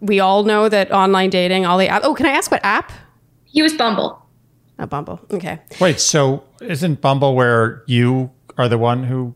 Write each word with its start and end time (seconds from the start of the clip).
we 0.00 0.20
all 0.20 0.42
know 0.44 0.68
that 0.68 0.92
online 0.92 1.30
dating, 1.30 1.66
all 1.66 1.78
the 1.78 1.88
app. 1.88 2.02
Oh, 2.04 2.14
can 2.14 2.26
I 2.26 2.30
ask 2.30 2.50
what 2.50 2.64
app? 2.64 2.92
He 3.44 3.62
was 3.62 3.72
Bumble. 3.74 4.22
A 4.78 4.86
Bumble. 4.86 5.20
Okay. 5.30 5.58
Wait, 5.80 6.00
so 6.00 6.42
isn't 6.60 7.00
Bumble 7.00 7.34
where 7.34 7.82
you 7.86 8.30
are 8.58 8.68
the 8.68 8.78
one 8.78 9.04
who? 9.04 9.34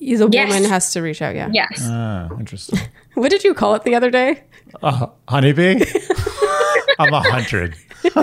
Is 0.00 0.20
a 0.20 0.28
Yes. 0.30 0.48
woman 0.52 0.68
has 0.68 0.92
to 0.92 1.00
reach 1.00 1.22
out. 1.22 1.34
Yeah. 1.34 1.48
Yes. 1.52 1.80
Ah, 1.84 2.28
interesting. 2.38 2.78
What 3.14 3.30
did 3.30 3.44
you 3.44 3.54
call 3.54 3.74
it 3.74 3.82
the 3.84 3.94
other 3.94 4.10
day? 4.10 4.44
Uh, 4.82 5.06
honeybee. 5.26 5.82
I'm 6.98 7.14
a 7.14 7.22
hundred. 7.22 7.74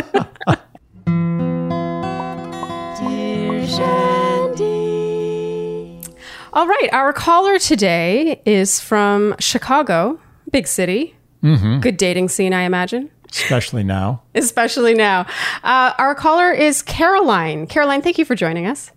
All 6.55 6.67
right. 6.67 6.89
Our 6.93 7.13
caller 7.13 7.57
today 7.57 8.41
is 8.45 8.79
from 8.79 9.33
Chicago, 9.39 10.19
big 10.51 10.67
city. 10.67 11.15
Good 11.43 11.97
dating 11.97 12.29
scene, 12.29 12.53
I 12.53 12.63
imagine, 12.63 13.11
Especially 13.29 13.83
now. 13.83 14.21
especially 14.35 14.93
now. 14.93 15.25
Uh, 15.63 15.93
our 15.97 16.15
caller 16.15 16.51
is 16.51 16.81
Caroline. 16.81 17.67
Caroline, 17.67 18.01
thank 18.01 18.17
you 18.17 18.23
for 18.23 18.33
joining 18.33 18.65
us. 18.65 18.91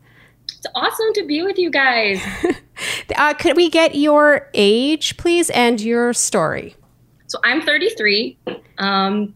It's 0.45 0.67
awesome 0.77 1.12
to 1.15 1.27
be 1.27 1.43
with 1.43 1.59
you 1.59 1.70
guys. 1.70 2.23
Uh, 3.17 3.33
could 3.33 3.56
we 3.56 3.70
get 3.70 3.95
your 3.95 4.51
age, 4.53 5.17
please, 5.17 5.48
and 5.51 5.80
your 5.80 6.12
story? 6.12 6.77
So 7.27 7.39
I'm 7.43 7.62
33. 7.62 8.37
Um, 8.77 9.34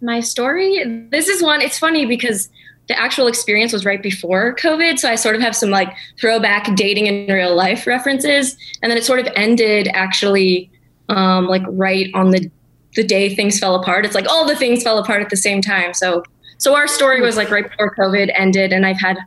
my 0.00 0.18
story, 0.18 0.82
this 1.10 1.28
is 1.28 1.40
one, 1.40 1.60
it's 1.60 1.78
funny 1.78 2.04
because 2.04 2.48
the 2.88 2.98
actual 2.98 3.28
experience 3.28 3.72
was 3.72 3.84
right 3.84 4.02
before 4.02 4.56
COVID. 4.56 4.98
So 4.98 5.08
I 5.08 5.14
sort 5.14 5.36
of 5.36 5.40
have 5.40 5.54
some 5.54 5.70
like 5.70 5.94
throwback 6.20 6.74
dating 6.74 7.06
in 7.06 7.32
real 7.32 7.54
life 7.54 7.86
references. 7.86 8.56
And 8.82 8.90
then 8.90 8.98
it 8.98 9.04
sort 9.04 9.20
of 9.20 9.28
ended 9.36 9.88
actually 9.94 10.70
um, 11.08 11.46
like 11.46 11.62
right 11.68 12.10
on 12.14 12.30
the, 12.30 12.50
the 12.94 13.04
day 13.04 13.34
things 13.34 13.58
fell 13.58 13.74
apart. 13.74 14.04
It's 14.04 14.14
like 14.14 14.28
all 14.28 14.46
the 14.46 14.56
things 14.56 14.82
fell 14.82 14.98
apart 14.98 15.22
at 15.22 15.30
the 15.30 15.36
same 15.36 15.60
time. 15.60 15.94
So, 15.94 16.22
so 16.58 16.74
our 16.74 16.86
story 16.86 17.20
was 17.20 17.36
like 17.36 17.50
right 17.50 17.68
before 17.68 17.94
COVID 17.94 18.32
ended 18.36 18.72
and 18.72 18.86
I've 18.86 19.00
had 19.00 19.18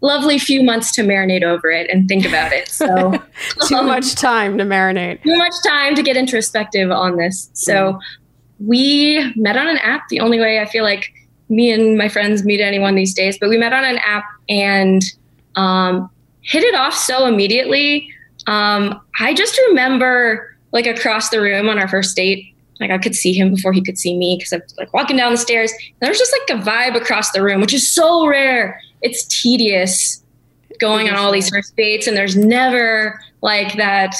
lovely 0.00 0.38
few 0.38 0.62
months 0.62 0.92
to 0.92 1.02
marinate 1.02 1.42
over 1.42 1.70
it 1.70 1.90
and 1.90 2.08
think 2.08 2.24
about 2.26 2.52
it. 2.52 2.68
So 2.68 3.12
Too 3.66 3.76
um, 3.76 3.86
much 3.86 4.14
time 4.14 4.58
to 4.58 4.64
marinate. 4.64 5.22
too 5.22 5.36
much 5.36 5.54
time 5.66 5.94
to 5.94 6.02
get 6.02 6.16
introspective 6.16 6.90
on 6.90 7.16
this. 7.16 7.50
So 7.54 7.98
we 8.58 9.32
met 9.36 9.56
on 9.56 9.68
an 9.68 9.78
app. 9.78 10.08
The 10.08 10.20
only 10.20 10.38
way 10.38 10.60
I 10.60 10.66
feel 10.66 10.84
like 10.84 11.12
me 11.48 11.70
and 11.70 11.96
my 11.96 12.08
friends 12.08 12.44
meet 12.44 12.60
anyone 12.60 12.94
these 12.94 13.14
days, 13.14 13.38
but 13.38 13.48
we 13.48 13.56
met 13.56 13.72
on 13.72 13.84
an 13.84 13.98
app 13.98 14.24
and 14.48 15.02
um, 15.56 16.10
hit 16.42 16.62
it 16.62 16.74
off 16.74 16.94
so 16.94 17.26
immediately. 17.26 18.08
Um, 18.46 19.00
I 19.20 19.34
just 19.34 19.58
remember 19.68 20.55
like 20.72 20.86
across 20.86 21.30
the 21.30 21.40
room 21.40 21.68
on 21.68 21.78
our 21.78 21.88
first 21.88 22.16
date, 22.16 22.54
like 22.80 22.90
I 22.90 22.98
could 22.98 23.14
see 23.14 23.32
him 23.32 23.54
before 23.54 23.72
he 23.72 23.82
could 23.82 23.98
see 23.98 24.16
me 24.16 24.36
because 24.38 24.52
I 24.52 24.56
was 24.58 24.74
like 24.76 24.92
walking 24.92 25.16
down 25.16 25.32
the 25.32 25.38
stairs. 25.38 25.72
There's 26.00 26.18
just 26.18 26.34
like 26.48 26.58
a 26.58 26.62
vibe 26.62 26.94
across 26.96 27.30
the 27.32 27.42
room, 27.42 27.60
which 27.60 27.72
is 27.72 27.90
so 27.90 28.26
rare. 28.26 28.80
It's 29.02 29.24
tedious 29.24 30.22
going 30.78 31.08
on 31.08 31.14
all 31.16 31.32
these 31.32 31.48
first 31.48 31.74
dates, 31.76 32.06
and 32.06 32.16
there's 32.16 32.36
never 32.36 33.18
like 33.42 33.76
that 33.76 34.14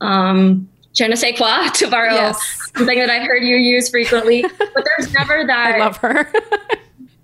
um, 0.00 0.68
je 0.92 1.06
ne 1.06 1.14
sais 1.14 1.36
quoi 1.36 1.68
to 1.74 1.88
borrow 1.88 2.12
Yes. 2.14 2.70
something 2.76 2.98
that 2.98 3.10
I've 3.10 3.26
heard 3.26 3.42
you 3.44 3.56
use 3.56 3.88
frequently. 3.90 4.42
But 4.74 4.84
there's 4.84 5.12
never 5.12 5.44
that 5.46 5.74
I 5.74 5.78
love 5.78 5.96
her. 5.98 6.32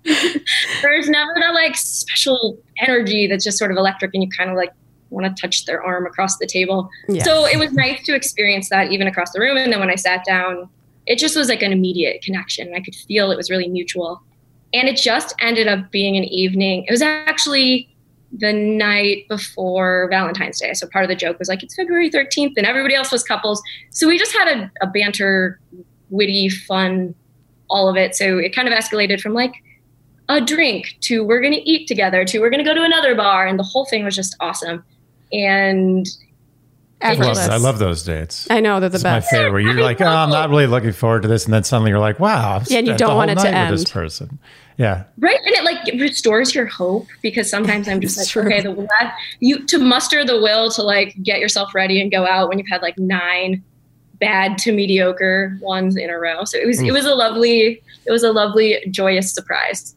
there's 0.81 1.09
never 1.09 1.31
that 1.39 1.53
like 1.53 1.75
special 1.75 2.57
energy 2.79 3.27
that's 3.27 3.43
just 3.43 3.57
sort 3.57 3.71
of 3.71 3.77
electric 3.77 4.11
and 4.13 4.23
you 4.23 4.29
kind 4.35 4.49
of 4.49 4.55
like 4.55 4.71
want 5.11 5.35
to 5.35 5.41
touch 5.41 5.65
their 5.65 5.83
arm 5.83 6.05
across 6.05 6.37
the 6.37 6.47
table. 6.47 6.89
Yeah. 7.07 7.23
So 7.23 7.45
it 7.45 7.57
was 7.57 7.71
nice 7.73 8.03
to 8.05 8.15
experience 8.15 8.69
that 8.69 8.91
even 8.91 9.07
across 9.07 9.31
the 9.31 9.39
room. 9.39 9.57
And 9.57 9.71
then 9.71 9.79
when 9.79 9.89
I 9.89 9.95
sat 9.95 10.25
down, 10.25 10.69
it 11.05 11.19
just 11.19 11.35
was 11.35 11.49
like 11.49 11.61
an 11.61 11.71
immediate 11.71 12.21
connection. 12.23 12.73
I 12.73 12.79
could 12.79 12.95
feel 12.95 13.31
it 13.31 13.37
was 13.37 13.49
really 13.49 13.67
mutual. 13.67 14.21
And 14.73 14.87
it 14.87 14.97
just 14.97 15.35
ended 15.39 15.67
up 15.67 15.91
being 15.91 16.15
an 16.15 16.23
evening. 16.23 16.85
It 16.87 16.91
was 16.91 17.01
actually 17.01 17.93
the 18.31 18.53
night 18.53 19.27
before 19.27 20.07
Valentine's 20.09 20.59
Day. 20.59 20.73
So 20.73 20.87
part 20.87 21.03
of 21.03 21.09
the 21.09 21.15
joke 21.15 21.37
was 21.37 21.49
like, 21.49 21.61
it's 21.61 21.75
February 21.75 22.09
13th 22.09 22.53
and 22.55 22.65
everybody 22.65 22.95
else 22.95 23.11
was 23.11 23.23
couples. 23.23 23.61
So 23.89 24.07
we 24.07 24.17
just 24.17 24.31
had 24.31 24.47
a, 24.47 24.71
a 24.81 24.87
banter, 24.87 25.59
witty, 26.09 26.47
fun, 26.47 27.13
all 27.69 27.89
of 27.89 27.97
it. 27.97 28.15
So 28.15 28.37
it 28.37 28.55
kind 28.55 28.69
of 28.69 28.73
escalated 28.73 29.19
from 29.19 29.33
like, 29.33 29.53
a 30.29 30.39
drink 30.39 30.95
to 31.01 31.25
we're 31.25 31.41
going 31.41 31.53
to 31.53 31.69
eat 31.69 31.87
together 31.87 32.23
to 32.23 32.39
we're 32.39 32.49
going 32.49 32.63
to 32.63 32.69
go 32.69 32.73
to 32.73 32.83
another 32.83 33.15
bar 33.15 33.45
and 33.45 33.59
the 33.59 33.63
whole 33.63 33.85
thing 33.85 34.05
was 34.05 34.15
just 34.15 34.35
awesome 34.39 34.83
and 35.31 36.07
I 37.03 37.13
love, 37.13 37.19
Effortless. 37.21 37.47
I 37.49 37.57
love 37.57 37.79
those 37.79 38.03
dates. 38.03 38.45
I 38.51 38.59
know 38.59 38.79
they're 38.79 38.89
the 38.89 38.95
It's 38.97 39.03
my 39.03 39.19
best. 39.19 39.31
favorite. 39.31 39.51
Where 39.53 39.59
you're 39.61 39.81
like, 39.81 39.99
oh, 40.01 40.05
I'm 40.05 40.29
not 40.29 40.49
really 40.51 40.67
looking 40.67 40.91
forward 40.91 41.23
to 41.23 41.27
this, 41.27 41.45
and 41.45 41.53
then 41.53 41.63
suddenly 41.63 41.89
you're 41.89 41.99
like, 41.99 42.19
wow, 42.19 42.57
I've 42.57 42.69
Yeah, 42.69 42.77
and 42.79 42.87
you 42.87 42.95
don't 42.95 43.15
want 43.15 43.31
whole 43.31 43.39
it 43.39 43.43
to 43.43 43.51
night 43.51 43.71
with 43.71 43.79
This 43.79 43.89
person, 43.91 44.37
yeah. 44.77 45.03
right 45.17 45.37
and 45.45 45.55
it 45.55 45.63
like 45.63 45.83
restores 45.99 46.53
your 46.55 46.65
hope 46.65 47.05
because 47.21 47.47
sometimes 47.49 47.87
i'm 47.87 47.99
just 48.01 48.17
like 48.17 48.27
true. 48.27 48.43
okay 48.45 48.61
the 48.61 48.71
la- 48.71 49.11
you 49.39 49.63
to 49.67 49.77
muster 49.77 50.23
the 50.25 50.39
will 50.41 50.71
to 50.71 50.81
like 50.81 51.15
get 51.21 51.39
yourself 51.39 51.75
ready 51.75 52.01
and 52.01 52.09
go 52.11 52.25
out 52.25 52.49
when 52.49 52.57
you've 52.57 52.69
had 52.69 52.81
like 52.81 52.97
nine 52.97 53.61
bad 54.19 54.57
to 54.57 54.71
mediocre 54.71 55.57
ones 55.61 55.95
in 55.97 56.09
a 56.09 56.17
row 56.17 56.43
so 56.45 56.57
it 56.57 56.65
was 56.65 56.81
it 56.81 56.91
was 56.91 57.05
a 57.05 57.13
lovely 57.13 57.81
it 58.05 58.11
was 58.11 58.23
a 58.23 58.31
lovely 58.31 58.77
joyous 58.89 59.31
surprise 59.33 59.93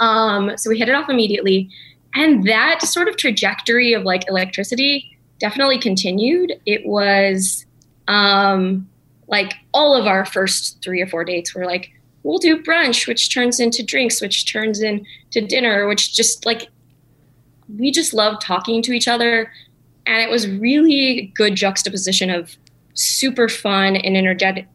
um 0.00 0.56
so 0.56 0.70
we 0.70 0.78
hit 0.78 0.88
it 0.88 0.94
off 0.94 1.08
immediately 1.08 1.68
and 2.14 2.44
that 2.44 2.82
sort 2.82 3.08
of 3.08 3.16
trajectory 3.16 3.92
of 3.92 4.02
like 4.02 4.28
electricity 4.28 5.16
definitely 5.38 5.78
continued. 5.78 6.52
It 6.66 6.86
was 6.86 7.64
um 8.08 8.88
like 9.26 9.52
all 9.74 9.94
of 9.94 10.06
our 10.06 10.24
first 10.24 10.82
three 10.82 11.02
or 11.02 11.06
four 11.06 11.24
dates 11.24 11.54
were 11.54 11.66
like 11.66 11.90
we'll 12.22 12.38
do 12.38 12.62
brunch 12.62 13.06
which 13.06 13.32
turns 13.32 13.60
into 13.60 13.82
drinks 13.82 14.22
which 14.22 14.50
turns 14.50 14.80
into 14.80 15.40
dinner 15.46 15.86
which 15.86 16.14
just 16.14 16.46
like 16.46 16.68
we 17.76 17.90
just 17.90 18.14
loved 18.14 18.40
talking 18.40 18.82
to 18.82 18.92
each 18.92 19.08
other. 19.08 19.52
And 20.06 20.22
it 20.22 20.30
was 20.30 20.48
really 20.48 21.32
good 21.36 21.54
juxtaposition 21.54 22.30
of 22.30 22.56
super 22.94 23.48
fun 23.48 23.96
and 23.96 24.16
energetic 24.16 24.66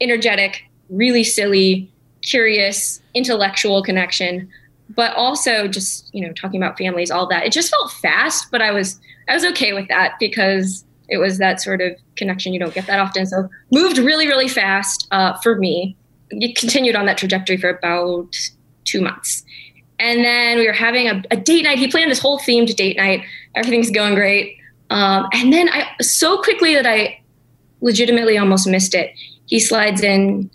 energetic 0.00 0.64
really 0.90 1.22
silly 1.22 1.90
curious 2.22 3.00
intellectual 3.14 3.82
connection 3.82 4.48
but 4.90 5.14
also 5.16 5.66
just 5.66 6.14
you 6.14 6.24
know 6.24 6.32
talking 6.34 6.62
about 6.62 6.76
families 6.76 7.10
all 7.10 7.26
that 7.26 7.44
it 7.44 7.52
just 7.52 7.70
felt 7.70 7.90
fast 7.92 8.50
but 8.50 8.60
i 8.60 8.70
was 8.70 9.00
i 9.28 9.34
was 9.34 9.44
okay 9.44 9.72
with 9.72 9.88
that 9.88 10.12
because 10.20 10.84
it 11.08 11.18
was 11.18 11.38
that 11.38 11.60
sort 11.60 11.80
of 11.80 11.92
connection. 12.16 12.52
You 12.52 12.60
don't 12.60 12.74
get 12.74 12.86
that 12.86 12.98
often. 12.98 13.26
So 13.26 13.48
moved 13.70 13.98
really 13.98 14.26
really 14.26 14.48
fast 14.48 15.06
uh, 15.10 15.34
for 15.38 15.56
me. 15.56 15.96
It 16.30 16.56
continued 16.56 16.96
on 16.96 17.06
that 17.06 17.18
trajectory 17.18 17.56
for 17.56 17.68
about 17.68 18.34
two 18.84 19.00
months. 19.00 19.44
And 19.98 20.24
then 20.24 20.58
we 20.58 20.66
were 20.66 20.72
having 20.72 21.08
a, 21.08 21.22
a 21.30 21.36
date 21.36 21.62
night. 21.62 21.78
He 21.78 21.88
planned 21.88 22.10
this 22.10 22.18
whole 22.18 22.38
themed 22.38 22.74
date 22.74 22.96
night. 22.96 23.22
Everything's 23.54 23.90
going 23.90 24.14
great. 24.14 24.58
Um, 24.90 25.26
and 25.32 25.52
then 25.52 25.70
i 25.70 25.88
so 26.02 26.40
quickly 26.42 26.74
that 26.74 26.86
i 26.86 27.18
legitimately 27.80 28.36
almost 28.36 28.68
missed 28.68 28.94
it 28.94 29.12
he 29.46 29.58
slides 29.58 30.02
in 30.02 30.50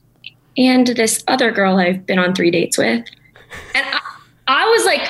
and 0.56 0.86
this 0.86 1.24
other 1.28 1.52
girl 1.52 1.78
i've 1.78 2.06
been 2.06 2.20
on 2.20 2.36
three 2.36 2.52
dates 2.52 2.78
with. 2.78 3.04
And 3.74 3.86
I, 3.88 4.00
I 4.50 4.66
was 4.66 4.86
like 4.86 5.10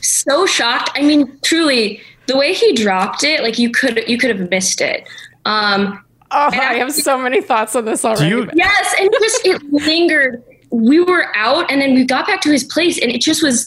so 0.00 0.46
shocked. 0.46 0.90
I 0.94 1.02
mean, 1.02 1.38
truly, 1.42 2.00
the 2.26 2.36
way 2.36 2.52
he 2.54 2.72
dropped 2.72 3.22
it, 3.24 3.42
like 3.42 3.58
you 3.58 3.70
could 3.70 4.02
you 4.08 4.18
could 4.18 4.30
have 4.36 4.50
missed 4.50 4.80
it. 4.80 5.06
Um, 5.44 6.02
Oh, 6.34 6.48
I 6.50 6.76
have 6.76 6.90
so 6.94 7.18
many 7.18 7.42
thoughts 7.42 7.76
on 7.76 7.84
this 7.84 8.06
already. 8.06 8.30
you- 8.30 8.48
yes, 8.54 8.94
and 8.98 9.10
just 9.20 9.44
it 9.46 9.62
lingered. 9.70 10.42
We 10.70 10.98
were 11.00 11.26
out, 11.36 11.70
and 11.70 11.78
then 11.82 11.92
we 11.92 12.06
got 12.06 12.26
back 12.26 12.40
to 12.40 12.50
his 12.50 12.64
place, 12.64 12.98
and 12.98 13.12
it 13.12 13.20
just 13.20 13.42
was 13.42 13.66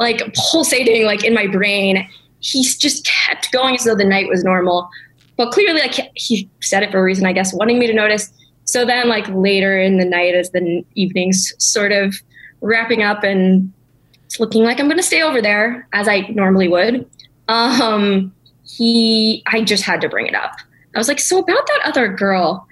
like 0.00 0.22
pulsating, 0.50 1.04
like 1.04 1.24
in 1.24 1.34
my 1.34 1.46
brain. 1.46 2.08
He 2.40 2.62
just 2.64 3.04
kept 3.04 3.52
going 3.52 3.74
as 3.74 3.84
though 3.84 3.94
the 3.94 4.04
night 4.06 4.28
was 4.28 4.42
normal, 4.44 4.88
but 5.36 5.52
clearly, 5.52 5.80
like 5.80 5.94
he 6.14 6.48
said 6.62 6.82
it 6.82 6.90
for 6.90 7.00
a 7.00 7.02
reason, 7.02 7.26
I 7.26 7.34
guess, 7.34 7.52
wanting 7.52 7.78
me 7.78 7.86
to 7.86 7.92
notice. 7.92 8.32
So 8.64 8.86
then, 8.86 9.08
like 9.10 9.28
later 9.28 9.78
in 9.78 9.98
the 9.98 10.06
night, 10.06 10.34
as 10.34 10.50
the 10.52 10.82
evenings 10.94 11.52
sort 11.58 11.92
of 11.92 12.14
wrapping 12.62 13.02
up, 13.02 13.24
and 13.24 13.70
it's 14.36 14.40
looking 14.40 14.64
like 14.64 14.78
I'm 14.78 14.86
going 14.86 14.98
to 14.98 15.02
stay 15.02 15.22
over 15.22 15.40
there 15.40 15.88
as 15.94 16.08
I 16.08 16.20
normally 16.28 16.68
would. 16.68 17.08
Um, 17.48 18.34
he, 18.64 19.42
I 19.46 19.62
just 19.62 19.82
had 19.84 20.00
to 20.02 20.08
bring 20.10 20.26
it 20.26 20.34
up. 20.34 20.52
I 20.94 20.98
was 20.98 21.08
like, 21.08 21.20
so 21.20 21.38
about 21.38 21.66
that 21.66 21.80
other 21.84 22.08
girl, 22.08 22.66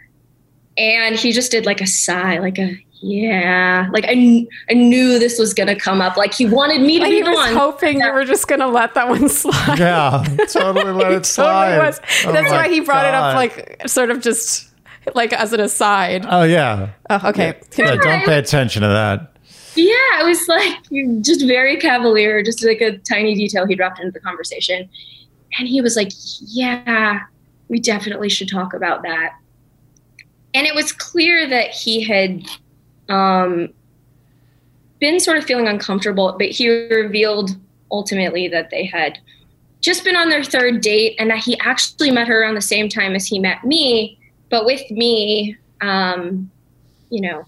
and 0.76 1.16
he 1.16 1.32
just 1.32 1.50
did 1.50 1.64
like 1.66 1.80
a 1.80 1.86
sigh, 1.86 2.38
like 2.38 2.58
a 2.58 2.76
yeah, 3.00 3.88
like 3.92 4.04
I, 4.04 4.14
kn- 4.14 4.48
I 4.70 4.72
knew 4.74 5.18
this 5.18 5.38
was 5.38 5.52
gonna 5.52 5.76
come 5.76 6.00
up. 6.00 6.16
Like 6.16 6.32
he 6.32 6.46
wanted 6.46 6.80
me 6.80 6.96
to 6.98 7.02
Like 7.02 7.10
be 7.10 7.16
he 7.16 7.22
the 7.22 7.30
was 7.30 7.36
one. 7.38 7.54
hoping 7.54 8.00
you 8.00 8.12
were 8.12 8.24
just 8.24 8.48
going 8.48 8.60
to 8.60 8.66
let 8.66 8.94
that 8.94 9.08
one 9.08 9.28
slide. 9.28 9.78
Yeah, 9.78 10.24
totally 10.50 10.90
let 10.92 11.12
it 11.12 11.26
slide. 11.26 11.68
totally 11.76 11.86
was. 11.86 12.00
Oh 12.26 12.32
That's 12.32 12.50
why 12.50 12.68
he 12.70 12.80
brought 12.80 13.04
it 13.06 13.14
up, 13.14 13.36
like 13.36 13.82
sort 13.88 14.10
of 14.10 14.20
just 14.22 14.70
like 15.14 15.34
as 15.34 15.52
an 15.52 15.60
aside. 15.60 16.24
oh 16.28 16.44
yeah. 16.44 16.90
Oh, 17.10 17.28
okay. 17.28 17.58
yeah. 17.76 17.96
Don't 17.96 18.24
pay 18.24 18.38
attention 18.38 18.80
to 18.82 18.88
that. 18.88 19.33
Yeah, 19.76 20.20
it 20.20 20.24
was 20.24 20.46
like 20.48 21.22
just 21.22 21.44
very 21.46 21.76
cavalier, 21.76 22.42
just 22.42 22.64
like 22.64 22.80
a 22.80 22.98
tiny 22.98 23.34
detail 23.34 23.66
he 23.66 23.74
dropped 23.74 23.98
into 23.98 24.12
the 24.12 24.20
conversation. 24.20 24.88
And 25.58 25.68
he 25.68 25.80
was 25.80 25.96
like, 25.96 26.10
Yeah, 26.40 27.20
we 27.68 27.80
definitely 27.80 28.28
should 28.28 28.48
talk 28.48 28.74
about 28.74 29.02
that. 29.02 29.32
and 30.54 30.66
it 30.66 30.74
was 30.74 30.92
clear 30.92 31.48
that 31.48 31.70
he 31.70 32.02
had 32.04 32.44
um, 33.08 33.68
been 35.00 35.18
sort 35.18 35.36
of 35.36 35.44
feeling 35.44 35.66
uncomfortable, 35.66 36.34
but 36.38 36.48
he 36.48 36.68
revealed 36.88 37.50
ultimately 37.90 38.48
that 38.48 38.70
they 38.70 38.84
had 38.86 39.18
just 39.80 40.04
been 40.04 40.16
on 40.16 40.28
their 40.28 40.44
third 40.44 40.80
date 40.80 41.14
and 41.18 41.28
that 41.30 41.38
he 41.38 41.58
actually 41.60 42.10
met 42.10 42.26
her 42.28 42.40
around 42.42 42.54
the 42.54 42.60
same 42.62 42.88
time 42.88 43.14
as 43.14 43.26
he 43.26 43.38
met 43.38 43.64
me. 43.64 44.18
But 44.50 44.64
with 44.64 44.88
me, 44.90 45.56
um, 45.80 46.50
you 47.10 47.20
know, 47.20 47.44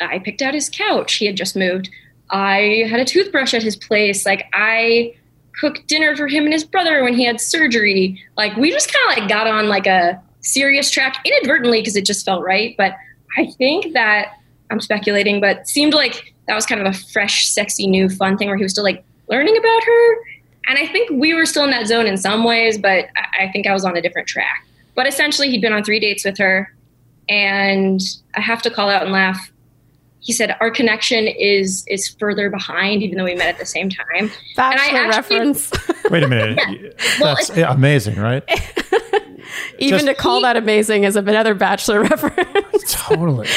I 0.00 0.18
picked 0.18 0.42
out 0.42 0.54
his 0.54 0.68
couch. 0.68 1.14
He 1.14 1.26
had 1.26 1.36
just 1.36 1.56
moved. 1.56 1.90
I 2.30 2.84
had 2.88 3.00
a 3.00 3.04
toothbrush 3.04 3.54
at 3.54 3.62
his 3.62 3.76
place. 3.76 4.26
Like 4.26 4.46
I 4.52 5.14
cooked 5.60 5.86
dinner 5.86 6.16
for 6.16 6.28
him 6.28 6.44
and 6.44 6.52
his 6.52 6.64
brother 6.64 7.02
when 7.02 7.14
he 7.14 7.24
had 7.24 7.40
surgery. 7.40 8.22
Like 8.36 8.56
we 8.56 8.70
just 8.70 8.92
kind 8.92 9.10
of 9.10 9.18
like 9.18 9.28
got 9.28 9.46
on 9.46 9.68
like 9.68 9.86
a 9.86 10.20
serious 10.40 10.90
track 10.90 11.16
inadvertently 11.24 11.80
because 11.80 11.96
it 11.96 12.06
just 12.06 12.24
felt 12.24 12.42
right. 12.42 12.74
But 12.76 12.94
I 13.36 13.46
think 13.58 13.92
that 13.94 14.34
I'm 14.70 14.80
speculating, 14.80 15.40
but 15.40 15.66
seemed 15.68 15.94
like 15.94 16.34
that 16.46 16.54
was 16.54 16.66
kind 16.66 16.80
of 16.80 16.86
a 16.86 16.96
fresh, 16.96 17.48
sexy, 17.48 17.86
new, 17.86 18.08
fun 18.08 18.36
thing 18.36 18.48
where 18.48 18.56
he 18.56 18.62
was 18.62 18.72
still 18.72 18.84
like 18.84 19.04
learning 19.28 19.56
about 19.56 19.84
her. 19.84 20.16
And 20.68 20.78
I 20.78 20.86
think 20.86 21.10
we 21.10 21.34
were 21.34 21.46
still 21.46 21.64
in 21.64 21.70
that 21.70 21.86
zone 21.86 22.06
in 22.06 22.16
some 22.16 22.44
ways, 22.44 22.76
but 22.76 23.06
I 23.38 23.48
think 23.52 23.66
I 23.66 23.72
was 23.72 23.84
on 23.84 23.96
a 23.96 24.02
different 24.02 24.28
track. 24.28 24.66
But 24.94 25.06
essentially, 25.06 25.48
he'd 25.48 25.62
been 25.62 25.72
on 25.72 25.82
three 25.82 26.00
dates 26.00 26.24
with 26.24 26.36
her. 26.38 26.74
And 27.28 28.00
I 28.34 28.40
have 28.40 28.62
to 28.62 28.70
call 28.70 28.90
out 28.90 29.02
and 29.02 29.12
laugh. 29.12 29.50
He 30.28 30.34
said 30.34 30.54
our 30.60 30.70
connection 30.70 31.26
is 31.26 31.84
is 31.86 32.06
further 32.06 32.50
behind, 32.50 33.02
even 33.02 33.16
though 33.16 33.24
we 33.24 33.34
met 33.34 33.48
at 33.48 33.58
the 33.58 33.64
same 33.64 33.88
time. 33.88 34.30
Bachelor 34.56 34.98
actually, 34.98 35.38
reference. 35.38 35.72
Wait 36.10 36.22
a 36.22 36.28
minute, 36.28 36.58
yeah. 36.68 36.90
well, 37.18 37.34
that's 37.34 37.48
amazing, 37.48 38.16
right? 38.16 38.44
even 39.78 40.00
Just, 40.00 40.04
to 40.04 40.14
call 40.14 40.36
he, 40.36 40.42
that 40.42 40.58
amazing 40.58 41.04
is 41.04 41.16
another 41.16 41.54
Bachelor 41.54 42.02
reference. 42.10 42.92
totally. 42.92 43.48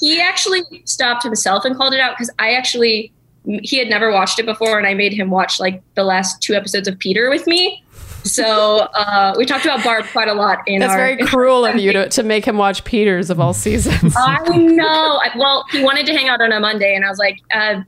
He 0.00 0.18
actually 0.18 0.62
stopped 0.86 1.24
himself 1.24 1.66
and 1.66 1.76
called 1.76 1.92
it 1.92 2.00
out 2.00 2.16
because 2.16 2.30
I 2.38 2.54
actually 2.54 3.12
he 3.44 3.76
had 3.76 3.88
never 3.88 4.10
watched 4.10 4.38
it 4.38 4.46
before, 4.46 4.78
and 4.78 4.86
I 4.86 4.94
made 4.94 5.12
him 5.12 5.28
watch 5.28 5.60
like 5.60 5.82
the 5.94 6.04
last 6.04 6.40
two 6.40 6.54
episodes 6.54 6.88
of 6.88 6.98
Peter 6.98 7.28
with 7.28 7.46
me. 7.46 7.84
So 8.24 8.88
uh, 8.94 9.34
we 9.36 9.44
talked 9.44 9.64
about 9.64 9.82
Barb 9.84 10.06
quite 10.12 10.28
a 10.28 10.34
lot 10.34 10.58
in 10.66 10.80
That's 10.80 10.92
our, 10.92 10.98
very 10.98 11.16
cruel 11.18 11.64
of 11.64 11.76
you 11.76 11.92
to, 11.92 12.08
to 12.08 12.22
make 12.22 12.44
him 12.44 12.56
watch 12.56 12.84
Peters 12.84 13.30
of 13.30 13.40
all 13.40 13.52
seasons. 13.52 14.14
I 14.16 14.56
know. 14.56 15.20
Well, 15.36 15.64
he 15.70 15.82
wanted 15.82 16.06
to 16.06 16.12
hang 16.12 16.28
out 16.28 16.40
on 16.40 16.52
a 16.52 16.60
Monday, 16.60 16.94
and 16.94 17.04
I 17.04 17.08
was 17.08 17.18
like, 17.18 17.38
uh, 17.54 17.82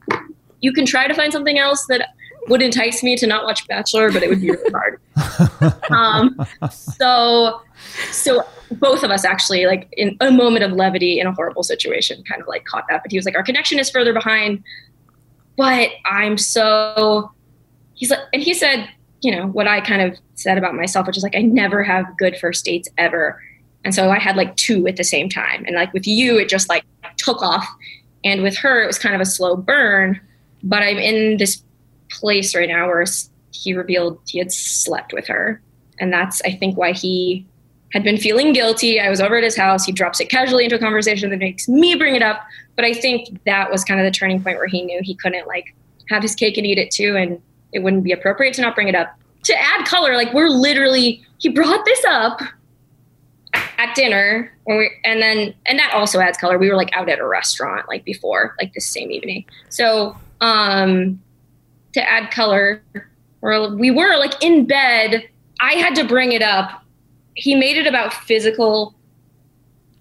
"You 0.60 0.72
can 0.72 0.86
try 0.86 1.06
to 1.06 1.14
find 1.14 1.32
something 1.32 1.58
else 1.58 1.86
that 1.86 2.10
would 2.48 2.62
entice 2.62 3.02
me 3.02 3.16
to 3.16 3.26
not 3.26 3.44
watch 3.44 3.66
Bachelor, 3.69 4.12
but 4.12 4.22
it 4.22 4.28
would 4.28 4.40
be 4.40 4.50
really 4.50 4.70
hard." 4.70 5.00
um, 5.90 6.37
so, 6.70 7.60
so 8.10 8.42
both 8.72 9.02
of 9.02 9.10
us 9.10 9.25
actually, 9.25 9.66
like 9.66 9.88
in 9.96 10.16
a 10.20 10.30
moment 10.30 10.64
of 10.64 10.72
levity 10.72 11.20
in 11.20 11.26
a 11.26 11.32
horrible 11.32 11.62
situation, 11.62 12.22
kind 12.25 12.42
of 12.42 12.48
like 12.48 12.64
caught 12.64 12.84
that. 12.88 13.02
But 13.02 13.12
he 13.12 13.19
was 13.19 13.25
like, 13.25 13.37
"Our 13.37 13.44
connection 13.44 13.78
is 13.78 13.90
further 13.90 14.12
behind." 14.12 14.62
but 15.56 15.90
I'm 16.04 16.37
so 16.38 17.32
he's 17.94 18.10
like 18.10 18.20
and 18.32 18.42
he 18.42 18.54
said, 18.54 18.88
you 19.25 19.35
know, 19.35 19.47
what 19.47 19.67
I 19.67 19.81
kind 19.81 20.03
of 20.03 20.19
said 20.35 20.59
about 20.59 20.75
myself, 20.75 21.06
which 21.06 21.17
is 21.17 21.23
like 21.23 21.35
I 21.35 21.41
never 21.41 21.82
have 21.82 22.05
good 22.19 22.37
first 22.37 22.62
dates 22.67 22.91
ever. 22.99 23.43
And 23.82 23.94
so 23.94 24.11
I 24.11 24.19
had 24.19 24.37
like 24.37 24.55
two 24.56 24.87
at 24.87 24.97
the 24.97 25.05
same 25.05 25.31
time. 25.31 25.65
And 25.67 25.75
like 25.75 25.94
with 25.94 26.06
you, 26.06 26.38
it 26.38 26.50
just 26.50 26.69
like 26.69 26.85
took 27.17 27.43
off. 27.43 27.67
And 28.23 28.43
with 28.43 28.56
her, 28.59 28.82
it 28.82 28.87
was 28.87 28.99
kind 28.99 29.15
of 29.15 29.23
a 29.23 29.25
slow 29.25 29.56
burn. 29.56 30.21
But 30.62 30.82
I'm 30.82 30.99
in 30.99 31.38
this 31.38 31.62
place 32.11 32.55
right 32.55 32.69
now 32.69 32.87
where 32.87 33.05
he 33.53 33.73
revealed 33.73 34.21
he 34.26 34.38
had 34.38 34.53
slept 34.53 35.15
with 35.15 35.26
her. 35.26 35.61
And 36.00 36.12
that's, 36.12 36.43
I 36.44 36.50
think, 36.50 36.76
why 36.76 36.93
he 36.93 37.47
had 37.93 38.05
been 38.05 38.19
feeling 38.19 38.53
guilty. 38.53 39.00
I 39.00 39.09
was 39.09 39.23
over 39.23 39.37
at 39.37 39.44
his 39.44 39.56
house. 39.56 39.87
He 39.87 39.93
drops 39.93 40.21
it 40.21 40.29
casually 40.29 40.65
into 40.65 40.76
a 40.76 40.81
conversation 40.81 41.31
that 41.31 41.38
makes 41.38 41.67
me 41.67 41.94
bring 41.94 42.15
it 42.15 42.23
up. 42.23 42.43
But 42.76 42.85
I 42.85 42.93
think 42.93 43.43
that 43.47 43.71
was 43.71 43.85
kind 43.85 44.00
of 44.00 44.05
the 44.05 44.11
turning 44.11 44.43
point 44.43 44.59
where 44.59 44.67
he 44.67 44.82
knew 44.82 45.00
he 45.03 45.15
couldn't 45.15 45.47
like 45.47 45.75
have 46.11 46.23
his 46.23 46.35
cake 46.35 46.59
and 46.59 46.67
eat 46.67 46.76
it 46.76 46.91
too, 46.91 47.17
and 47.17 47.41
it 47.75 47.82
wouldn't 47.82 48.05
be 48.05 48.12
appropriate 48.12 48.55
to 48.55 48.62
not 48.62 48.75
bring 48.75 48.88
it 48.88 48.94
up. 48.94 49.15
To 49.44 49.55
add 49.55 49.85
color, 49.87 50.17
like 50.17 50.32
we're 50.32 50.49
literally 50.49 51.23
he 51.38 51.50
brought 51.50 51.85
this 51.85 52.03
up 52.09 52.41
at 53.53 53.94
dinner 53.94 54.50
when 54.65 54.79
we 54.79 54.91
and 55.05 55.21
then 55.21 55.55
and 55.67 55.79
that 55.79 55.93
also 55.93 56.21
adds 56.21 56.38
color. 56.38 56.56
We 56.56 56.71
were 56.71 56.76
like 56.76 56.97
out 56.97 57.09
at 57.11 57.19
a 57.19 57.26
restaurant 57.26 57.87
like 57.88 58.05
before, 58.05 58.55
like 58.59 58.73
this 58.73 58.87
same 58.87 59.11
evening. 59.11 59.44
So 59.69 60.17
um 60.41 61.21
to 61.93 62.09
add 62.09 62.31
color, 62.31 62.82
we 63.43 63.91
were 63.91 64.17
like 64.17 64.43
in 64.43 64.67
bed. 64.67 65.29
I 65.61 65.75
had 65.75 65.94
to 65.97 66.05
bring 66.05 66.32
it 66.32 66.43
up 66.43 66.85
he 67.35 67.55
made 67.55 67.76
it 67.76 67.87
about 67.87 68.12
physical. 68.12 68.94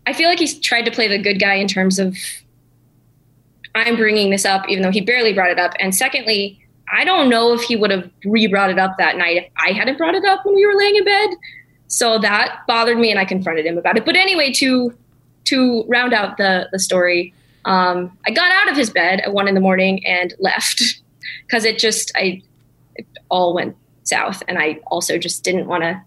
I 0.06 0.14
feel 0.14 0.30
like 0.30 0.40
he's 0.40 0.60
tried 0.60 0.84
to 0.84 0.92
play 0.92 1.08
the 1.08 1.18
good 1.18 1.40
guy 1.40 1.56
in 1.56 1.68
terms 1.68 2.00
of 2.00 2.18
I'm 3.76 3.96
bringing 3.96 4.30
this 4.30 4.46
up, 4.46 4.70
even 4.70 4.84
though 4.84 4.92
he 4.92 5.02
barely 5.02 5.34
brought 5.34 5.50
it 5.50 5.58
up. 5.58 5.74
And 5.80 5.96
secondly, 5.96 6.63
I 6.92 7.04
don't 7.06 7.30
know 7.30 7.54
if 7.54 7.62
he 7.62 7.76
would 7.76 7.92
have 7.92 8.10
re 8.26 8.48
brought 8.48 8.70
it 8.70 8.80
up 8.80 8.98
that 8.98 9.18
night 9.18 9.38
if 9.38 9.52
I 9.58 9.72
hadn't 9.72 9.98
brought 9.98 10.16
it 10.16 10.26
up 10.26 10.46
when 10.46 10.56
we 10.56 10.66
were 10.66 10.76
laying 10.76 10.96
in 10.96 11.06
bed. 11.06 11.30
So 11.88 12.20
that 12.20 12.62
bothered 12.68 12.98
me, 12.98 13.12
and 13.12 13.20
I 13.20 13.26
confronted 13.26 13.66
him 13.66 13.78
about 13.78 13.98
it. 13.98 14.06
But 14.06 14.16
anyway, 14.16 14.52
to 14.54 14.94
to 15.46 15.84
round 15.88 16.14
out 16.14 16.38
the 16.38 16.68
the 16.72 16.80
story, 16.80 17.34
um, 17.66 18.18
I 18.26 18.32
got 18.32 18.52
out 18.52 18.70
of 18.72 18.78
his 18.78 18.90
bed 18.90 19.22
at 19.22 19.34
one 19.34 19.48
in 19.48 19.56
the 19.56 19.62
morning 19.62 20.06
and 20.06 20.34
left 20.40 20.82
because 21.48 21.66
it 21.66 21.80
just 21.80 22.12
I 22.16 22.42
it 22.96 23.08
all 23.30 23.54
went 23.54 23.76
south, 24.04 24.44
and 24.48 24.58
I 24.58 24.80
also 24.88 25.18
just 25.18 25.44
didn't 25.44 25.68
want 25.68 25.84
to 25.84 26.02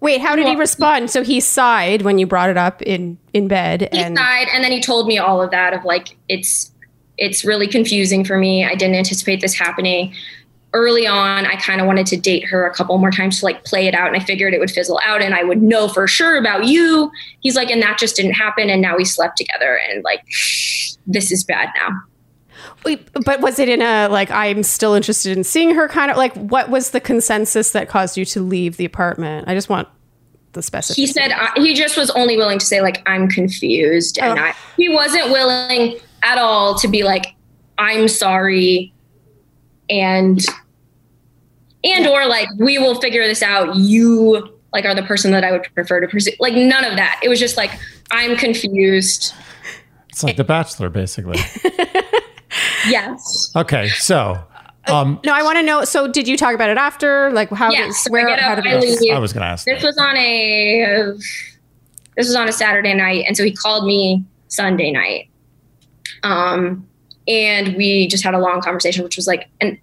Wait, 0.00 0.20
how 0.20 0.36
did 0.36 0.46
he 0.46 0.56
respond? 0.56 1.10
So 1.10 1.22
he 1.22 1.40
sighed 1.40 2.02
when 2.02 2.18
you 2.18 2.26
brought 2.26 2.50
it 2.50 2.56
up 2.56 2.82
in 2.82 3.18
in 3.32 3.48
bed. 3.48 3.88
He 3.92 3.98
and- 3.98 4.16
sighed, 4.16 4.48
and 4.52 4.62
then 4.62 4.72
he 4.72 4.80
told 4.80 5.06
me 5.06 5.18
all 5.18 5.42
of 5.42 5.50
that 5.50 5.72
of 5.72 5.84
like 5.84 6.16
it's 6.28 6.70
it's 7.18 7.44
really 7.44 7.66
confusing 7.66 8.24
for 8.24 8.38
me. 8.38 8.64
I 8.64 8.74
didn't 8.74 8.96
anticipate 8.96 9.40
this 9.40 9.54
happening. 9.54 10.14
Early 10.72 11.06
on, 11.06 11.46
I 11.46 11.56
kind 11.56 11.80
of 11.80 11.86
wanted 11.86 12.06
to 12.08 12.16
date 12.16 12.44
her 12.44 12.66
a 12.66 12.74
couple 12.74 12.98
more 12.98 13.10
times 13.10 13.38
to 13.40 13.46
like 13.46 13.64
play 13.64 13.86
it 13.86 13.94
out, 13.94 14.08
and 14.08 14.16
I 14.16 14.24
figured 14.24 14.52
it 14.52 14.60
would 14.60 14.70
fizzle 14.70 15.00
out, 15.04 15.22
and 15.22 15.34
I 15.34 15.42
would 15.42 15.62
know 15.62 15.88
for 15.88 16.06
sure 16.06 16.36
about 16.36 16.66
you. 16.66 17.10
He's 17.40 17.56
like, 17.56 17.70
and 17.70 17.80
that 17.82 17.98
just 17.98 18.16
didn't 18.16 18.32
happen, 18.32 18.68
and 18.68 18.82
now 18.82 18.96
we 18.96 19.04
slept 19.04 19.38
together, 19.38 19.80
and 19.88 20.04
like 20.04 20.22
this 21.06 21.32
is 21.32 21.44
bad 21.44 21.70
now. 21.76 21.88
Wait, 22.84 23.08
but 23.24 23.40
was 23.40 23.58
it 23.58 23.68
in 23.68 23.80
a 23.80 24.08
like 24.08 24.30
I'm 24.30 24.62
still 24.62 24.94
interested 24.94 25.36
in 25.36 25.44
seeing 25.44 25.74
her 25.74 25.88
kind 25.88 26.10
of 26.10 26.16
like 26.16 26.34
what 26.34 26.68
was 26.68 26.90
the 26.90 27.00
consensus 27.00 27.72
that 27.72 27.88
caused 27.88 28.16
you 28.16 28.24
to 28.26 28.42
leave 28.42 28.76
the 28.76 28.84
apartment? 28.84 29.48
I 29.48 29.54
just 29.54 29.68
want 29.68 29.88
the 30.52 30.60
specificity. 30.60 30.96
He 30.96 31.06
said 31.06 31.32
uh, 31.32 31.50
he 31.56 31.74
just 31.74 31.96
was 31.96 32.10
only 32.10 32.36
willing 32.36 32.58
to 32.58 32.66
say 32.66 32.82
like 32.82 33.02
I'm 33.08 33.28
confused, 33.28 34.18
and 34.18 34.38
oh. 34.38 34.42
I, 34.42 34.54
he 34.76 34.88
wasn't 34.88 35.30
willing 35.30 35.98
at 36.26 36.38
all 36.38 36.74
to 36.76 36.88
be 36.88 37.04
like 37.04 37.34
I'm 37.78 38.08
sorry, 38.08 38.92
and 39.88 40.44
and 41.84 42.04
yeah. 42.04 42.10
or 42.10 42.26
like 42.26 42.48
we 42.58 42.78
will 42.78 43.00
figure 43.00 43.26
this 43.26 43.42
out. 43.42 43.76
You 43.76 44.58
like 44.72 44.84
are 44.84 44.94
the 44.94 45.02
person 45.02 45.30
that 45.32 45.44
I 45.44 45.52
would 45.52 45.62
prefer 45.74 46.00
to 46.00 46.08
pursue. 46.08 46.32
Like 46.40 46.54
none 46.54 46.84
of 46.84 46.96
that. 46.96 47.20
It 47.22 47.28
was 47.28 47.38
just 47.38 47.56
like 47.56 47.70
I'm 48.10 48.36
confused. 48.36 49.34
It's 50.08 50.22
like 50.22 50.36
The 50.36 50.44
Bachelor, 50.44 50.90
basically. 50.90 51.38
Yes. 52.88 53.52
Okay, 53.54 53.88
so 53.88 54.42
um, 54.88 55.20
no, 55.24 55.32
I 55.32 55.42
want 55.42 55.58
to 55.58 55.62
know. 55.62 55.84
So, 55.84 56.10
did 56.10 56.28
you 56.28 56.36
talk 56.36 56.54
about 56.54 56.70
it 56.70 56.78
after? 56.78 57.30
Like, 57.32 57.50
how? 57.50 57.70
Yes. 57.70 58.04
Did, 58.04 58.12
where? 58.12 58.28
How 58.40 58.54
did 58.54 58.66
I, 58.66 58.72
I 58.72 59.18
was 59.18 59.32
going 59.32 59.42
to 59.42 59.48
ask. 59.48 59.64
This 59.64 59.82
that. 59.82 59.86
was 59.86 59.98
on 59.98 60.16
a. 60.16 61.14
this 62.16 62.28
was 62.28 62.36
on 62.36 62.48
a 62.48 62.52
Saturday 62.52 62.94
night, 62.94 63.24
and 63.26 63.36
so 63.36 63.44
he 63.44 63.52
called 63.52 63.86
me 63.86 64.24
Sunday 64.48 64.92
night. 64.92 65.28
Um, 66.22 66.86
and 67.28 67.76
we 67.76 68.06
just 68.06 68.22
had 68.22 68.34
a 68.34 68.38
long 68.38 68.60
conversation, 68.60 69.02
which 69.02 69.16
was 69.16 69.26
like 69.26 69.48
an 69.60 69.78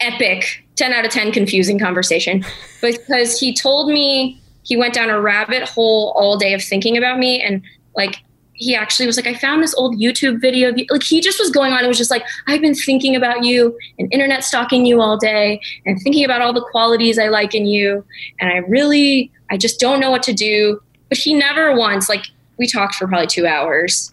epic, 0.00 0.64
ten 0.76 0.92
out 0.92 1.04
of 1.04 1.10
ten 1.10 1.32
confusing 1.32 1.78
conversation, 1.78 2.44
because 2.80 3.38
he 3.38 3.54
told 3.54 3.88
me 3.88 4.40
he 4.62 4.76
went 4.76 4.94
down 4.94 5.10
a 5.10 5.20
rabbit 5.20 5.68
hole 5.68 6.12
all 6.16 6.36
day 6.36 6.54
of 6.54 6.62
thinking 6.62 6.96
about 6.96 7.18
me, 7.18 7.40
and 7.40 7.62
like 7.96 8.22
he 8.58 8.74
actually 8.74 9.06
was 9.06 9.16
like, 9.16 9.26
I 9.26 9.34
found 9.34 9.62
this 9.62 9.74
old 9.76 9.96
YouTube 9.96 10.40
video. 10.40 10.72
Like 10.90 11.04
he 11.04 11.20
just 11.20 11.38
was 11.38 11.50
going 11.50 11.72
on. 11.72 11.84
It 11.84 11.88
was 11.88 11.96
just 11.96 12.10
like, 12.10 12.24
I've 12.48 12.60
been 12.60 12.74
thinking 12.74 13.14
about 13.14 13.44
you 13.44 13.78
and 13.98 14.12
internet 14.12 14.44
stalking 14.44 14.84
you 14.84 15.00
all 15.00 15.16
day 15.16 15.60
and 15.86 16.00
thinking 16.02 16.24
about 16.24 16.42
all 16.42 16.52
the 16.52 16.66
qualities 16.72 17.18
I 17.18 17.28
like 17.28 17.54
in 17.54 17.66
you. 17.66 18.04
And 18.40 18.50
I 18.50 18.56
really, 18.56 19.30
I 19.48 19.56
just 19.56 19.78
don't 19.78 20.00
know 20.00 20.10
what 20.10 20.24
to 20.24 20.32
do. 20.32 20.80
But 21.08 21.18
he 21.18 21.34
never 21.34 21.74
once, 21.76 22.08
like 22.08 22.26
we 22.58 22.66
talked 22.66 22.96
for 22.96 23.06
probably 23.06 23.28
two 23.28 23.46
hours. 23.46 24.12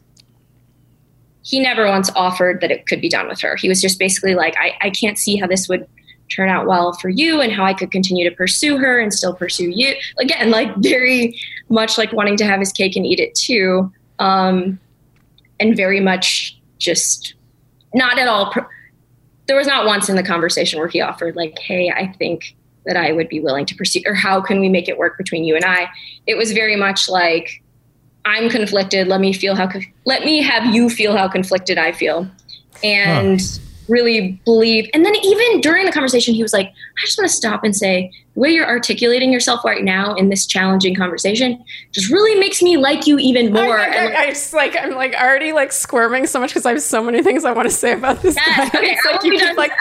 He 1.46 1.60
never 1.60 1.88
once 1.88 2.10
offered 2.16 2.60
that 2.62 2.72
it 2.72 2.88
could 2.88 3.00
be 3.00 3.10
done 3.10 3.28
with 3.28 3.40
her. 3.42 3.56
He 3.56 3.70
was 3.70 3.82
just 3.82 4.00
basically 4.00 4.36
like, 4.36 4.56
I, 4.58 4.74
I 4.82 4.90
can't 4.90 5.18
see 5.18 5.38
how 5.38 5.48
this 5.48 5.70
would 5.70 5.88
turn 6.30 6.50
out 6.50 6.66
well 6.66 6.94
for 6.94 7.10
you 7.10 7.40
and 7.40 7.52
how 7.52 7.64
I 7.64 7.74
could 7.74 7.92
continue 7.92 8.28
to 8.28 8.36
pursue 8.36 8.78
her 8.78 9.00
and 9.00 9.14
still 9.14 9.34
pursue 9.34 9.70
you. 9.70 9.94
Again, 10.20 10.50
like 10.50 10.76
very 10.78 11.40
much 11.70 11.98
like 11.98 12.12
wanting 12.14 12.36
to 12.38 12.46
have 12.46 12.60
his 12.60 12.72
cake 12.72 12.96
and 12.96 13.06
eat 13.06 13.20
it 13.20 13.36
too 13.36 13.92
um, 14.20 14.80
and 15.60 15.76
very 15.76 16.00
much 16.00 16.60
just 16.78 17.36
not 17.94 18.18
at 18.18 18.28
all. 18.28 18.54
There 19.48 19.56
was 19.56 19.68
not 19.68 19.86
once 19.86 20.10
in 20.10 20.16
the 20.16 20.24
conversation 20.24 20.80
where 20.80 20.88
he 20.88 21.02
offered 21.02 21.36
like, 21.36 21.58
"Hey, 21.60 21.90
I 21.90 22.08
think 22.14 22.56
that 22.86 22.98
I 22.98 23.12
would 23.12 23.30
be 23.30 23.40
willing 23.40 23.66
to 23.68 23.76
pursue," 23.76 24.02
or 24.06 24.14
"How 24.14 24.42
can 24.42 24.60
we 24.60 24.70
make 24.70 24.90
it 24.90 24.98
work 24.98 25.18
between 25.18 25.44
you 25.44 25.56
and 25.56 25.66
I?" 25.66 25.88
It 26.28 26.36
was 26.38 26.52
very 26.52 26.76
much 26.76 27.08
like, 27.08 27.62
I'm 28.26 28.50
conflicted. 28.50 29.08
Let 29.08 29.22
me 29.22 29.32
feel 29.34 29.56
how, 29.56 29.70
let 30.06 30.24
me 30.26 30.42
have 30.42 30.74
you 30.74 30.90
feel 30.90 31.16
how 31.16 31.28
conflicted 31.28 31.78
I 31.78 31.92
feel. 31.92 32.28
And 32.84 33.40
really 33.88 34.40
believe. 34.46 34.90
And 34.96 35.06
then 35.06 35.16
even 35.16 35.62
during 35.62 35.86
the 35.86 35.92
conversation, 35.92 36.34
he 36.34 36.42
was 36.42 36.54
like, 36.54 36.68
I 36.70 37.02
just 37.06 37.18
want 37.20 37.30
to 37.30 37.36
stop 37.36 37.64
and 37.64 37.76
say, 37.76 38.12
the 38.34 38.40
way 38.40 38.50
you're 38.50 38.68
articulating 38.68 39.32
yourself 39.32 39.64
right 39.64 39.84
now 39.84 40.16
in 40.16 40.30
this 40.30 40.46
challenging 40.48 40.96
conversation 40.96 41.64
just 41.92 42.10
really 42.10 42.38
makes 42.40 42.62
me 42.64 42.78
like 42.78 43.06
you 43.06 43.20
even 43.20 43.54
more. 43.54 43.78
I, 43.80 43.86
And, 43.86 44.18
I, 44.18 44.24
I 44.24 44.30
just 44.30 44.54
like 44.54 44.76
I'm 44.76 44.92
like 44.96 45.14
already 45.14 45.54
like 45.54 45.72
squirming 45.72 46.26
so 46.26 46.40
much 46.40 46.50
because 46.50 46.66
I 46.66 46.72
have 46.72 46.82
so 46.82 47.02
many 47.04 47.22
things 47.22 47.46
I 47.46 47.52
want 47.52 47.70
to 47.70 47.74
say 47.74 47.94
about 47.94 48.22
this. 48.24 48.36
Yes, 48.36 48.72
guy. 48.72 48.78
okay, 48.80 48.92
It's 48.92 49.06
like 49.06 49.24
you 49.24 49.38
keep 49.40 49.56
like 49.56 49.72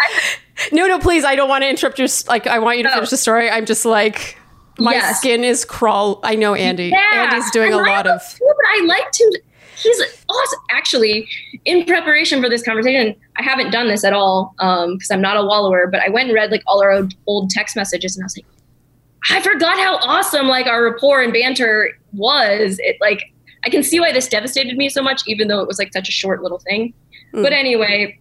no 0.71 0.87
no 0.87 0.99
please 1.01 1.25
I 1.25 1.35
don't 1.35 1.49
want 1.49 1.63
to 1.63 1.69
interrupt 1.71 1.99
your 1.99 2.07
like 2.29 2.47
I 2.47 2.59
want 2.61 2.77
you 2.77 2.85
to 2.85 2.91
Oh. 2.91 2.95
finish 2.97 3.11
the 3.11 3.17
story. 3.17 3.51
I'm 3.51 3.65
just 3.67 3.85
like 3.85 4.39
my 4.79 4.93
Yes. 4.93 5.19
skin 5.19 5.45
is 5.45 5.65
crawl. 5.65 6.21
I 6.23 6.35
know 6.35 6.55
Andy. 6.55 6.89
Yeah. 6.89 7.29
Andy's 7.31 7.51
doing 7.51 7.73
a 7.73 7.79
And 7.79 7.87
I 7.89 7.97
lot 7.97 8.07
of 8.07 8.21
too, 8.23 8.45
but 8.45 8.67
I 8.81 8.85
liked 8.87 9.21
him. 9.21 9.29
He's 9.77 10.01
awesome. 10.29 10.59
Actually, 10.71 11.29
in 11.65 11.85
preparation 11.85 12.43
for 12.43 12.49
this 12.49 12.63
conversation, 12.63 13.15
I 13.37 13.43
haven't 13.43 13.71
done 13.71 13.89
this 13.89 14.05
at 14.05 14.13
all 14.13 14.55
because 14.59 15.11
I'm 15.11 15.21
not 15.21 15.37
a 15.37 15.45
wallower. 15.45 15.87
But 15.89 16.01
I 16.01 16.09
went 16.09 16.29
and 16.29 16.35
read 16.35 16.51
like 16.51 16.63
all 16.67 16.83
our 16.83 16.91
old, 16.93 17.15
old 17.27 17.51
text 17.51 17.77
messages, 17.77 18.17
and 18.17 18.23
I 18.23 18.27
was 18.27 18.37
like, 18.37 18.47
I 19.31 19.41
forgot 19.43 19.77
how 19.79 19.97
awesome 19.99 20.49
like 20.49 20.67
our 20.67 20.83
rapport 20.85 21.23
and 21.23 21.33
banter 21.33 21.91
was. 22.13 22.79
It 22.81 22.97
like 23.01 23.33
I 23.67 23.69
can 23.71 23.83
see 23.83 24.01
why 24.01 24.13
this 24.13 24.29
devastated 24.29 24.77
me 24.77 24.89
so 24.89 25.03
much, 25.03 25.23
even 25.27 25.49
though 25.49 25.61
it 25.61 25.67
was 25.69 25.79
like 25.79 25.93
such 25.93 26.09
a 26.09 26.13
short 26.13 26.43
little 26.43 26.59
thing. 26.61 26.95
Mm. 27.35 27.43
But 27.43 27.53
anyway, 27.53 28.19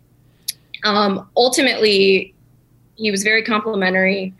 um, 0.83 1.29
ultimately, 1.37 2.33
he 2.95 3.11
was 3.11 3.23
very 3.23 3.43
complimentary 3.43 4.33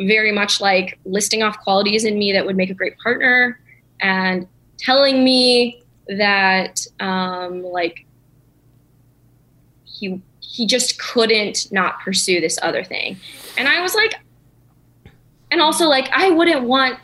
very 0.00 0.32
much 0.32 0.60
like 0.60 0.98
listing 1.04 1.42
off 1.42 1.58
qualities 1.60 2.04
in 2.04 2.18
me 2.18 2.32
that 2.32 2.44
would 2.44 2.56
make 2.56 2.70
a 2.70 2.74
great 2.74 2.96
partner 2.98 3.60
and 4.00 4.46
telling 4.78 5.22
me 5.22 5.82
that 6.08 6.84
um, 7.00 7.62
like 7.62 8.06
he 9.84 10.20
he 10.40 10.66
just 10.66 10.98
couldn't 10.98 11.70
not 11.70 12.00
pursue 12.00 12.40
this 12.40 12.58
other 12.62 12.82
thing 12.84 13.16
and 13.56 13.68
i 13.68 13.80
was 13.80 13.94
like 13.94 14.14
and 15.50 15.60
also 15.60 15.86
like 15.88 16.10
i 16.12 16.28
wouldn't 16.30 16.64
want 16.64 16.98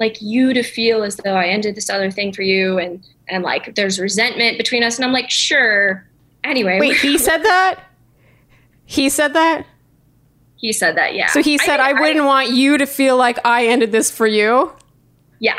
like 0.00 0.20
you 0.20 0.54
to 0.54 0.62
feel 0.62 1.02
as 1.02 1.16
though 1.16 1.34
i 1.34 1.46
ended 1.46 1.74
this 1.74 1.90
other 1.90 2.10
thing 2.10 2.32
for 2.32 2.42
you 2.42 2.78
and 2.78 3.06
and 3.28 3.44
like 3.44 3.74
there's 3.74 4.00
resentment 4.00 4.56
between 4.56 4.82
us 4.82 4.96
and 4.96 5.04
i'm 5.04 5.12
like 5.12 5.30
sure 5.30 6.08
anyway 6.42 6.80
Wait, 6.80 6.96
he 6.96 7.18
said 7.18 7.42
that? 7.42 7.80
He 8.86 9.08
said 9.08 9.32
that? 9.32 9.66
He 10.56 10.72
said 10.72 10.96
that 10.96 11.14
yeah. 11.14 11.28
So 11.28 11.42
he 11.42 11.58
said 11.58 11.80
I, 11.80 11.88
think 11.88 12.00
wouldn't 12.00 12.24
want 12.24 12.50
you 12.50 12.78
to 12.78 12.86
feel 12.86 13.16
like 13.16 13.38
I 13.44 13.66
ended 13.66 13.92
this 13.92 14.10
for 14.10 14.26
you. 14.26 14.72
yeah. 15.38 15.58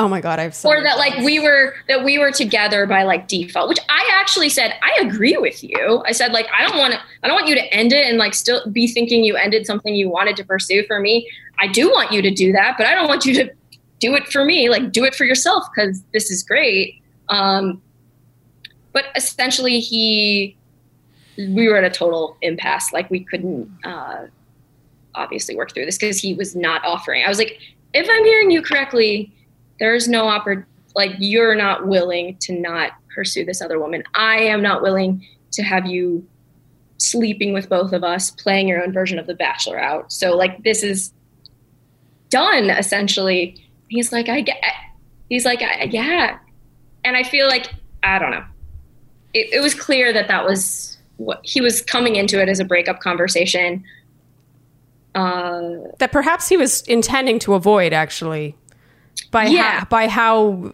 Oh 0.00 0.06
my 0.06 0.20
god, 0.20 0.38
I've 0.38 0.54
so 0.54 0.68
or 0.68 0.80
that 0.80 0.96
like 0.96 1.18
we 1.24 1.40
were 1.40 1.74
that 1.88 2.04
we 2.04 2.18
were 2.18 2.30
together 2.30 2.86
by 2.86 3.02
like 3.02 3.26
default 3.26 3.68
which 3.68 3.80
i 3.88 4.08
actually 4.12 4.48
said 4.48 4.74
i 4.80 4.96
agree 5.00 5.36
with 5.36 5.64
you. 5.64 6.04
I 6.06 6.12
said 6.12 6.32
like 6.32 6.46
i 6.56 6.66
don't 6.66 6.78
want 6.78 6.94
to 6.94 7.00
i 7.24 7.26
don't 7.26 7.34
want 7.34 7.48
you 7.48 7.56
to 7.56 7.74
end 7.74 7.92
it 7.92 8.06
and 8.06 8.16
like 8.16 8.34
still 8.34 8.64
be 8.70 8.86
thinking 8.86 9.24
you 9.24 9.36
ended 9.36 9.66
something 9.66 9.96
you 9.96 10.08
wanted 10.08 10.36
to 10.36 10.44
pursue 10.44 10.86
for 10.86 11.00
me. 11.00 11.28
I 11.58 11.66
do 11.66 11.90
want 11.90 12.12
you 12.12 12.22
to 12.22 12.30
do 12.30 12.52
that 12.52 12.76
but 12.78 12.86
i 12.86 12.94
don't 12.94 13.08
want 13.08 13.24
you 13.24 13.34
to 13.34 13.52
do 13.98 14.14
it 14.14 14.28
for 14.28 14.44
me. 14.44 14.68
Like 14.68 14.92
do 14.92 15.04
it 15.04 15.14
for 15.14 15.24
yourself 15.24 15.64
because 15.74 16.02
this 16.12 16.30
is 16.30 16.42
great. 16.42 17.02
Um 17.28 17.82
but 18.92 19.06
essentially 19.16 19.80
he 19.80 20.56
we 21.38 21.68
were 21.68 21.76
at 21.76 21.84
a 21.84 21.90
total 21.90 22.36
impasse. 22.42 22.92
Like 22.92 23.10
we 23.10 23.20
couldn't 23.20 23.70
uh 23.84 24.26
obviously 25.14 25.56
work 25.56 25.72
through 25.72 25.86
this 25.86 25.96
because 25.96 26.18
he 26.18 26.34
was 26.34 26.54
not 26.54 26.84
offering. 26.84 27.24
I 27.24 27.28
was 27.28 27.38
like 27.38 27.58
if 27.94 28.06
i'm 28.10 28.24
hearing 28.24 28.50
you 28.50 28.60
correctly 28.60 29.32
there's 29.78 30.08
no 30.08 30.24
oppor- 30.24 30.66
like 30.94 31.12
you're 31.18 31.54
not 31.54 31.86
willing 31.86 32.36
to 32.38 32.52
not 32.52 32.92
pursue 33.14 33.44
this 33.44 33.62
other 33.62 33.78
woman. 33.78 34.02
I 34.14 34.40
am 34.40 34.62
not 34.62 34.82
willing 34.82 35.24
to 35.52 35.62
have 35.62 35.86
you 35.86 36.26
sleeping 36.98 37.52
with 37.52 37.68
both 37.68 37.92
of 37.92 38.02
us 38.02 38.30
playing 38.30 38.68
your 38.68 38.82
own 38.82 38.92
version 38.92 39.18
of 39.18 39.26
the 39.26 39.34
bachelor 39.34 39.78
out. 39.78 40.12
So 40.12 40.36
like 40.36 40.62
this 40.64 40.82
is 40.82 41.12
done 42.30 42.70
essentially. 42.70 43.64
He's 43.88 44.12
like 44.12 44.28
i 44.28 44.40
get 44.40 44.62
he's 45.28 45.44
like 45.44 45.60
yeah. 45.60 46.38
And 47.04 47.16
i 47.16 47.22
feel 47.22 47.46
like 47.46 47.72
i 48.02 48.18
don't 48.18 48.32
know. 48.32 48.44
It, 49.34 49.52
it 49.52 49.60
was 49.60 49.74
clear 49.74 50.12
that 50.12 50.28
that 50.28 50.44
was 50.44 50.97
what 51.18 51.40
he 51.44 51.60
was 51.60 51.82
coming 51.82 52.16
into 52.16 52.40
it 52.40 52.48
as 52.48 52.58
a 52.58 52.64
breakup 52.64 53.00
conversation 53.00 53.84
uh 55.14 55.70
that 55.98 56.10
perhaps 56.12 56.48
he 56.48 56.56
was 56.56 56.82
intending 56.82 57.38
to 57.38 57.54
avoid 57.54 57.92
actually 57.92 58.56
by 59.30 59.44
Yeah. 59.46 59.80
how, 59.80 59.84
by 59.86 60.08
how 60.08 60.72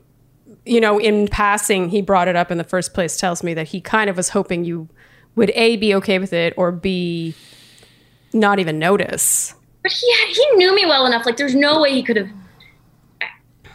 you 0.64 0.80
know 0.80 0.98
in 0.98 1.28
passing 1.28 1.88
he 1.88 2.00
brought 2.02 2.28
it 2.28 2.36
up 2.36 2.50
in 2.50 2.58
the 2.58 2.64
first 2.64 2.94
place 2.94 3.16
tells 3.16 3.42
me 3.42 3.52
that 3.54 3.68
he 3.68 3.80
kind 3.80 4.08
of 4.08 4.16
was 4.16 4.30
hoping 4.30 4.64
you 4.64 4.88
would 5.34 5.50
a 5.54 5.76
be 5.76 5.94
okay 5.94 6.18
with 6.18 6.32
it 6.32 6.54
or 6.56 6.72
b 6.72 7.34
not 8.32 8.58
even 8.58 8.78
notice 8.78 9.54
but 9.82 9.92
he 9.92 10.12
he 10.28 10.46
knew 10.56 10.74
me 10.74 10.86
well 10.86 11.04
enough. 11.04 11.26
Like, 11.26 11.36
there's 11.36 11.54
no 11.54 11.78
way 11.82 11.92
he 11.92 12.02
could 12.02 12.16
have. 12.16 12.30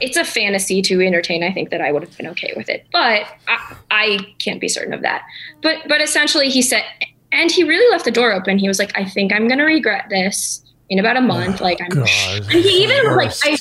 It's 0.02 0.18
a 0.18 0.24
fantasy 0.26 0.82
to 0.84 1.02
entertain. 1.02 1.44
I 1.44 1.52
think 1.52 1.70
that 1.70 1.82
I 1.82 1.92
would 1.92 2.04
have 2.04 2.16
been 2.18 2.28
okay 2.28 2.54
with 2.56 2.70
it, 2.70 2.86
but 2.92 3.26
I, 3.48 3.76
I 3.92 4.18
can't 4.40 4.60
be 4.62 4.68
certain 4.68 4.94
of 4.94 5.02
that. 5.02 5.24
But 5.62 5.78
but 5.88 6.02
essentially, 6.02 6.50
he 6.50 6.62
said, 6.62 6.84
and 7.32 7.52
he 7.52 7.64
really 7.64 7.90
left 7.92 8.06
the 8.06 8.12
door 8.12 8.32
open. 8.32 8.58
He 8.58 8.68
was 8.68 8.80
like, 8.80 8.98
"I 8.98 9.06
think 9.06 9.34
I'm 9.34 9.48
going 9.48 9.60
to 9.60 9.66
regret 9.66 10.06
this 10.10 10.64
in 10.90 10.98
about 11.00 11.18
a 11.18 11.22
month." 11.22 11.62
Oh, 11.62 11.64
like, 11.64 11.80
I'm. 11.82 11.90
God. 11.90 12.08
And 12.42 12.52
he 12.52 12.84
even 12.84 13.16
was 13.16 13.16
like, 13.16 13.32
I, 13.46 13.58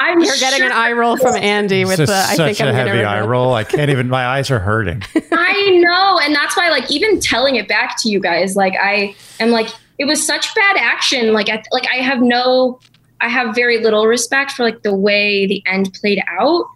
"I'm." 0.00 0.20
you're 0.20 0.36
getting 0.36 0.58
sure 0.58 0.66
an 0.66 0.72
eye 0.72 0.92
roll 0.92 1.16
from 1.16 1.34
andy 1.36 1.84
with 1.84 1.96
the 1.98 2.06
just 2.06 2.30
i 2.30 2.34
such 2.34 2.56
think 2.58 2.60
a 2.60 2.68
i'm 2.70 2.74
heavy 2.74 2.90
gonna 2.90 3.02
eye 3.02 3.14
regret- 3.18 3.28
roll. 3.30 3.54
I 3.54 3.64
can't 3.64 3.90
even. 3.90 4.08
My 4.08 4.26
eyes 4.26 4.50
are 4.50 4.58
hurting. 4.58 5.02
I 5.32 5.70
know, 5.82 6.18
and 6.22 6.34
that's 6.34 6.56
why, 6.56 6.68
like, 6.68 6.90
even 6.90 7.20
telling 7.20 7.56
it 7.56 7.68
back 7.68 7.96
to 8.02 8.08
you 8.10 8.20
guys, 8.20 8.56
like, 8.56 8.74
I 8.80 9.14
am 9.40 9.50
like, 9.50 9.68
it 9.98 10.04
was 10.04 10.24
such 10.26 10.54
bad 10.54 10.76
action. 10.76 11.32
Like, 11.32 11.48
I, 11.48 11.62
like 11.72 11.86
I 11.90 11.96
have 12.02 12.20
no, 12.20 12.78
I 13.20 13.28
have 13.28 13.54
very 13.54 13.82
little 13.82 14.06
respect 14.06 14.52
for 14.52 14.64
like 14.64 14.82
the 14.82 14.94
way 14.94 15.46
the 15.46 15.62
end 15.66 15.92
played 15.94 16.22
out. 16.28 16.66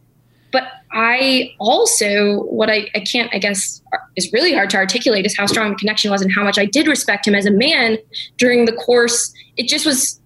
But 0.52 0.64
I 0.92 1.54
also, 1.60 2.42
what 2.44 2.68
I, 2.68 2.88
I 2.94 3.00
can't, 3.00 3.32
I 3.32 3.38
guess, 3.38 3.80
is 4.16 4.32
really 4.32 4.52
hard 4.52 4.70
to 4.70 4.76
articulate 4.76 5.24
is 5.24 5.36
how 5.36 5.46
strong 5.46 5.70
the 5.70 5.76
connection 5.76 6.10
was 6.10 6.22
and 6.22 6.32
how 6.32 6.42
much 6.42 6.58
I 6.58 6.64
did 6.64 6.88
respect 6.88 7.26
him 7.28 7.34
as 7.34 7.46
a 7.46 7.50
man 7.50 7.98
during 8.36 8.64
the 8.64 8.72
course. 8.72 9.32
It 9.56 9.68
just 9.68 9.86
was 9.86 10.20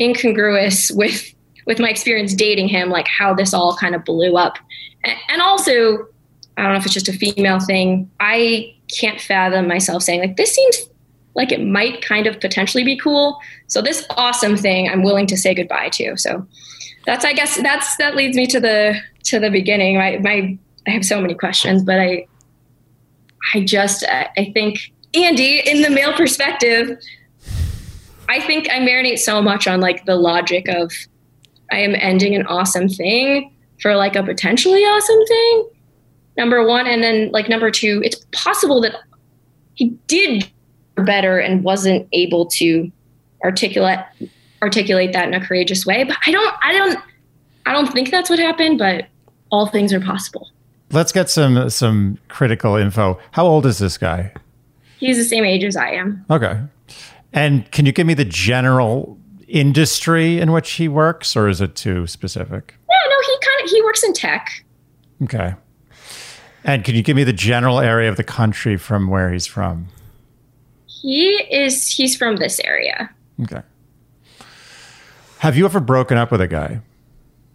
incongruous 0.00 0.90
with 0.90 1.32
with 1.64 1.78
my 1.78 1.88
experience 1.88 2.34
dating 2.34 2.66
him, 2.68 2.90
like 2.90 3.06
how 3.06 3.32
this 3.32 3.54
all 3.54 3.76
kind 3.76 3.94
of 3.94 4.04
blew 4.04 4.36
up, 4.36 4.58
A- 5.04 5.16
and 5.30 5.40
also 5.40 6.06
I 6.56 6.62
don't 6.62 6.72
know 6.72 6.78
if 6.78 6.84
it's 6.84 6.94
just 6.94 7.08
a 7.08 7.12
female 7.12 7.60
thing. 7.60 8.10
I 8.20 8.74
can't 8.88 9.20
fathom 9.20 9.68
myself 9.68 10.02
saying 10.02 10.20
like 10.20 10.36
this 10.36 10.54
seems 10.54 10.76
like 11.34 11.52
it 11.52 11.64
might 11.64 12.02
kind 12.02 12.26
of 12.26 12.40
potentially 12.40 12.84
be 12.84 12.96
cool. 12.96 13.38
So 13.66 13.80
this 13.80 14.06
awesome 14.10 14.56
thing 14.56 14.88
I'm 14.88 15.02
willing 15.02 15.26
to 15.28 15.36
say 15.36 15.54
goodbye 15.54 15.90
to. 15.90 16.16
So 16.16 16.46
that's 17.06 17.24
I 17.24 17.32
guess 17.32 17.60
that's 17.62 17.96
that 17.96 18.16
leads 18.16 18.36
me 18.36 18.46
to 18.46 18.60
the 18.60 19.00
to 19.24 19.38
the 19.38 19.50
beginning. 19.50 19.96
My 19.96 20.18
my 20.18 20.58
I 20.86 20.90
have 20.90 21.04
so 21.04 21.20
many 21.20 21.34
questions, 21.34 21.82
but 21.82 21.98
I 21.98 22.26
I 23.54 23.64
just 23.64 24.04
I 24.04 24.28
I 24.36 24.50
think 24.52 24.92
Andy 25.14 25.60
in 25.60 25.82
the 25.82 25.90
male 25.90 26.12
perspective 26.12 26.98
I 28.28 28.40
think 28.40 28.70
I 28.70 28.78
marinate 28.78 29.18
so 29.18 29.42
much 29.42 29.66
on 29.66 29.80
like 29.80 30.06
the 30.06 30.16
logic 30.16 30.68
of 30.68 30.92
I 31.70 31.78
am 31.78 31.94
ending 31.94 32.34
an 32.34 32.46
awesome 32.46 32.88
thing 32.88 33.52
for 33.80 33.94
like 33.96 34.16
a 34.16 34.22
potentially 34.22 34.82
awesome 34.82 35.26
thing 35.26 35.68
number 36.36 36.66
one 36.66 36.86
and 36.86 37.02
then 37.02 37.30
like 37.32 37.48
number 37.48 37.70
two 37.70 38.00
it's 38.04 38.24
possible 38.32 38.80
that 38.80 38.94
he 39.74 39.90
did 40.06 40.50
better 40.96 41.38
and 41.38 41.64
wasn't 41.64 42.06
able 42.12 42.46
to 42.46 42.90
articulate 43.44 43.98
articulate 44.62 45.12
that 45.12 45.26
in 45.26 45.34
a 45.34 45.44
courageous 45.44 45.84
way 45.86 46.04
but 46.04 46.16
i 46.26 46.30
don't 46.30 46.54
i 46.62 46.72
don't 46.72 46.98
i 47.66 47.72
don't 47.72 47.92
think 47.92 48.10
that's 48.10 48.30
what 48.30 48.38
happened 48.38 48.78
but 48.78 49.06
all 49.50 49.66
things 49.66 49.92
are 49.92 50.00
possible 50.00 50.48
Let's 50.92 51.10
get 51.10 51.30
some 51.30 51.70
some 51.70 52.18
critical 52.28 52.76
info. 52.76 53.18
How 53.30 53.46
old 53.46 53.64
is 53.64 53.78
this 53.78 53.96
guy? 53.96 54.30
he's 54.98 55.16
the 55.16 55.24
same 55.24 55.42
age 55.44 55.64
as 55.64 55.74
i 55.76 55.90
am 55.90 56.24
Okay. 56.30 56.60
And 57.32 57.68
can 57.72 57.86
you 57.86 57.92
give 57.92 58.06
me 58.06 58.12
the 58.12 58.26
general 58.26 59.18
industry 59.48 60.38
in 60.38 60.52
which 60.52 60.72
he 60.72 60.86
works, 60.88 61.34
or 61.34 61.48
is 61.48 61.62
it 61.62 61.74
too 61.74 62.06
specific? 62.06 62.74
yeah 62.90 63.08
no 63.08 63.16
he 63.26 63.38
kind 63.40 63.64
of 63.64 63.70
he 63.70 63.82
works 63.82 64.02
in 64.04 64.12
tech 64.12 64.64
Okay. 65.24 65.54
And 66.64 66.84
can 66.84 66.94
you 66.94 67.02
give 67.02 67.16
me 67.16 67.24
the 67.24 67.32
general 67.32 67.80
area 67.80 68.08
of 68.10 68.16
the 68.16 68.24
country 68.24 68.76
from 68.76 69.08
where 69.08 69.32
he's 69.32 69.46
from? 69.46 69.88
He 71.02 71.28
is 71.50 71.88
he's 71.88 72.16
from 72.16 72.36
this 72.36 72.60
area 72.60 73.10
Okay. 73.42 73.62
Have 75.38 75.56
you 75.56 75.64
ever 75.64 75.80
broken 75.80 76.16
up 76.16 76.30
with 76.30 76.40
a 76.40 76.48
guy? 76.48 76.80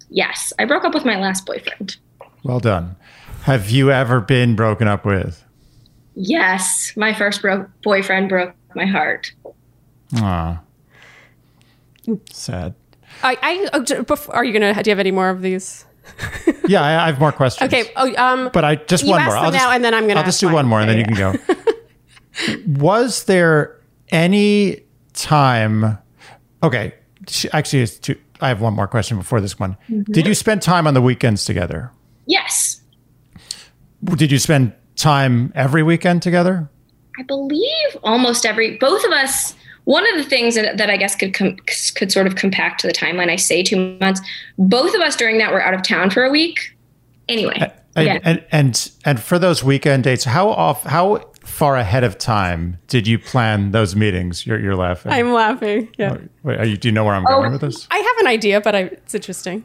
yes 0.09 0.53
i 0.59 0.65
broke 0.65 0.85
up 0.85 0.93
with 0.93 1.03
my 1.05 1.17
last 1.19 1.45
boyfriend 1.45 1.97
Well 2.43 2.59
done. 2.59 2.95
Have 3.43 3.69
you 3.69 3.91
ever 3.91 4.19
been 4.21 4.55
broken 4.55 4.87
up 4.87 5.05
with? 5.05 5.43
yes 6.15 6.93
my 6.95 7.13
first 7.13 7.41
bro- 7.41 7.67
boyfriend 7.83 8.29
broke 8.29 8.53
my 8.75 8.85
heart 8.85 9.31
Aw. 10.15 10.61
Sad. 12.31 12.73
I, 13.23 13.37
I 13.41 13.77
uh, 13.77 14.15
are 14.29 14.45
you 14.45 14.53
gonna 14.53 14.73
do 14.81 14.89
you 14.89 14.91
have 14.91 14.99
any 14.99 15.11
more 15.11 15.29
of 15.29 15.41
these 15.41 15.85
Yeah, 16.67 16.81
I, 16.83 17.03
I 17.03 17.05
have 17.07 17.19
more 17.19 17.31
questions. 17.33 17.71
Okay. 17.73 17.91
Oh, 17.97 18.13
um, 18.15 18.49
But 18.53 18.63
I 18.63 18.75
just 18.75 19.03
You 19.03 19.09
one 19.11 19.21
ask 19.21 19.27
more. 19.27 19.37
I'll 19.37 19.51
just, 19.51 19.61
now, 19.63 19.71
and 19.71 19.83
then 19.83 19.93
I'm 19.93 20.07
gonna 20.07 20.19
I'll 20.21 20.25
just 20.25 20.39
do 20.39 20.49
one 20.51 20.65
more, 20.65 20.79
and 20.79 20.89
then 20.89 20.97
you 20.97 21.03
can 21.05 21.15
go. 21.15 21.33
Was 22.67 23.23
there 23.25 23.79
any 24.09 24.81
time? 25.13 25.97
Okay, 26.63 26.93
actually, 27.51 27.81
it's 27.81 27.97
two. 27.97 28.15
I 28.41 28.49
have 28.49 28.61
one 28.61 28.73
more 28.73 28.87
question 28.87 29.17
before 29.17 29.41
this 29.41 29.59
one. 29.59 29.77
Mm-hmm. 29.89 30.11
Did 30.11 30.27
you 30.27 30.35
spend 30.35 30.61
time 30.61 30.85
on 30.87 30.93
the 30.93 31.01
weekends 31.01 31.45
together? 31.45 31.91
Yes. 32.27 32.81
Did 34.03 34.31
you 34.31 34.37
spend 34.37 34.73
time 34.95 35.51
every 35.55 35.81
weekend 35.81 36.21
together? 36.21 36.69
I 37.19 37.23
believe 37.23 37.97
almost 38.03 38.45
every 38.45 38.77
both 38.77 39.03
of 39.05 39.11
us. 39.11 39.55
One 39.85 40.05
of 40.13 40.21
the 40.21 40.29
things 40.29 40.55
that, 40.55 40.77
that 40.77 40.89
I 40.89 40.97
guess 40.97 41.15
could 41.15 41.33
com, 41.33 41.55
could 41.95 42.11
sort 42.11 42.27
of 42.27 42.35
compact 42.35 42.81
to 42.81 42.87
the 42.87 42.93
timeline. 42.93 43.29
I 43.29 43.37
say 43.37 43.63
two 43.63 43.97
months. 43.99 44.21
Both 44.57 44.93
of 44.93 45.01
us 45.01 45.15
during 45.15 45.37
that 45.37 45.51
were 45.51 45.63
out 45.63 45.73
of 45.73 45.81
town 45.81 46.09
for 46.09 46.23
a 46.23 46.29
week. 46.29 46.75
Anyway, 47.29 47.71
And, 47.97 48.05
yeah. 48.05 48.19
and 48.23 48.45
and 48.51 48.91
and 49.05 49.19
for 49.19 49.39
those 49.39 49.63
weekend 49.63 50.03
dates, 50.03 50.23
how 50.23 50.49
off 50.49 50.83
how 50.83 51.31
far 51.47 51.75
ahead 51.77 52.03
of 52.03 52.17
time 52.17 52.77
did 52.87 53.07
you 53.07 53.17
plan 53.17 53.71
those 53.71 53.95
meetings? 53.95 54.45
You're 54.45 54.59
you're 54.59 54.75
laughing. 54.75 55.11
I'm 55.11 55.31
laughing. 55.33 55.89
Yeah. 55.97 56.17
Wait, 56.43 56.59
are 56.59 56.65
you, 56.65 56.77
do 56.77 56.87
you 56.87 56.91
know 56.91 57.03
where 57.05 57.15
I'm 57.15 57.25
Oh. 57.27 57.39
going 57.41 57.51
with 57.53 57.61
this? 57.61 57.87
I 57.89 57.97
have 57.97 58.17
an 58.19 58.27
idea, 58.27 58.61
but 58.61 58.75
I, 58.75 58.79
it's 58.81 59.15
interesting. 59.15 59.63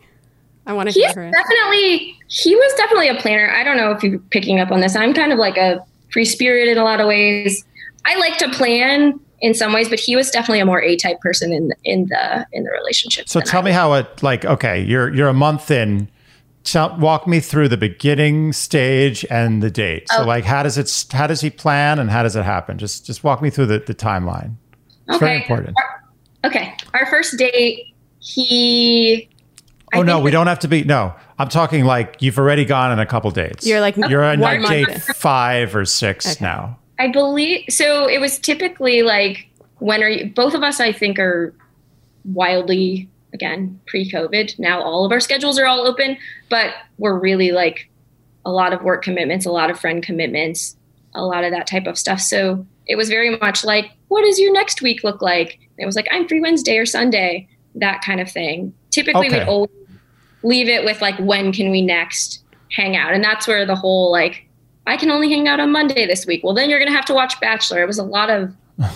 I 0.67 0.73
want 0.73 0.89
to 0.91 0.93
he's 0.95 1.13
hear 1.13 1.25
it. 1.25 1.33
definitely 1.33 2.17
he 2.29 2.55
was 2.55 2.73
definitely 2.75 3.09
a 3.09 3.17
planner. 3.17 3.51
I 3.51 3.65
don't 3.65 3.77
know 3.77 3.91
if 3.91 4.03
you're 4.03 4.19
picking 4.31 4.61
up 4.61 4.71
on 4.71 4.81
this. 4.81 4.95
I'm 4.97 5.13
kind 5.13 5.33
of 5.33 5.39
like 5.39 5.57
a 5.57 5.85
free 6.13 6.25
spirit 6.25 6.69
in 6.69 6.79
a 6.79 6.85
lot 6.85 7.01
of 7.01 7.07
ways. 7.09 7.65
I 8.07 8.17
like 8.19 8.39
to 8.39 8.49
plan 8.51 9.19
in 9.41 9.55
some 9.55 9.73
ways, 9.73 9.89
but 9.89 9.99
he 9.99 10.15
was 10.15 10.31
definitely 10.31 10.61
a 10.61 10.65
more 10.65 10.81
A 10.81 10.97
type 10.97 11.21
person 11.21 11.53
in 11.53 11.73
in 11.85 12.07
the 12.07 12.47
in 12.53 12.63
the 12.65 12.71
relationship. 12.71 13.29
So 13.29 13.41
tell 13.41 13.61
I 13.63 13.65
me 13.65 13.71
how 13.73 13.93
it 13.95 14.23
like 14.23 14.45
okay, 14.45 14.83
you're 14.83 15.13
you're 15.13 15.29
a 15.29 15.35
month 15.35 15.71
in. 15.71 16.09
Tell, 16.65 16.97
walk 16.99 17.27
me 17.27 17.41
through 17.41 17.69
the 17.69 17.77
beginning 17.77 18.53
stage 18.53 19.27
and 19.31 19.63
the 19.63 19.71
date. 19.71 20.09
So 20.11 20.23
Oh. 20.23 20.27
like 20.27 20.45
how 20.45 20.63
does 20.63 20.79
it 20.79 21.07
how 21.13 21.27
does 21.27 21.41
he 21.41 21.51
plan 21.51 21.99
and 21.99 22.09
how 22.11 22.23
does 22.23 22.37
it 22.37 22.45
happen? 22.45 22.79
Just 22.79 23.05
just 23.05 23.25
walk 23.25 23.43
me 23.43 23.51
through 23.51 23.67
the, 23.67 23.79
the 23.81 23.95
timeline. 23.95 24.55
It's 25.09 25.19
very 25.19 25.33
Okay. 25.37 25.43
important. 25.43 25.77
Okay, 26.45 26.75
our 26.95 27.07
first 27.07 27.37
date, 27.39 27.95
he. 28.21 29.29
I 29.93 29.99
Oh 29.99 30.03
no, 30.03 30.21
we 30.21 30.31
that- 30.31 30.37
don't 30.37 30.47
have 30.47 30.61
to 30.61 30.69
be 30.69 30.85
no. 30.85 31.15
I'm 31.39 31.49
talking 31.49 31.85
like 31.85 32.17
you've 32.21 32.39
already 32.39 32.65
gone 32.65 32.93
on 32.93 33.01
a 33.01 33.07
couple 33.07 33.31
dates. 33.33 33.67
You're 33.67 33.81
like 33.81 33.97
you're 33.97 34.23
on 34.25 34.39
one 34.41 34.63
like 34.63 34.87
date 34.89 35.03
five 35.03 35.75
or 35.75 35.85
six 35.85 36.37
Okay. 36.37 36.45
now. 36.45 36.79
I 37.01 37.09
believe 37.09 37.65
so. 37.71 38.09
It 38.09 38.21
was 38.21 38.39
typically 38.39 39.03
like 39.03 39.49
when 39.79 40.03
are 40.03 40.09
you? 40.09 40.33
Both 40.33 40.55
of 40.55 40.63
us, 40.63 40.79
I 40.79 40.93
think, 40.93 41.19
are 41.19 41.53
wildly 42.25 43.09
again 43.33 43.81
pre-COVID. 43.87 44.59
Now 44.59 44.83
all 44.83 45.05
of 45.05 45.13
our 45.13 45.21
schedules 45.21 45.59
are 45.59 45.67
all 45.67 45.87
open, 45.87 46.17
but 46.49 46.75
we're 46.99 47.19
really 47.19 47.51
like 47.51 47.89
a 48.45 48.51
lot 48.51 48.73
of 48.73 48.83
work 48.83 49.03
commitments, 49.03 49.47
a 49.47 49.53
lot 49.53 49.71
of 49.71 49.79
friend 49.79 50.03
commitments, 50.03 50.77
a 51.15 51.25
lot 51.25 51.45
of 51.45 51.53
that 51.53 51.67
type 51.67 51.87
of 51.87 51.99
stuff. 51.99 52.21
So 52.21 52.67
it 52.87 52.97
was 52.97 53.09
very 53.09 53.37
much 53.39 53.65
like, 53.65 53.93
what 54.09 54.25
does 54.25 54.39
your 54.39 54.53
next 54.53 54.83
week 54.83 55.05
look 55.05 55.23
like? 55.23 55.59
It 55.79 55.87
was 55.87 55.97
like, 55.97 56.09
I'm 56.11 56.27
free 56.27 56.41
Wednesday 56.41 56.77
or 56.77 56.87
Sunday, 56.87 57.49
that 57.77 58.03
kind 58.05 58.21
of 58.21 58.31
thing. 58.31 58.75
Typically, 58.91 59.29
Okay. 59.29 59.39
we'd 59.39 59.49
always 59.49 59.71
leave 60.43 60.69
it 60.69 60.85
with 60.85 61.01
like, 61.01 61.17
when 61.19 61.53
can 61.53 61.71
we 61.71 61.81
next 61.83 62.43
hang 62.73 62.97
out? 62.97 63.13
And 63.13 63.23
that's 63.23 63.47
where 63.47 63.65
the 63.65 63.77
whole 63.77 64.11
like, 64.11 64.49
I 64.87 64.97
can 64.97 65.11
only 65.11 65.31
hang 65.31 65.47
out 65.47 65.61
on 65.61 65.71
Monday 65.71 66.07
this 66.07 66.27
week. 66.27 66.43
Well, 66.43 66.55
then 66.55 66.69
you're 66.69 66.81
gonna 66.81 66.91
have 66.91 67.05
to 67.07 67.15
watch 67.15 67.39
Bachelor. 67.41 67.83
It 67.83 67.87
was 67.87 67.99
a 67.99 68.05
lot 68.05 68.31
of 68.31 68.53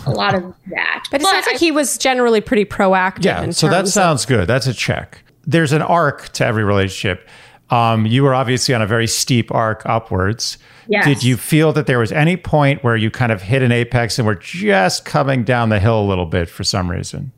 a 0.06 0.10
lot 0.10 0.34
of 0.34 0.42
that. 0.68 1.04
But 1.10 1.20
it 1.22 1.26
sounds 1.26 1.46
like 1.46 1.58
he 1.58 1.70
was 1.70 1.98
generally 1.98 2.40
pretty 2.40 2.64
proactive. 2.64 3.24
Yeah, 3.24 3.42
in 3.42 3.52
so 3.52 3.68
that 3.68 3.78
terms 3.78 3.88
of- 3.90 3.92
sounds 3.94 4.26
good. 4.26 4.46
That's 4.46 4.66
a 4.66 4.74
check. 4.74 5.22
There's 5.46 5.72
an 5.72 5.82
arc 5.82 6.28
to 6.34 6.44
every 6.44 6.64
relationship. 6.64 7.28
Um, 7.70 8.06
you 8.06 8.22
were 8.22 8.34
obviously 8.34 8.74
on 8.74 8.82
a 8.82 8.86
very 8.86 9.06
steep 9.06 9.52
arc 9.52 9.84
upwards. 9.86 10.58
Yes. 10.88 11.04
Did 11.04 11.22
you 11.24 11.36
feel 11.36 11.72
that 11.72 11.86
there 11.86 11.98
was 11.98 12.12
any 12.12 12.36
point 12.36 12.84
where 12.84 12.96
you 12.96 13.10
kind 13.10 13.32
of 13.32 13.42
hit 13.42 13.60
an 13.62 13.72
apex 13.72 14.18
and 14.18 14.26
were 14.26 14.36
just 14.36 15.04
coming 15.04 15.42
down 15.42 15.68
the 15.68 15.80
hill 15.80 16.00
a 16.00 16.06
little 16.06 16.26
bit 16.26 16.48
for 16.48 16.62
some 16.62 16.88
reason? 16.90 17.32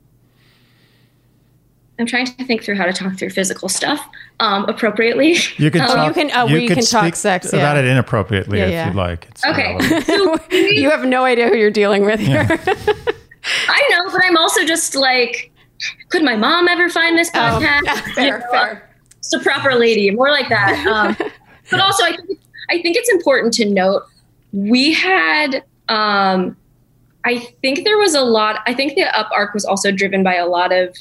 I'm 1.98 2.06
trying 2.06 2.26
to 2.26 2.44
think 2.44 2.62
through 2.62 2.76
how 2.76 2.84
to 2.86 2.92
talk 2.92 3.18
through 3.18 3.30
physical 3.30 3.68
stuff 3.68 4.00
um, 4.40 4.64
appropriately. 4.68 5.36
You 5.56 5.70
can 5.70 5.80
Oh, 5.88 5.94
talk, 5.96 6.06
you 6.08 6.14
can- 6.14 6.30
oh, 6.34 6.46
we 6.46 6.68
could 6.68 6.76
can 6.78 6.84
talk 6.86 7.02
speak 7.04 7.16
sex, 7.16 7.52
about 7.52 7.76
it 7.76 7.84
inappropriately 7.84 8.58
Yeah, 8.60 8.82
if 8.82 8.86
you'd 8.88 8.96
like. 8.96 9.26
It's 9.30 9.44
Okay. 9.44 9.72
irrelevant. 9.80 10.52
you 10.52 10.90
have 10.90 11.04
no 11.04 11.24
idea 11.24 11.48
who 11.48 11.56
you're 11.56 11.70
dealing 11.72 12.04
with 12.04 12.20
here. 12.20 12.46
I 13.68 13.88
know, 13.90 14.10
but 14.12 14.24
I'm 14.24 14.36
also 14.36 14.64
just 14.64 14.94
like, 14.94 15.50
could 16.10 16.22
my 16.22 16.36
mom 16.36 16.68
ever 16.68 16.88
find 16.88 17.18
this 17.18 17.30
Oh, 17.34 17.38
podcast? 17.38 17.82
yeah, 17.84 18.00
fair, 18.14 18.24
You 18.24 18.30
know, 18.32 18.40
fair. 18.50 18.90
Just 19.20 19.34
a 19.34 19.40
proper 19.40 19.74
lady, 19.74 20.10
more 20.10 20.30
like 20.30 20.48
that. 20.48 20.86
Um, 20.86 21.16
but 21.70 21.80
also, 21.80 22.04
I 22.04 22.16
think 22.16 22.38
I 22.70 22.80
think 22.82 22.96
it's 22.96 23.10
important 23.10 23.52
to 23.54 23.64
note 23.68 24.02
we 24.52 24.92
had. 24.92 25.64
Um, 25.88 26.56
I 27.24 27.38
think 27.62 27.84
there 27.84 27.98
was 27.98 28.14
a 28.14 28.20
lot. 28.22 28.60
I 28.66 28.74
think 28.74 28.94
the 28.94 29.04
up 29.18 29.28
arc 29.32 29.52
was 29.54 29.64
also 29.64 29.90
driven 29.90 30.22
by 30.22 30.34
a 30.36 30.46
lot 30.46 30.72
of. 30.72 30.96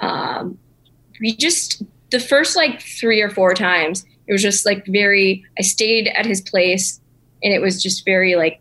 Um, 0.00 0.58
we 1.20 1.34
just 1.36 1.82
the 2.10 2.20
first 2.20 2.56
like 2.56 2.80
three 2.80 3.20
or 3.20 3.28
four 3.30 3.52
times 3.54 4.04
it 4.28 4.32
was 4.32 4.42
just 4.42 4.66
like 4.66 4.84
very. 4.86 5.44
I 5.58 5.62
stayed 5.62 6.08
at 6.08 6.26
his 6.26 6.40
place, 6.42 7.00
and 7.42 7.52
it 7.52 7.60
was 7.60 7.82
just 7.82 8.04
very 8.04 8.36
like 8.36 8.60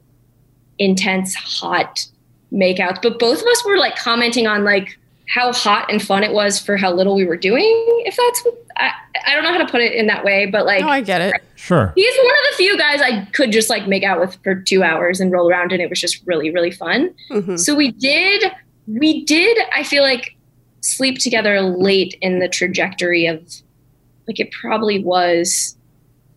intense, 0.79 1.35
hot 1.35 2.07
makeouts. 2.53 3.01
But 3.01 3.19
both 3.19 3.41
of 3.41 3.47
us 3.47 3.65
were 3.65 3.77
like 3.77 3.97
commenting 3.97 4.47
on 4.47 4.63
like 4.63 4.97
how 5.27 5.51
hot 5.51 5.91
and 5.91 6.01
fun 6.01 6.23
it 6.23 6.31
was 6.31 6.57
for 6.57 6.77
how 6.77 6.93
little 6.93 7.13
we 7.15 7.25
were 7.25 7.35
doing. 7.35 7.75
If 8.05 8.15
that's, 8.15 8.47
I, 8.77 8.91
I 9.25 9.35
don't 9.35 9.43
know 9.43 9.51
how 9.51 9.57
to 9.57 9.69
put 9.69 9.81
it 9.81 9.91
in 9.93 10.07
that 10.07 10.23
way, 10.23 10.45
but 10.45 10.65
like 10.65 10.79
No, 10.79 10.87
I 10.87 11.01
get 11.01 11.19
it. 11.19 11.33
Sure. 11.55 11.91
he's 11.95 12.17
one 12.17 12.27
of 12.27 12.51
the 12.51 12.55
few 12.55 12.77
guys 12.77 13.01
I 13.01 13.25
could 13.33 13.51
just 13.51 13.69
like 13.69 13.87
make 13.89 14.03
out 14.03 14.21
with 14.21 14.37
for 14.43 14.55
two 14.55 14.83
hours 14.83 15.19
and 15.19 15.33
roll 15.33 15.49
around, 15.49 15.73
and 15.73 15.81
it 15.81 15.89
was 15.89 15.99
just 15.99 16.25
really, 16.25 16.49
really 16.49 16.71
fun. 16.71 17.13
Mhm. 17.29 17.59
So 17.59 17.75
we 17.75 17.91
did, 17.91 18.49
we 18.87 19.25
did. 19.25 19.57
I 19.75 19.83
feel 19.83 20.01
like 20.01 20.36
sleep 20.81 21.19
together 21.19 21.61
late 21.61 22.17
in 22.21 22.39
the 22.39 22.47
trajectory 22.47 23.25
of, 23.27 23.41
like 24.27 24.39
it 24.39 24.51
probably 24.51 25.03
was, 25.03 25.75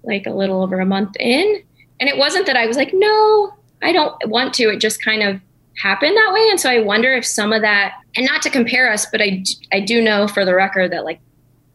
like 0.03 0.27
a 0.27 0.31
little 0.31 0.63
over 0.63 0.81
a 0.81 0.87
month 0.87 1.17
in, 1.19 1.63
and 1.99 2.09
it 2.09 2.17
wasn't 2.17 2.47
that 2.47 2.57
I 2.57 2.67
was 2.67 2.77
like, 2.77 2.91
no, 2.93 3.53
I 3.83 3.93
don't 3.93 4.15
want 4.29 4.55
to. 4.55 4.71
It 4.71 4.81
just 4.81 5.05
kind 5.05 5.23
of 5.23 5.41
happened 5.83 6.17
that 6.17 6.33
way, 6.33 6.49
and 6.51 6.61
so 6.61 6.71
I 6.71 6.81
wonder 6.81 7.13
if 7.13 7.25
some 7.25 7.53
of 7.53 7.63
that, 7.63 7.95
and 8.17 8.27
not 8.27 8.43
to 8.43 8.51
compare 8.51 8.93
us, 8.93 9.07
but 9.07 9.21
i 9.21 9.43
i 9.73 9.81
do 9.81 10.03
know 10.03 10.27
for 10.27 10.45
the 10.45 10.55
record 10.55 10.93
that 10.93 11.05
like 11.05 11.21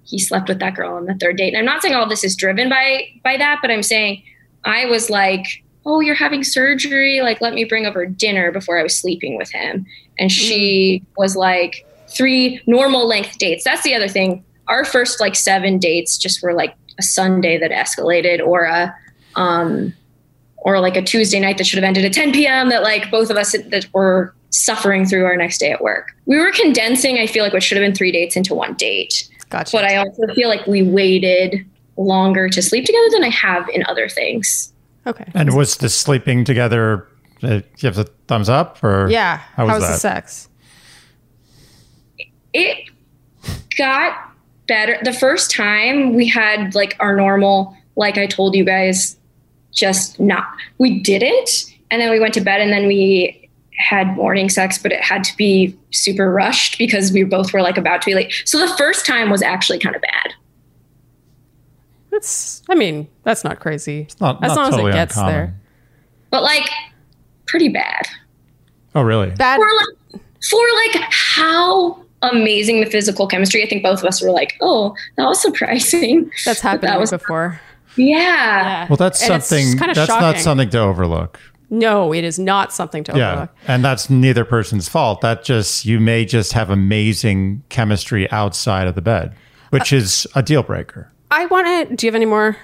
he 0.06 0.20
slept 0.20 0.48
with 0.48 0.60
that 0.60 0.76
girl 0.76 0.94
on 0.94 1.06
the 1.06 1.16
third 1.16 1.38
date. 1.38 1.50
And 1.50 1.58
I'm 1.58 1.66
not 1.66 1.82
saying 1.82 1.96
all 1.96 2.08
this 2.08 2.24
is 2.24 2.36
driven 2.36 2.70
by 2.70 3.08
by 3.24 3.38
that, 3.38 3.60
but 3.62 3.72
I'm 3.72 3.84
saying 3.84 4.24
I 4.64 4.86
was 4.86 5.10
like, 5.10 5.64
"Oh, 5.86 6.00
you're 6.00 6.16
having 6.16 6.44
surgery. 6.44 7.22
Like, 7.22 7.42
let 7.42 7.54
me 7.54 7.66
bring 7.66 7.86
over 7.86 8.06
dinner 8.06 8.52
before 8.52 8.80
I 8.80 8.84
was 8.84 9.00
sleeping 9.00 9.38
with 9.38 9.52
him." 9.52 9.86
And 10.18 10.32
she 10.32 11.02
mm-hmm. 11.02 11.22
was 11.22 11.36
like, 11.36 11.86
three 12.16 12.62
normal 12.66 13.08
length 13.08 13.38
dates. 13.38 13.64
That's 13.64 13.84
the 13.84 13.94
other 13.94 14.08
thing. 14.08 14.44
Our 14.68 14.86
first 14.86 15.20
like 15.20 15.36
seven 15.36 15.78
dates 15.78 16.18
just 16.18 16.42
were 16.42 16.54
like 16.54 16.76
a 16.98 17.04
Sunday 17.04 17.58
that 17.58 17.72
escalated, 17.72 18.46
or 18.46 18.64
a 18.64 18.96
um, 19.36 19.94
or 20.58 20.80
like 20.80 20.96
a 20.96 21.02
Tuesday 21.02 21.40
night 21.40 21.58
that 21.58 21.66
should 21.68 21.78
have 21.78 21.84
ended 21.84 22.06
at 22.06 22.14
10 22.14 22.32
p.m. 22.32 22.70
That 22.70 22.82
like 22.84 23.12
both 23.12 23.30
of 23.30 23.38
us 23.38 23.52
that 23.52 23.88
were 23.94 24.34
suffering 24.50 25.06
through 25.06 25.26
our 25.26 25.36
next 25.36 25.58
day 25.60 25.72
at 25.72 25.82
work. 25.82 26.14
We 26.26 26.38
were 26.38 26.52
condensing. 26.52 27.18
I 27.18 27.28
feel 27.28 27.44
like 27.44 27.54
what 27.54 27.62
should 27.62 27.78
have 27.78 27.86
been 27.86 27.94
three 27.96 28.12
dates 28.12 28.36
into 28.38 28.56
one 28.56 28.74
date 28.76 29.30
Gotcha. 29.50 29.76
but 29.76 29.84
I 29.84 29.98
also 29.98 30.22
feel 30.34 30.48
like 30.48 30.66
we 30.66 30.82
waited 30.82 31.66
longer 31.98 32.48
to 32.50 32.62
sleep 32.62 32.86
together 32.86 33.08
than 33.12 33.24
I 33.26 33.30
have 33.30 33.68
in 33.70 33.84
other 33.88 34.08
things. 34.08 34.72
okay. 35.06 35.26
And 35.34 35.56
was 35.56 35.78
the 35.78 35.90
sleeping 35.90 36.46
together, 36.46 37.06
uh, 37.44 37.56
you 37.78 37.88
have 37.88 37.96
the 37.96 38.06
thumbs 38.28 38.48
up 38.50 38.82
or? 38.84 39.10
Yeah. 39.10 39.38
How 39.56 39.66
was 39.66 39.74
How's 39.74 39.82
the 39.82 39.88
that? 39.90 40.00
sex? 40.00 40.50
It 42.56 42.90
got 43.78 44.18
better. 44.68 44.98
The 45.04 45.12
first 45.12 45.52
time 45.52 46.16
we 46.16 46.26
had 46.26 46.74
like 46.74 46.96
our 47.02 47.16
normal, 47.16 47.76
like 47.98 48.18
I 48.18 48.28
told 48.28 48.56
you 48.56 48.64
guys, 48.64 49.18
just 49.74 50.20
not, 50.22 50.48
we 50.78 51.02
didn't. 51.02 51.66
And 51.92 52.02
then 52.02 52.10
we 52.10 52.20
went 52.20 52.34
to 52.36 52.42
bed 52.42 52.62
and 52.62 52.72
then 52.72 52.88
we 52.88 53.50
had 53.78 54.16
morning 54.16 54.48
sex, 54.48 54.78
but 54.78 54.94
it 54.94 55.02
had 55.02 55.22
to 55.26 55.36
be 55.36 55.78
super 55.92 56.32
rushed 56.32 56.78
because 56.78 57.12
we 57.12 57.24
both 57.24 57.52
were 57.52 57.62
like 57.62 57.78
about 57.78 58.02
to 58.04 58.06
be 58.06 58.16
late. 58.16 58.34
So 58.46 58.58
the 58.58 58.74
first 58.78 59.06
time 59.06 59.30
was 59.30 59.42
actually 59.42 59.80
kind 59.80 59.96
of 59.96 60.02
bad. 60.02 60.34
That's, 62.10 62.64
I 62.70 62.76
mean, 62.76 63.10
that's 63.24 63.44
not 63.44 63.60
crazy. 63.60 64.08
Not, 64.22 64.42
as 64.42 64.56
not 64.56 64.56
long 64.56 64.72
totally 64.72 64.92
as 64.92 64.96
it 64.96 64.98
gets 64.98 65.18
uncommon. 65.18 65.34
there. 65.34 65.56
But 66.30 66.44
like 66.44 66.70
pretty 67.48 67.68
bad. 67.68 68.04
Oh, 68.96 69.02
really? 69.02 69.32
Bad. 69.32 69.58
for 69.58 69.68
like 69.68 70.22
for 70.50 70.62
like 70.86 71.12
how 71.12 72.05
amazing 72.22 72.80
the 72.82 72.86
physical 72.88 73.28
chemistry. 73.28 73.64
I 73.64 73.68
think 73.70 73.84
both 73.84 74.00
of 74.00 74.06
us 74.06 74.22
were 74.22 74.32
like, 74.32 74.56
oh, 74.62 74.96
that 75.18 75.26
was 75.26 75.42
surprising. 75.42 76.32
That's 76.46 76.60
happened 76.62 76.84
that 76.90 77.00
was 77.00 77.12
before. 77.12 77.60
yeah. 77.96 78.06
Yeah. 78.08 78.88
Well, 78.90 78.98
that's 78.98 79.22
And 79.30 79.42
something. 79.44 79.78
kinda 79.78 79.94
That's 79.94 80.10
not 80.10 80.38
something 80.38 80.70
to 80.72 80.80
overlook. 80.80 81.40
No, 81.70 82.14
it 82.14 82.24
is 82.24 82.38
not 82.38 82.74
something 82.74 83.04
to 83.06 83.18
Yeah, 83.18 83.32
overlook. 83.32 83.50
and 83.68 83.84
that's 83.84 84.10
neither 84.10 84.44
person's 84.46 84.88
fault. 84.90 85.22
That 85.22 85.44
just 85.44 85.86
you 85.86 86.00
may 86.00 86.26
just 86.26 86.54
have 86.54 86.70
amazing 86.70 87.64
chemistry 87.70 88.30
outside 88.32 88.88
of 88.88 88.96
the 88.96 89.02
bed, 89.02 89.34
which 89.72 89.92
is 89.94 90.28
a 90.36 90.44
deal 90.44 90.62
breaker. 90.62 91.12
I 91.32 91.46
want 91.48 91.90
to. 91.90 91.96
Do 91.96 92.06
you 92.06 92.10
have 92.10 92.16
any 92.16 92.26
more 92.26 92.56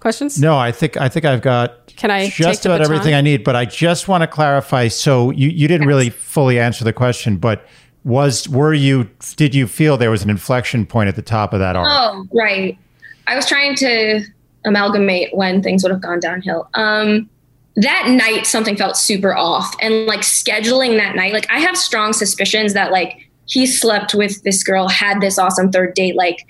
questions? 0.00 0.40
No, 0.40 0.56
I 0.56 0.72
think 0.72 0.96
I 0.96 1.08
think 1.10 1.24
I've 1.26 1.42
got 1.42 1.88
Can 1.96 2.10
I 2.10 2.30
just 2.30 2.62
take 2.62 2.70
about 2.72 2.80
everything? 2.80 3.12
I 3.14 3.20
need, 3.20 3.44
but 3.44 3.54
I 3.56 3.64
just 3.66 4.08
want 4.08 4.22
to 4.22 4.26
clarify. 4.26 4.88
So 4.88 5.30
you, 5.30 5.48
you 5.50 5.68
didn't 5.68 5.86
really 5.86 6.08
fully 6.08 6.58
answer 6.58 6.84
the 6.84 6.92
question, 6.92 7.36
but 7.36 7.66
was 8.04 8.48
were 8.48 8.74
you 8.74 9.10
did 9.36 9.54
you 9.54 9.66
feel 9.66 9.96
there 9.96 10.10
was 10.10 10.22
an 10.22 10.30
inflection 10.30 10.86
point 10.86 11.08
at 11.08 11.16
the 11.16 11.22
top 11.22 11.52
of 11.52 11.58
that 11.58 11.76
arc? 11.76 11.88
Oh, 11.90 12.26
right. 12.32 12.78
I 13.26 13.36
was 13.36 13.46
trying 13.46 13.74
to 13.76 14.24
amalgamate 14.64 15.34
when 15.34 15.62
things 15.62 15.82
would 15.82 15.92
have 15.92 16.00
gone 16.00 16.20
downhill. 16.20 16.68
Um, 16.74 17.28
that 17.76 18.08
night, 18.08 18.46
something 18.46 18.76
felt 18.76 18.96
super 18.96 19.36
off, 19.36 19.74
and 19.80 20.06
like 20.06 20.20
scheduling 20.20 20.96
that 20.96 21.14
night, 21.14 21.32
like 21.32 21.46
I 21.50 21.60
have 21.60 21.76
strong 21.76 22.12
suspicions 22.12 22.74
that 22.74 22.90
like 22.90 23.28
he 23.46 23.66
slept 23.66 24.14
with 24.14 24.42
this 24.42 24.62
girl, 24.62 24.88
had 24.88 25.20
this 25.20 25.38
awesome 25.38 25.70
third 25.70 25.94
date, 25.94 26.16
like 26.16 26.46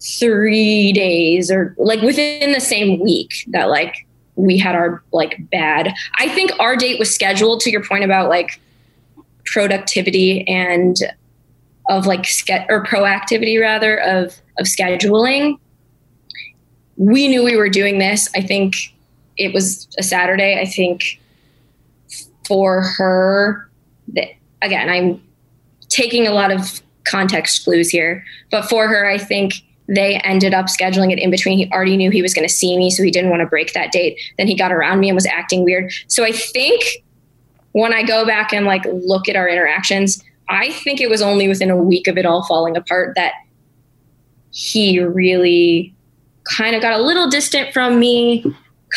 three 0.00 0.92
days 0.92 1.50
or 1.50 1.74
like 1.78 2.00
within 2.02 2.52
the 2.52 2.60
same 2.60 2.98
week 2.98 3.44
that 3.48 3.68
like 3.68 4.06
we 4.34 4.58
had 4.58 4.74
our 4.74 5.02
like 5.12 5.38
bad. 5.50 5.94
I 6.18 6.28
think 6.28 6.50
our 6.58 6.76
date 6.76 6.98
was 6.98 7.14
scheduled 7.14 7.60
to 7.60 7.70
your 7.70 7.84
point 7.84 8.04
about 8.04 8.28
like 8.28 8.60
productivity 9.52 10.46
and 10.48 10.96
of 11.88 12.06
like 12.06 12.24
ske- 12.24 12.66
or 12.68 12.84
proactivity 12.84 13.60
rather 13.60 13.98
of 13.98 14.40
of 14.58 14.66
scheduling. 14.66 15.58
We 16.96 17.28
knew 17.28 17.42
we 17.42 17.56
were 17.56 17.68
doing 17.68 17.98
this. 17.98 18.28
I 18.34 18.42
think 18.42 18.74
it 19.36 19.52
was 19.52 19.88
a 19.98 20.02
saturday. 20.02 20.60
I 20.60 20.64
think 20.64 21.20
for 22.46 22.82
her 22.82 23.70
that 24.08 24.28
again 24.62 24.88
i'm 24.88 25.22
taking 25.88 26.26
a 26.26 26.32
lot 26.32 26.50
of 26.50 26.82
context 27.04 27.62
clues 27.62 27.88
here 27.88 28.24
but 28.50 28.68
for 28.68 28.88
her 28.88 29.08
i 29.08 29.16
think 29.16 29.54
they 29.88 30.16
ended 30.24 30.54
up 30.54 30.66
scheduling 30.66 31.12
it 31.12 31.18
in 31.18 31.30
between. 31.30 31.58
He 31.58 31.70
already 31.70 31.96
knew 31.96 32.10
he 32.10 32.22
was 32.22 32.32
going 32.32 32.46
to 32.46 32.52
see 32.52 32.78
me 32.78 32.90
so 32.90 33.02
he 33.02 33.10
didn't 33.10 33.30
want 33.30 33.40
to 33.40 33.46
break 33.46 33.72
that 33.74 33.92
date. 33.92 34.18
Then 34.38 34.46
he 34.46 34.54
got 34.56 34.72
around 34.72 35.00
me 35.00 35.08
and 35.08 35.14
was 35.14 35.26
acting 35.26 35.64
weird. 35.64 35.92
So 36.06 36.24
i 36.24 36.32
think 36.32 37.04
when 37.72 37.92
I 37.92 38.02
go 38.02 38.24
back 38.24 38.52
and 38.52 38.66
like 38.66 38.84
look 38.86 39.28
at 39.28 39.36
our 39.36 39.48
interactions, 39.48 40.22
I 40.48 40.70
think 40.70 41.00
it 41.00 41.08
was 41.10 41.22
only 41.22 41.48
within 41.48 41.70
a 41.70 41.76
week 41.76 42.06
of 42.06 42.18
it 42.18 42.26
all 42.26 42.44
falling 42.44 42.76
apart 42.76 43.14
that 43.16 43.32
he 44.50 45.00
really 45.00 45.94
kind 46.44 46.76
of 46.76 46.82
got 46.82 46.92
a 46.92 47.02
little 47.02 47.28
distant 47.28 47.72
from 47.72 47.98
me, 47.98 48.44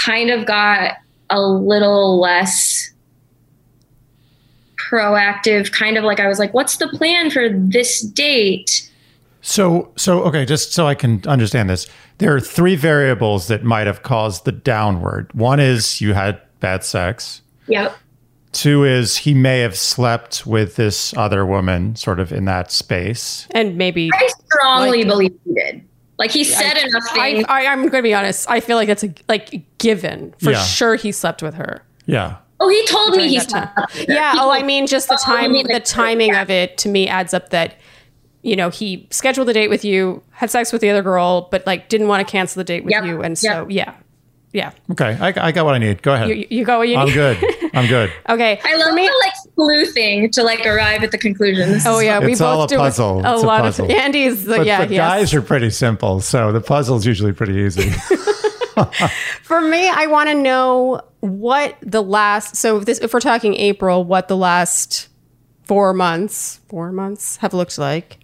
kind 0.04 0.30
of 0.30 0.46
got 0.46 0.98
a 1.30 1.42
little 1.42 2.20
less 2.20 2.92
proactive, 4.78 5.72
kind 5.72 5.98
of 5.98 6.04
like 6.04 6.20
I 6.20 6.28
was 6.28 6.40
like, 6.40 6.54
what's 6.54 6.78
the 6.78 6.88
plan 6.90 7.32
for 7.32 7.50
this 7.50 8.02
date? 8.02 8.90
So, 9.42 9.92
so 9.96 10.24
okay, 10.24 10.46
just 10.46 10.74
so 10.74 10.88
I 10.88 10.96
can 10.96 11.22
understand 11.28 11.70
this, 11.70 11.88
there 12.18 12.36
are 12.36 12.40
three 12.40 12.76
variables 12.76 13.48
that 13.48 13.64
might 13.64 13.88
have 13.88 14.04
caused 14.04 14.46
the 14.46 14.52
downward. 14.52 15.34
One 15.34 15.60
is 15.60 16.02
you 16.02 16.14
had 16.14 16.42
bad 16.60 16.84
sex. 16.84 17.42
Yep. 17.68 17.96
Two 18.56 18.86
is 18.86 19.18
he 19.18 19.34
may 19.34 19.60
have 19.60 19.76
slept 19.78 20.48
with 20.48 20.76
this 20.78 21.14
other 21.18 21.46
woman, 21.46 21.96
sort 21.98 22.20
of 22.20 22.32
in 22.32 22.46
that 22.46 22.72
space. 22.72 23.48
And 23.52 23.78
maybe 23.78 24.10
I 24.14 24.30
strongly 24.50 25.00
Like- 25.00 25.08
believe 25.08 25.32
he 25.46 25.54
did. 25.54 25.84
Like 26.18 26.32
he 26.32 26.46
said 26.46 26.78
enough 26.78 27.04
I, 27.12 27.34
things. 27.34 27.46
I, 27.50 27.66
I'm 27.68 27.80
going 27.82 27.92
to 27.92 28.02
be 28.02 28.14
honest. 28.14 28.50
I 28.50 28.62
feel 28.62 28.78
like 28.78 28.88
it's 28.88 29.04
a 29.04 29.14
like 29.28 29.62
given 29.80 30.34
for 30.42 30.52
Yeah. 30.52 30.64
sure. 30.64 30.96
He 30.96 31.12
slept 31.12 31.44
with 31.44 31.56
her. 31.56 31.84
Yeah. 32.06 32.38
oh, 32.62 32.70
he 32.70 32.86
told 32.88 33.12
me 33.12 33.18
during 33.18 33.30
he's 33.32 33.48
that 33.48 33.76
time. 33.76 34.06
Yeah. 34.08 34.32
Oh, 34.38 34.50
I 34.50 34.64
mean, 34.64 34.88
just 34.88 35.10
the 35.10 35.16
I 35.16 35.42
time, 35.42 35.52
the 35.52 35.64
like, 35.64 35.84
timing 35.84 36.30
yeah. 36.30 36.42
of 36.42 36.50
it 36.50 36.78
to 36.80 36.90
me 36.90 37.10
adds 37.10 37.34
up 37.34 37.50
that 37.50 37.76
you 38.44 38.56
know 38.56 38.70
he 38.70 39.08
scheduled 39.12 39.50
the 39.50 39.54
date 39.54 39.68
with 39.70 39.84
you, 39.84 40.24
had 40.32 40.50
sex 40.50 40.72
with 40.72 40.80
the 40.82 40.90
other 40.90 41.02
girl, 41.02 41.50
but 41.52 41.66
like 41.68 41.90
didn't 41.90 42.08
want 42.08 42.26
to 42.26 42.32
cancel 42.32 42.62
the 42.62 42.64
date 42.64 42.86
with 42.86 42.92
Yep. 42.92 43.04
you, 43.04 43.22
and 43.22 43.38
so 43.38 43.68
yeah, 43.70 43.94
yeah. 44.56 44.72
Okay, 44.92 45.18
I, 45.20 45.48
I 45.48 45.52
got 45.52 45.66
what 45.66 45.76
I 45.76 45.78
need. 45.78 46.02
Go 46.02 46.14
ahead. 46.14 46.30
You, 46.30 46.48
you 46.50 46.64
go. 46.66 46.82
You 46.82 46.98
I'm 46.98 47.10
good. 47.14 47.38
I'm 47.74 47.88
good. 47.88 48.12
Okay. 48.30 48.60
I 48.64 48.76
love 48.78 48.94
me, 48.94 49.06
the 49.06 49.22
like 49.26 49.34
sleuthing 49.54 50.32
to 50.32 50.44
like 50.44 50.66
arrive 50.66 51.04
at 51.04 51.12
the 51.12 51.18
conclusion. 51.18 51.80
Oh 51.86 52.00
is- 52.00 52.06
yeah, 52.06 52.20
we 52.20 52.32
It's 52.32 52.40
both 52.40 52.48
all 52.48 52.64
a 52.64 52.68
do 52.68 52.78
puzzle. 52.78 53.26
A 53.26 53.34
It's 53.34 53.44
a 53.44 53.46
lot 53.46 53.62
puzzle. 53.62 53.86
of 53.86 53.92
Andy's. 53.92 54.46
The, 54.46 54.58
But 54.58 54.66
yeah, 54.66 54.86
the 54.86 54.94
yes. 54.96 55.10
guys 55.10 55.34
are 55.34 55.42
pretty 55.42 55.70
simple, 55.70 56.22
so 56.22 56.52
the 56.52 56.62
puzzle's 56.62 57.06
usually 57.06 57.34
pretty 57.34 57.54
easy. 57.60 57.90
For 59.44 59.62
me, 59.62 59.88
I 59.88 60.08
want 60.08 60.30
to 60.30 60.36
know 60.36 61.02
what 61.22 61.76
the 61.82 62.02
last. 62.02 62.56
So 62.56 62.78
if 62.78 62.86
this, 62.86 63.00
if 63.00 63.14
we're 63.14 63.20
talking 63.20 63.56
April, 63.56 64.04
what 64.04 64.28
the 64.28 64.38
last 64.38 65.08
four 65.64 65.94
months, 65.94 66.60
four 66.70 66.92
months 66.92 67.38
have 67.38 67.54
looked 67.54 67.78
like 67.78 68.18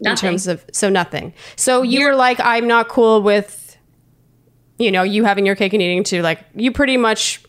in 0.00 0.16
terms 0.16 0.46
of. 0.48 0.64
So 0.72 0.88
nothing. 0.88 1.32
So 1.56 1.82
you 1.82 2.04
were 2.06 2.14
like, 2.14 2.40
I'm 2.40 2.66
not 2.66 2.88
cool 2.88 3.22
with, 3.22 3.61
you 4.82 4.90
know, 4.90 5.02
you 5.02 5.24
having 5.24 5.46
your 5.46 5.54
cake 5.56 5.72
and 5.72 5.82
eating 5.82 6.04
too. 6.04 6.22
Like 6.22 6.40
you 6.54 6.72
pretty 6.72 6.96
much 6.96 7.42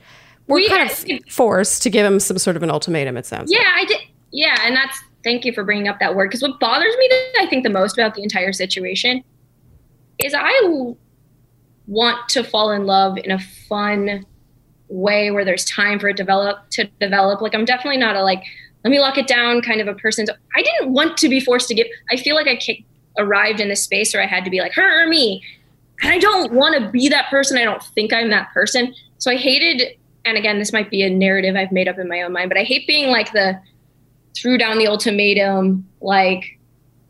were 0.48 0.56
We- 0.56 0.67
kind 0.69 0.89
of 0.89 1.06
forced 1.30 1.84
to 1.84 1.89
give 1.89 2.06
him 2.06 2.19
some 2.19 2.38
sort 2.38 2.56
of 2.56 2.63
an 2.63 2.69
ultimatum. 2.72 3.17
It 3.17 3.26
sounds. 3.26 3.52
like. 3.52 3.60
Yeah, 3.60 3.72
I 3.76 3.86
did. 3.86 3.98
Yeah, 4.32 4.58
and 4.63 4.76
that's 4.76 4.98
thank 5.24 5.46
you 5.46 5.54
for 5.54 5.63
bringing 5.63 5.88
up 5.88 6.00
that 6.00 6.15
word 6.15 6.30
because 6.30 6.41
what 6.41 6.60
bothers 6.60 6.96
me, 6.98 7.10
I 7.39 7.48
think, 7.50 7.63
the 7.63 7.69
most 7.69 7.98
about 7.98 8.15
the 8.15 8.24
entire 8.24 8.52
situation 8.52 9.24
is 10.19 10.34
I 10.38 10.93
want 11.88 12.30
to 12.30 12.43
fall 12.43 12.72
in 12.72 12.86
love 12.86 13.17
in 13.17 13.32
a 13.32 13.39
fun 13.39 14.26
way 14.89 15.32
where 15.32 15.43
there's 15.43 15.65
time 15.65 16.00
for 16.00 16.10
it 16.10 16.17
develop 16.17 16.69
to 16.72 16.86
develop. 17.00 17.41
Like 17.41 17.56
I'm 17.56 17.65
definitely 17.65 17.98
not 17.98 18.15
a 18.15 18.22
like 18.24 18.43
let 18.84 18.91
me 18.91 19.00
lock 19.00 19.17
it 19.17 19.28
down 19.28 19.62
kind 19.62 19.80
of 19.82 19.88
a 19.88 19.93
person. 19.96 20.26
So 20.28 20.34
I 20.56 20.62
didn't 20.62 20.91
want 20.91 21.15
to 21.17 21.30
be 21.30 21.39
forced 21.39 21.67
to 21.69 21.74
give. 21.74 21.88
I 22.12 22.17
feel 22.17 22.36
like 22.36 22.48
I 22.48 22.60
arrived 23.17 23.60
in 23.62 23.69
this 23.69 23.82
space 23.84 24.13
where 24.13 24.22
I 24.22 24.26
had 24.28 24.43
to 24.43 24.50
be 24.52 24.60
like 24.60 24.74
her 24.74 25.04
or 25.04 25.08
me, 25.08 25.41
and 26.01 26.12
I 26.12 26.19
don't 26.19 26.53
want 26.53 26.82
to 26.82 26.89
be 26.89 27.10
that 27.10 27.29
person. 27.29 27.58
I 27.58 27.63
don't 27.63 27.84
think 27.84 28.12
I'm 28.13 28.29
that 28.29 28.51
person. 28.53 28.93
So 29.17 29.32
I 29.32 29.36
hated. 29.36 29.97
And 30.25 30.38
again, 30.38 30.60
this 30.60 30.73
might 30.73 30.89
be 30.89 31.03
a 31.03 31.10
narrative 31.10 31.56
I've 31.56 31.71
made 31.71 31.88
up 31.88 31.97
in 31.99 32.08
my 32.08 32.21
own 32.21 32.32
mind, 32.34 32.49
but 32.49 32.58
I 32.58 32.63
hate 32.63 32.88
being 32.88 33.10
like 33.10 33.32
the 33.34 33.60
threw 34.36 34.58
down 34.58 34.77
the 34.77 34.88
ultimatum, 34.88 35.88
like 36.01 36.60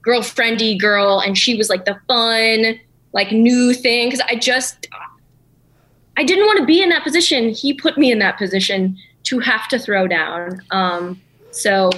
girlfriendy 0.05 0.79
girl, 0.79 1.19
and 1.19 1.37
she 1.37 1.55
was 1.55 1.69
like 1.69 1.85
the 1.85 1.97
fun, 2.07 2.79
like 3.13 3.31
new 3.31 3.73
thing. 3.73 4.09
Cause 4.11 4.21
I 4.27 4.35
just, 4.35 4.87
I 6.17 6.23
didn't 6.23 6.45
want 6.45 6.59
to 6.59 6.65
be 6.65 6.81
in 6.81 6.89
that 6.89 7.03
position. 7.03 7.49
He 7.49 7.73
put 7.73 7.97
me 7.97 8.11
in 8.11 8.19
that 8.19 8.37
position 8.37 8.97
to 9.23 9.39
have 9.39 9.67
to 9.69 9.79
throw 9.79 10.07
down. 10.07 10.61
Um, 10.71 11.21
so, 11.51 11.89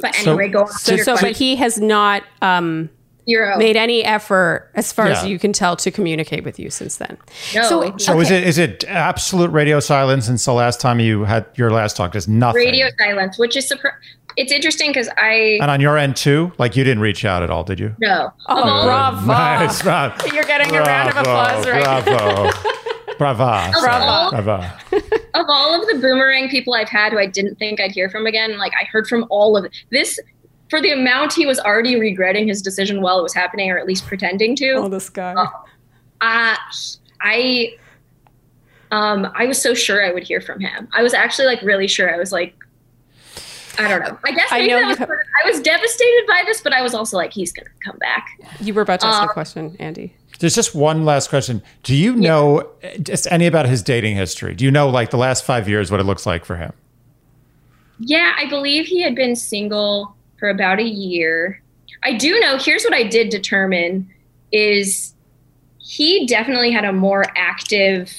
but 0.00 0.14
So- 0.14 0.30
anyway, 0.32 0.48
go 0.48 0.62
on. 0.62 0.68
So, 0.72 0.96
to 0.96 1.04
so 1.04 1.16
but 1.20 1.36
he 1.36 1.56
has 1.56 1.80
not 1.80 2.24
um, 2.40 2.90
Euro. 3.26 3.56
made 3.58 3.76
any 3.76 4.04
effort, 4.04 4.70
as 4.74 4.92
far 4.92 5.06
as 5.06 5.24
you 5.24 5.38
can 5.38 5.52
tell, 5.52 5.76
to 5.76 5.90
communicate 5.90 6.44
with 6.44 6.58
you 6.58 6.70
since 6.70 6.96
then. 6.96 7.16
No. 7.54 7.62
So, 7.68 7.96
So 7.98 8.20
is 8.20 8.30
it 8.30 8.44
is 8.44 8.58
it 8.58 8.84
absolute 8.88 9.50
radio 9.50 9.80
silence 9.80 10.26
since 10.26 10.44
the 10.44 10.52
last 10.52 10.80
time 10.80 10.98
you 11.00 11.24
had 11.24 11.46
your 11.54 11.70
last 11.70 11.96
talk? 11.96 12.12
Just 12.12 12.28
nothing. 12.28 12.56
radio 12.60 12.88
silence, 12.98 13.38
which 13.38 13.56
is 13.56 13.70
surpri- 13.70 13.92
it's 14.36 14.50
interesting 14.50 14.90
because 14.90 15.08
I 15.18 15.58
And 15.60 15.70
on 15.70 15.80
your 15.80 15.98
end 15.98 16.16
too, 16.16 16.52
like 16.58 16.74
you 16.74 16.84
didn't 16.84 17.02
reach 17.02 17.24
out 17.24 17.42
at 17.42 17.50
all, 17.50 17.64
did 17.64 17.78
you? 17.78 17.94
no. 18.00 18.32
Oh, 18.48 18.58
Of 18.62 18.66
all- 18.66 18.84
bravo. 18.84 19.26
Nice, 19.26 19.82
bravo. 19.82 20.26
You're 20.34 20.44
getting 20.44 20.74
a 20.74 20.80
round 20.80 21.10
of 21.10 21.16
applause 21.18 21.66
right 21.68 21.82
now. 21.84 22.02
bravo. 22.02 22.50
Brava. 23.18 23.70
Bravo. 23.80 24.30
Brava. 24.42 24.78
of 25.34 25.46
all 25.48 25.80
of 25.80 25.86
the 25.86 25.94
boomerang 26.00 26.48
people 26.48 26.74
I've 26.74 26.88
had 26.88 27.12
who 27.12 27.18
I 27.18 27.26
didn't 27.26 27.56
think 27.56 27.78
I'd 27.80 27.92
hear 27.92 28.08
from 28.08 28.26
again, 28.26 28.56
like 28.58 28.72
I 28.80 28.84
heard 28.86 29.06
from 29.06 29.26
all 29.30 29.56
of 29.56 29.64
it. 29.66 29.70
This 29.90 30.18
for 30.72 30.80
the 30.80 30.90
amount 30.90 31.34
he 31.34 31.44
was 31.44 31.60
already 31.60 32.00
regretting 32.00 32.48
his 32.48 32.62
decision 32.62 33.02
while 33.02 33.18
it 33.18 33.22
was 33.22 33.34
happening, 33.34 33.70
or 33.70 33.76
at 33.76 33.86
least 33.86 34.06
pretending 34.06 34.56
to. 34.56 34.70
Oh, 34.72 34.88
this 34.88 35.10
guy. 35.10 35.34
uh, 35.34 36.56
I 37.20 37.74
um 38.90 39.30
I 39.34 39.44
was 39.44 39.60
so 39.60 39.74
sure 39.74 40.02
I 40.02 40.12
would 40.14 40.22
hear 40.22 40.40
from 40.40 40.60
him. 40.60 40.88
I 40.94 41.02
was 41.02 41.12
actually 41.12 41.44
like 41.44 41.60
really 41.60 41.86
sure. 41.86 42.12
I 42.12 42.16
was 42.16 42.32
like 42.32 42.54
I 43.78 43.86
don't 43.86 44.00
know. 44.00 44.18
I 44.24 44.32
guess 44.32 44.48
I 44.50 44.66
know 44.66 44.78
that 44.78 44.88
was 44.88 44.96
have- 44.96 45.10
I 45.10 45.50
was 45.50 45.60
devastated 45.60 46.24
by 46.26 46.42
this, 46.46 46.62
but 46.62 46.72
I 46.72 46.80
was 46.80 46.94
also 46.94 47.18
like, 47.18 47.34
he's 47.34 47.52
gonna 47.52 47.68
come 47.84 47.98
back. 47.98 48.26
You 48.58 48.72
were 48.72 48.80
about 48.80 49.00
to 49.00 49.06
ask 49.08 49.24
uh, 49.24 49.26
a 49.28 49.32
question, 49.32 49.76
Andy. 49.78 50.14
There's 50.38 50.54
just 50.54 50.74
one 50.74 51.04
last 51.04 51.28
question. 51.28 51.62
Do 51.82 51.94
you 51.94 52.16
know 52.16 52.60
uh, 52.82 52.96
just 53.02 53.30
any 53.30 53.46
about 53.46 53.66
his 53.66 53.82
dating 53.82 54.16
history? 54.16 54.54
Do 54.54 54.64
you 54.64 54.70
know 54.70 54.88
like 54.88 55.10
the 55.10 55.18
last 55.18 55.44
five 55.44 55.68
years 55.68 55.90
what 55.90 56.00
it 56.00 56.04
looks 56.04 56.24
like 56.24 56.46
for 56.46 56.56
him? 56.56 56.72
Yeah, 57.98 58.32
I 58.38 58.48
believe 58.48 58.86
he 58.86 59.02
had 59.02 59.14
been 59.14 59.36
single 59.36 60.16
for 60.42 60.48
about 60.48 60.80
a 60.80 60.84
year. 60.84 61.62
I 62.02 62.14
do 62.14 62.40
know, 62.40 62.58
here's 62.58 62.82
what 62.82 62.92
I 62.92 63.04
did 63.04 63.28
determine 63.28 64.10
is 64.50 65.14
he 65.78 66.26
definitely 66.26 66.72
had 66.72 66.84
a 66.84 66.92
more 66.92 67.26
active 67.36 68.10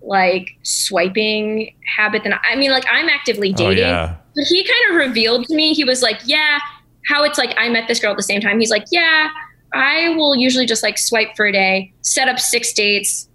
like 0.00 0.56
swiping 0.62 1.74
habit 1.96 2.22
than 2.22 2.34
I 2.44 2.56
mean 2.56 2.70
like 2.70 2.86
I'm 2.90 3.10
actively 3.10 3.50
oh, 3.50 3.56
dating. 3.56 3.84
Oh 3.84 3.88
yeah. 3.88 4.16
But 4.34 4.44
he 4.44 4.64
kind 4.64 4.90
of 4.90 5.06
revealed 5.06 5.46
to 5.48 5.54
me 5.54 5.74
he 5.74 5.84
was 5.84 6.00
like, 6.00 6.18
"Yeah, 6.24 6.58
how 7.06 7.24
it's 7.24 7.38
like 7.38 7.54
I 7.58 7.68
met 7.68 7.88
this 7.88 8.00
girl 8.00 8.10
at 8.12 8.16
the 8.16 8.22
same 8.22 8.40
time." 8.40 8.58
He's 8.58 8.70
like, 8.70 8.84
"Yeah, 8.90 9.28
I 9.72 10.14
will 10.16 10.34
usually 10.34 10.66
just 10.66 10.82
like 10.82 10.98
swipe 10.98 11.36
for 11.36 11.46
a 11.46 11.52
day, 11.52 11.92
set 12.00 12.28
up 12.28 12.38
six 12.38 12.72
dates, 12.72 13.28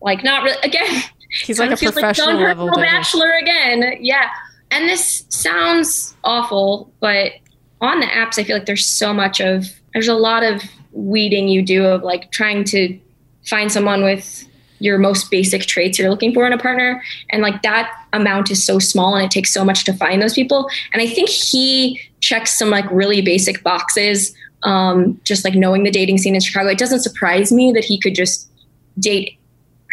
like 0.00 0.24
not 0.24 0.44
really 0.44 0.58
again, 0.62 1.02
He's 1.28 1.58
like 1.58 1.70
a 1.70 1.76
feels 1.76 1.92
professional 1.92 2.28
John 2.28 2.42
level. 2.42 2.70
Bachelor 2.70 3.32
again. 3.40 3.98
Yeah. 4.00 4.28
And 4.70 4.88
this 4.88 5.24
sounds 5.30 6.14
awful, 6.24 6.92
but 7.00 7.32
on 7.80 8.00
the 8.00 8.06
apps, 8.06 8.38
I 8.38 8.44
feel 8.44 8.56
like 8.56 8.66
there's 8.66 8.86
so 8.86 9.14
much 9.14 9.40
of, 9.40 9.66
there's 9.92 10.08
a 10.08 10.14
lot 10.14 10.42
of 10.42 10.62
weeding 10.92 11.48
you 11.48 11.62
do 11.62 11.84
of 11.86 12.02
like 12.02 12.30
trying 12.32 12.64
to 12.64 12.98
find 13.46 13.70
someone 13.70 14.02
with 14.02 14.44
your 14.80 14.98
most 14.98 15.30
basic 15.30 15.62
traits 15.62 15.98
you're 15.98 16.10
looking 16.10 16.32
for 16.32 16.46
in 16.46 16.52
a 16.52 16.58
partner. 16.58 17.02
And 17.30 17.42
like 17.42 17.62
that 17.62 17.92
amount 18.12 18.50
is 18.50 18.64
so 18.64 18.78
small 18.78 19.14
and 19.14 19.24
it 19.24 19.30
takes 19.30 19.52
so 19.52 19.64
much 19.64 19.84
to 19.84 19.92
find 19.92 20.22
those 20.22 20.34
people. 20.34 20.70
And 20.92 21.02
i 21.02 21.06
think 21.06 21.28
he 21.28 22.00
checks 22.20 22.58
some 22.58 22.70
like 22.70 22.88
really 22.90 23.20
basic 23.20 23.62
boxes 23.62 24.34
um, 24.64 25.20
just 25.22 25.44
like 25.44 25.54
knowing 25.54 25.84
the 25.84 25.90
dating 25.90 26.18
scene 26.18 26.34
in 26.34 26.40
chicago. 26.40 26.70
It 26.70 26.78
doesn't 26.78 27.00
surprise 27.00 27.52
me 27.52 27.70
that 27.72 27.84
he 27.84 27.98
could 27.98 28.14
just 28.14 28.50
date 28.98 29.38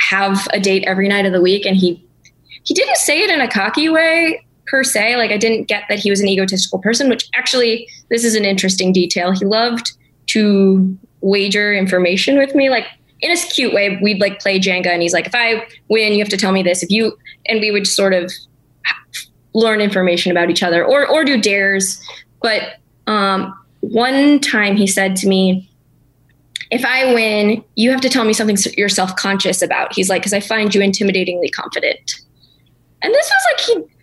have 0.09 0.47
a 0.51 0.59
date 0.59 0.83
every 0.85 1.07
night 1.07 1.25
of 1.25 1.31
the 1.31 1.41
week 1.41 1.65
and 1.65 1.75
he 1.75 2.03
he 2.63 2.73
didn't 2.73 2.97
say 2.97 3.21
it 3.21 3.29
in 3.29 3.41
a 3.41 3.47
cocky 3.47 3.89
way 3.89 4.44
per 4.75 4.83
se 4.83 5.15
like 5.15 5.31
i 5.31 5.38
didn't 5.38 5.69
get 5.69 5.83
that 5.88 5.99
he 5.99 6.09
was 6.09 6.19
an 6.19 6.27
egotistical 6.27 6.79
person 6.79 7.07
which 7.07 7.29
actually 7.33 7.88
this 8.09 8.25
is 8.25 8.35
an 8.35 8.43
interesting 8.43 8.91
detail 8.91 9.31
he 9.31 9.45
loved 9.45 9.93
to 10.27 10.97
wager 11.21 11.73
information 11.73 12.38
with 12.38 12.53
me 12.53 12.69
like 12.69 12.85
in 13.21 13.31
a 13.31 13.38
cute 13.38 13.73
way 13.73 13.97
we'd 14.01 14.19
like 14.19 14.38
play 14.41 14.59
jenga 14.59 14.88
and 14.88 15.01
he's 15.01 15.13
like 15.13 15.27
if 15.27 15.33
i 15.33 15.65
win 15.88 16.11
you 16.11 16.19
have 16.19 16.27
to 16.27 16.35
tell 16.35 16.51
me 16.51 16.61
this 16.61 16.83
if 16.83 16.89
you 16.89 17.17
and 17.45 17.61
we 17.61 17.71
would 17.71 17.88
sort 17.88 18.13
of 18.13 18.29
learn 19.53 19.79
information 19.79 20.29
about 20.29 20.49
each 20.49 20.61
other 20.61 20.83
or 20.83 21.07
or 21.07 21.23
do 21.23 21.39
dares 21.39 22.03
but 22.41 22.73
um, 23.07 23.57
one 23.79 24.39
time 24.41 24.75
he 24.75 24.88
said 24.88 25.15
to 25.15 25.27
me 25.27 25.69
if 26.71 26.83
I 26.83 27.13
win, 27.13 27.63
you 27.75 27.91
have 27.91 28.01
to 28.01 28.09
tell 28.09 28.25
me 28.25 28.33
something 28.33 28.57
you're 28.75 28.89
self 28.89 29.15
conscious 29.15 29.61
about. 29.61 29.93
He's 29.93 30.09
like, 30.09 30.23
because 30.23 30.33
I 30.33 30.39
find 30.39 30.73
you 30.73 30.81
intimidatingly 30.81 31.51
confident. 31.51 32.15
And 33.03 33.13
this 33.13 33.31
was 33.31 33.77
like 33.77 33.88
he'd 33.88 33.94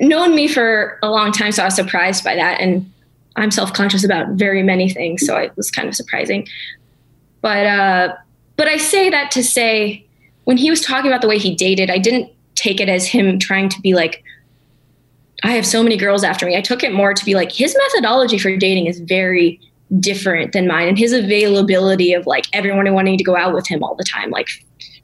known 0.00 0.34
me 0.34 0.48
for 0.48 0.98
a 1.02 1.10
long 1.10 1.32
time, 1.32 1.52
so 1.52 1.62
I 1.62 1.66
was 1.66 1.74
surprised 1.74 2.24
by 2.24 2.34
that. 2.34 2.60
And 2.60 2.90
I'm 3.36 3.50
self 3.50 3.72
conscious 3.72 4.04
about 4.04 4.30
very 4.30 4.62
many 4.62 4.88
things, 4.88 5.26
so 5.26 5.36
it 5.36 5.56
was 5.56 5.70
kind 5.70 5.88
of 5.88 5.94
surprising. 5.94 6.46
But 7.42 7.66
uh, 7.66 8.16
but 8.56 8.68
I 8.68 8.78
say 8.78 9.10
that 9.10 9.30
to 9.32 9.44
say, 9.44 10.06
when 10.44 10.56
he 10.56 10.70
was 10.70 10.80
talking 10.80 11.10
about 11.10 11.22
the 11.22 11.28
way 11.28 11.38
he 11.38 11.54
dated, 11.54 11.90
I 11.90 11.98
didn't 11.98 12.30
take 12.54 12.80
it 12.80 12.88
as 12.88 13.06
him 13.06 13.38
trying 13.38 13.68
to 13.68 13.80
be 13.80 13.94
like, 13.94 14.22
I 15.44 15.52
have 15.52 15.66
so 15.66 15.82
many 15.82 15.96
girls 15.96 16.24
after 16.24 16.46
me. 16.46 16.56
I 16.56 16.62
took 16.62 16.82
it 16.82 16.92
more 16.92 17.12
to 17.12 17.24
be 17.24 17.34
like 17.34 17.52
his 17.52 17.76
methodology 17.76 18.38
for 18.38 18.54
dating 18.56 18.86
is 18.86 19.00
very 19.00 19.60
different 20.00 20.52
than 20.52 20.66
mine 20.66 20.88
and 20.88 20.98
his 20.98 21.12
availability 21.12 22.12
of 22.12 22.26
like 22.26 22.46
everyone 22.52 22.92
wanting 22.92 23.16
to 23.18 23.24
go 23.24 23.36
out 23.36 23.54
with 23.54 23.68
him 23.68 23.84
all 23.84 23.94
the 23.94 24.02
time 24.02 24.30
like 24.30 24.48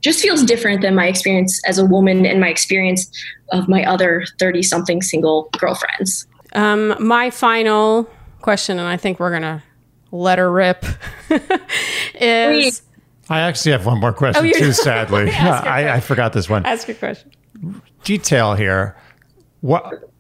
just 0.03 0.21
feels 0.21 0.43
different 0.45 0.83
than 0.83 0.95
my 0.95 1.07
experience 1.07 1.61
as 1.67 1.79
a 1.79 1.85
woman 1.85 2.27
and 2.27 2.41
my 2.41 2.49
experience 2.49 3.11
of 3.53 3.69
my 3.69 3.85
other 3.85 4.25
30 4.38 4.62
something 4.62 5.03
single 5.03 5.49
girlfriends 5.59 6.27
um, 6.55 6.95
my 6.99 7.31
final 7.31 8.09
question 8.41 8.79
and 8.79 8.88
i 8.88 8.97
think 8.97 9.19
we're 9.19 9.33
gonna 9.33 9.62
let 10.11 10.38
her 10.38 10.51
rip 10.53 10.85
is 12.21 12.83
I 13.29 13.41
actually 13.41 13.73
have 13.73 13.87
one 13.87 13.99
more 14.01 14.12
question 14.12 14.45
you- 14.47 14.53
too. 14.55 14.73
Sadly, 14.73 15.31
I, 15.31 15.95
I 15.97 16.01
forgot 16.01 16.33
this 16.35 16.51
one. 16.51 16.67
ask 16.67 16.87
your 16.87 16.97
question 16.97 17.33
Detail 18.05 18.55
here. 18.55 18.97
What 19.61 20.11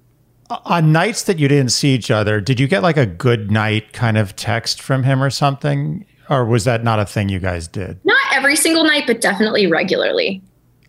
on 0.64 0.92
nights 0.92 1.24
that 1.24 1.38
you 1.38 1.48
didn't 1.48 1.72
see 1.72 1.94
each 1.94 2.10
other? 2.10 2.40
Did 2.40 2.60
you 2.60 2.68
get 2.68 2.82
like 2.82 2.96
a 2.96 3.04
good 3.06 3.50
night 3.50 3.92
kind 3.92 4.16
of 4.16 4.36
text 4.36 4.80
from 4.80 5.02
him 5.02 5.22
or 5.22 5.30
something, 5.30 6.06
or 6.32 6.44
was 6.44 6.64
that 6.64 6.82
not 6.82 6.98
a 6.98 7.04
thing 7.06 7.28
you 7.28 7.38
guys 7.38 7.68
did? 7.68 7.98
not 8.04 8.16
every 8.32 8.56
single 8.56 8.84
night 8.84 9.04
but 9.06 9.20
definitely 9.20 9.66
regularly 9.66 10.40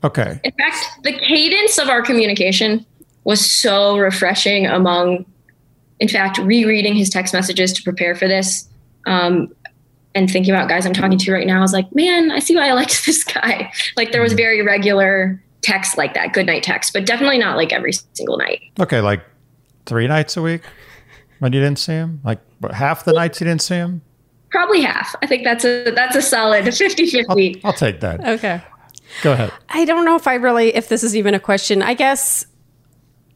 Okay. 0.04 0.40
in 0.44 0.52
fact 0.52 0.78
the 1.04 1.12
cadence 1.14 1.78
of 1.78 1.90
our 1.90 2.02
communication 2.02 2.86
was 3.26 3.46
so 3.50 3.98
refreshing 3.98 4.66
among 4.66 5.26
in 6.00 6.08
fact 6.08 6.38
rereading 6.40 6.96
his 6.96 7.10
text 7.10 7.34
messages 7.34 7.72
to 7.74 7.84
prepare 7.84 8.16
for 8.16 8.28
this 8.28 8.68
um, 9.06 9.54
and 10.16 10.30
thinking 10.30 10.54
about 10.54 10.68
guys 10.70 10.86
i'm 10.86 10.94
talking 10.94 11.18
to 11.18 11.32
right 11.32 11.48
now 11.48 11.58
i 11.60 11.62
was 11.62 11.74
like 11.74 11.94
man 11.96 12.32
i 12.32 12.40
see 12.40 12.56
why 12.56 12.68
i 12.70 12.74
liked 12.74 13.06
this 13.06 13.24
guy 13.24 13.72
like 13.98 14.12
there 14.12 14.22
was 14.22 14.34
very 14.34 14.62
regular 14.62 15.42
text 15.62 15.98
like 15.98 16.14
that 16.14 16.34
good 16.34 16.46
night 16.46 16.62
text 16.64 16.92
but 16.94 17.06
definitely 17.06 17.38
not 17.38 17.56
like 17.58 17.72
every 17.72 17.94
single 18.14 18.38
night 18.38 18.60
Okay, 18.80 19.00
like 19.02 19.22
three 19.86 20.08
nights 20.08 20.36
a 20.38 20.42
week 20.42 20.62
when 21.40 21.52
you 21.54 21.60
didn't 21.60 21.80
see 21.80 21.94
him? 21.94 22.20
Like 22.24 22.40
half 22.74 23.04
the 23.06 23.12
nights 23.14 23.40
you 23.42 23.46
didn't 23.48 23.62
see 23.62 23.76
him? 23.76 24.02
Probably 24.54 24.80
half 24.82 25.13
i 25.22 25.28
think 25.28 25.44
that's 25.44 25.66
a 25.66 25.92
that's 25.92 26.16
a 26.16 26.22
solid 26.22 26.63
50-50 26.68 27.60
I'll 27.66 27.74
take 27.74 28.00
that. 28.00 28.26
okay 28.26 28.62
Go 29.22 29.34
ahead. 29.34 29.52
I 29.70 29.86
don't 29.86 30.06
know 30.06 30.16
if 30.16 30.26
I 30.26 30.34
really, 30.34 30.74
if 30.74 30.89
this 30.89 31.04
is 31.04 31.16
even 31.16 31.36
a 31.36 31.39
question. 31.39 31.84
I 31.84 31.94
guess 31.94 32.48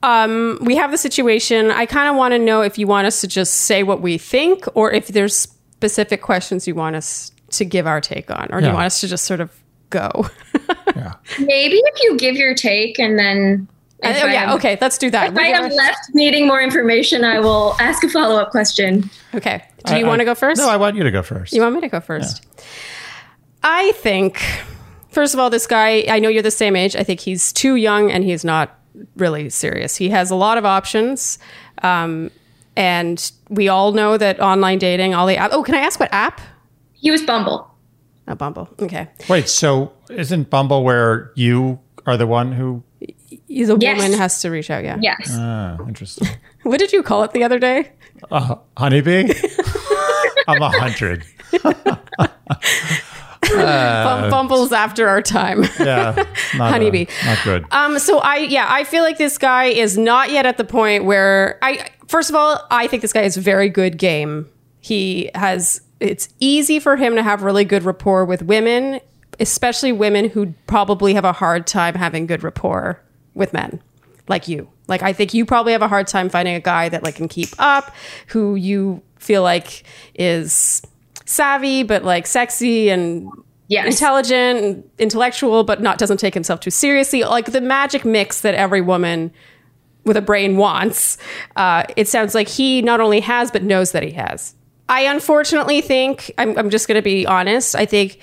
um, 0.02 0.58
we 0.62 0.76
have 0.76 0.90
the 0.90 0.98
situation. 0.98 1.70
I 1.70 1.86
kind 1.86 2.10
of 2.10 2.16
want 2.16 2.32
to 2.34 2.40
know 2.40 2.62
if 2.62 2.80
you 2.80 2.88
want 2.88 3.06
us 3.06 3.22
to 3.22 3.28
just 3.28 3.54
say 3.54 3.84
what 3.84 4.02
we 4.02 4.18
think 4.18 4.66
or 4.74 4.92
if 4.92 5.10
there's 5.10 5.36
specific 5.36 6.24
questions 6.24 6.68
you 6.68 6.74
want 6.74 6.96
us 6.96 7.32
to 7.52 7.64
give 7.64 7.86
our 7.86 8.02
take 8.02 8.32
on, 8.32 8.50
or 8.52 8.60
do 8.60 8.66
you 8.68 8.74
want 8.74 8.88
us 8.88 9.02
to 9.02 9.08
just 9.08 9.26
sort 9.26 9.40
of 9.40 9.52
go? 9.92 10.10
Yeah. 10.96 11.14
maybe 11.38 11.76
if 11.76 12.04
you 12.04 12.18
give 12.18 12.36
your 12.38 12.56
take 12.56 12.98
and 12.98 13.20
then 13.20 13.68
if 14.04 14.24
oh, 14.24 14.28
I 14.28 14.32
yeah. 14.34 14.44
am- 14.52 14.56
Okay. 14.58 14.78
Let's 14.80 14.98
do 14.98 15.10
that. 15.12 15.32
if 15.32 15.38
i 15.38 15.48
am 15.48 15.70
left 15.70 16.00
needing 16.14 16.48
more 16.48 16.62
information 16.62 17.24
i 17.24 17.40
will 17.40 17.76
ask 17.80 18.04
a 18.04 18.10
follow-up 18.10 18.52
question 18.52 19.10
Okay. 19.34 19.64
Do 19.86 19.98
you 19.98 20.06
I- 20.06 20.08
want 20.08 20.20
to 20.20 20.26
go 20.26 20.36
first? 20.36 20.60
No, 20.60 20.70
I 20.70 20.78
want 20.78 20.96
you 20.98 21.04
to 21.04 21.12
go 21.12 21.22
first. 21.24 21.54
You 21.54 21.62
want 21.62 21.76
me 21.76 21.82
to 21.82 21.88
go 21.90 22.00
first? 22.02 22.46
I 23.64 23.92
think, 23.94 24.42
first 25.10 25.34
of 25.34 25.40
all, 25.40 25.50
this 25.50 25.68
guy, 25.68 26.06
I 26.10 26.20
know 26.20 26.30
you're 26.30 26.42
the 26.44 26.52
same 26.52 26.76
age. 26.76 26.96
I 26.96 27.04
think 27.04 27.20
he's 27.22 27.52
too 27.54 27.76
young 27.76 28.12
and 28.12 28.24
he's 28.24 28.44
not 28.46 28.78
really 29.16 29.50
serious. 29.50 29.96
He 29.96 30.10
has 30.10 30.32
a 30.32 30.36
lot 30.36 30.58
of 30.58 30.66
options. 30.66 31.40
Um, 31.84 32.32
and 32.76 33.32
we 33.50 33.68
all 33.70 33.92
know 33.94 34.18
that 34.18 34.40
online 34.40 34.78
dating, 34.80 35.14
all 35.16 35.26
the 35.28 35.38
app. 35.38 35.52
Oh, 35.54 35.64
can 35.64 35.76
I 35.76 35.80
ask 35.80 36.00
what 36.00 36.10
app? 36.12 36.42
he 36.94 37.12
was 37.12 37.22
bumble 37.22 37.70
Oh, 38.28 38.36
Bumble. 38.36 38.68
Okay. 38.82 39.08
Wait, 39.30 39.48
so 39.48 39.94
isn't 40.10 40.50
Bumble 40.50 40.84
where 40.84 41.32
you 41.36 41.80
are 42.06 42.18
the 42.18 42.28
one 42.28 42.52
who? 42.52 42.84
He's 43.48 43.70
a 43.70 43.78
Yes. 43.80 43.98
woman 44.02 44.18
has 44.18 44.42
to 44.42 44.50
reach 44.50 44.70
out. 44.70 44.84
Yeah. 44.84 44.98
yes 45.02 45.30
Ah, 45.34 45.78
interesting. 45.88 46.28
What 46.64 46.80
did 46.80 46.92
you 46.92 47.02
call 47.04 47.24
it 47.24 47.32
the 47.32 47.44
other 47.44 47.60
day? 47.60 47.92
Uh, 48.32 48.56
honeybee. 48.78 49.32
I'm 50.50 50.62
a 50.62 50.70
hundred. 50.70 51.24
Bum- 53.50 54.30
Bumble's 54.30 54.72
after 54.74 55.08
our 55.08 55.22
time. 55.22 55.64
Yeah, 55.80 56.14
not, 56.56 56.68
uh, 56.68 56.72
Honeybee. 56.72 57.06
not 57.26 57.38
good. 57.44 57.66
Um, 57.72 58.00
so 58.00 58.20
I, 58.20 58.38
yeah, 58.38 58.66
I 58.70 58.84
feel 58.84 59.04
like 59.04 59.18
this 59.18 59.38
guy 59.38 59.66
is 59.66 59.98
not 59.98 60.32
yet 60.32 60.46
at 60.46 60.58
the 60.58 60.64
point 60.66 61.06
where 61.06 61.58
I, 61.62 61.90
first 62.08 62.30
of 62.30 62.36
all, 62.36 62.60
I 62.72 62.88
think 62.88 63.02
this 63.02 63.14
guy 63.14 63.22
is 63.22 63.38
very 63.38 63.70
good 63.70 63.98
game. 63.98 64.50
He 64.82 65.30
has, 65.36 65.82
it's 66.00 66.30
easy 66.40 66.80
for 66.80 66.96
him 66.98 67.16
to 67.16 67.24
have 67.24 67.44
really 67.44 67.64
good 67.66 67.84
rapport 67.84 68.26
with 68.26 68.44
women, 68.44 69.00
especially 69.40 69.92
women 69.94 70.30
who 70.30 70.54
probably 70.66 71.14
have 71.14 71.26
a 71.26 71.34
hard 71.34 71.68
time 71.68 71.96
having 71.96 72.26
good 72.28 72.44
rapport 72.44 73.02
with 73.38 73.54
men 73.54 73.82
like 74.28 74.48
you. 74.48 74.68
Like, 74.88 75.04
I 75.04 75.14
think 75.14 75.34
you 75.34 75.46
probably 75.46 75.72
have 75.72 75.82
a 75.82 75.88
hard 75.88 76.08
time 76.08 76.28
finding 76.30 76.56
a 76.56 76.60
guy 76.60 76.90
that 76.90 77.04
like 77.04 77.16
can 77.16 77.28
keep 77.28 77.50
up, 77.60 77.94
who 78.28 78.56
you 78.56 79.02
feel 79.20 79.42
like 79.44 79.84
is 80.16 80.82
savvy, 81.26 81.84
but 81.84 82.04
like 82.04 82.28
sexy 82.28 82.90
and 82.90 83.30
Yes. 83.70 83.86
intelligent 83.96 84.60
and 84.64 84.90
intellectual 84.98 85.66
but 85.66 85.82
not 85.82 85.98
doesn't 85.98 86.22
take 86.22 86.34
himself 86.34 86.62
too 86.62 86.70
seriously 86.72 87.24
like 87.26 87.52
the 87.52 87.60
magic 87.60 88.06
mix 88.06 88.40
that 88.40 88.54
every 88.54 88.80
woman 88.80 89.30
with 90.06 90.16
a 90.16 90.22
brain 90.22 90.56
wants 90.56 91.18
uh, 91.58 91.84
it 91.98 92.08
sounds 92.08 92.34
like 92.34 92.48
he 92.48 92.82
not 92.82 93.02
only 93.02 93.20
has 93.20 93.52
but 93.52 93.64
knows 93.64 93.92
that 93.92 94.04
he 94.04 94.12
has 94.12 94.56
i 94.88 95.02
unfortunately 95.02 95.82
think 95.82 96.32
i'm, 96.38 96.58
I'm 96.58 96.70
just 96.70 96.88
going 96.88 96.96
to 96.96 97.02
be 97.02 97.26
honest 97.28 97.76
i 97.76 97.86
think 97.86 98.20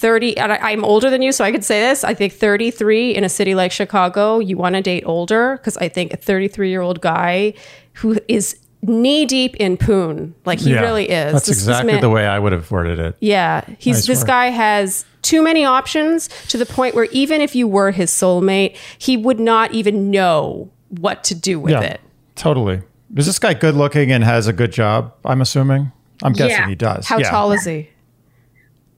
30 0.00 0.36
and 0.38 0.52
I, 0.52 0.56
i'm 0.70 0.84
older 0.84 1.10
than 1.10 1.22
you 1.22 1.32
so 1.32 1.44
i 1.44 1.50
could 1.50 1.64
say 1.64 1.80
this 1.80 2.04
i 2.04 2.14
think 2.14 2.32
33 2.32 3.14
in 3.16 3.24
a 3.24 3.28
city 3.28 3.54
like 3.54 3.72
chicago 3.72 4.38
you 4.38 4.56
want 4.56 4.74
to 4.76 4.82
date 4.82 5.02
older 5.06 5.56
because 5.56 5.76
i 5.78 5.88
think 5.88 6.12
a 6.12 6.16
33 6.16 6.70
year 6.70 6.80
old 6.80 7.00
guy 7.00 7.52
who 7.94 8.18
is 8.28 8.56
knee 8.82 9.26
deep 9.26 9.56
in 9.56 9.76
poon 9.76 10.34
like 10.44 10.60
he 10.60 10.72
yeah, 10.72 10.80
really 10.82 11.08
is 11.08 11.32
That's 11.32 11.46
This- 11.46 11.56
this 11.56 11.64
exactly 11.64 11.92
man- 11.94 12.00
the 12.00 12.10
way 12.10 12.26
I 12.26 12.38
would 12.38 12.52
have 12.52 12.70
worded 12.70 13.00
it. 13.00 13.16
yeah, 13.20 13.62
he's 13.78 14.06
this 14.06 14.22
guy 14.22 14.46
has 14.50 15.04
too 15.22 15.42
many 15.42 15.64
options 15.64 16.28
to 16.50 16.56
the 16.58 16.64
point 16.66 16.94
where 16.94 17.08
even 17.10 17.40
if 17.40 17.56
you 17.56 17.66
were 17.66 17.90
his 17.90 18.12
soulmate, 18.12 18.76
he 18.98 19.16
would 19.16 19.40
not 19.40 19.72
even 19.74 20.12
know 20.12 20.70
what 20.90 21.24
to 21.24 21.34
do 21.34 21.58
with 21.58 21.72
Yeah, 21.72 21.80
it. 21.80 22.00
totally. 22.36 22.80
Is 23.16 23.26
this 23.26 23.40
guy 23.40 23.52
good 23.54 23.74
looking 23.74 24.12
and 24.12 24.22
has 24.22 24.46
a 24.46 24.52
good 24.52 24.70
job? 24.70 25.12
I'm 25.24 25.40
assuming. 25.40 25.90
I'm 26.22 26.32
guessing 26.32 26.50
Yeah. 26.58 26.68
he 26.68 26.76
does. 26.76 27.08
How 27.08 27.18
tall 27.18 27.50
is 27.50 27.64
he? 27.64 27.88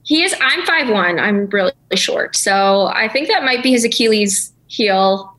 He 0.03 0.23
is. 0.23 0.35
I'm 0.41 0.65
five 0.65 0.89
one. 0.89 1.19
I'm 1.19 1.47
really 1.47 1.73
short, 1.95 2.35
so 2.35 2.87
I 2.93 3.07
think 3.07 3.27
that 3.27 3.43
might 3.43 3.61
be 3.63 3.71
his 3.71 3.83
Achilles 3.85 4.51
heel 4.67 5.35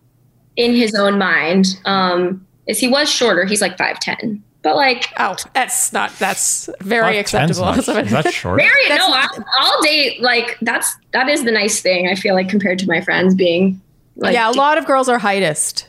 in 0.56 0.74
his 0.74 0.94
own 0.94 1.18
mind. 1.18 1.78
Um, 1.84 2.46
is 2.66 2.78
he 2.78 2.88
was 2.88 3.10
shorter? 3.10 3.44
He's 3.44 3.60
like 3.60 3.76
five 3.76 3.98
ten, 3.98 4.42
but 4.62 4.76
like 4.76 5.08
Oh, 5.18 5.34
that's 5.52 5.92
not 5.92 6.12
that's 6.18 6.68
very 6.80 7.18
acceptable. 7.18 7.62
not- 7.64 7.78
Is 7.88 8.10
that 8.12 8.32
short? 8.32 8.60
very 8.60 8.88
That's 8.88 9.08
no. 9.08 9.12
I'll, 9.14 9.44
I'll 9.58 9.82
date 9.82 10.20
like 10.22 10.56
that's 10.62 10.94
that 11.12 11.28
is 11.28 11.44
the 11.44 11.50
nice 11.52 11.80
thing. 11.80 12.08
I 12.08 12.14
feel 12.14 12.34
like 12.34 12.48
compared 12.48 12.78
to 12.80 12.86
my 12.86 13.00
friends 13.00 13.34
being 13.34 13.80
like 14.14 14.34
yeah, 14.34 14.48
a 14.50 14.52
lot 14.52 14.78
of 14.78 14.86
girls 14.86 15.08
are 15.08 15.18
heightist. 15.18 15.86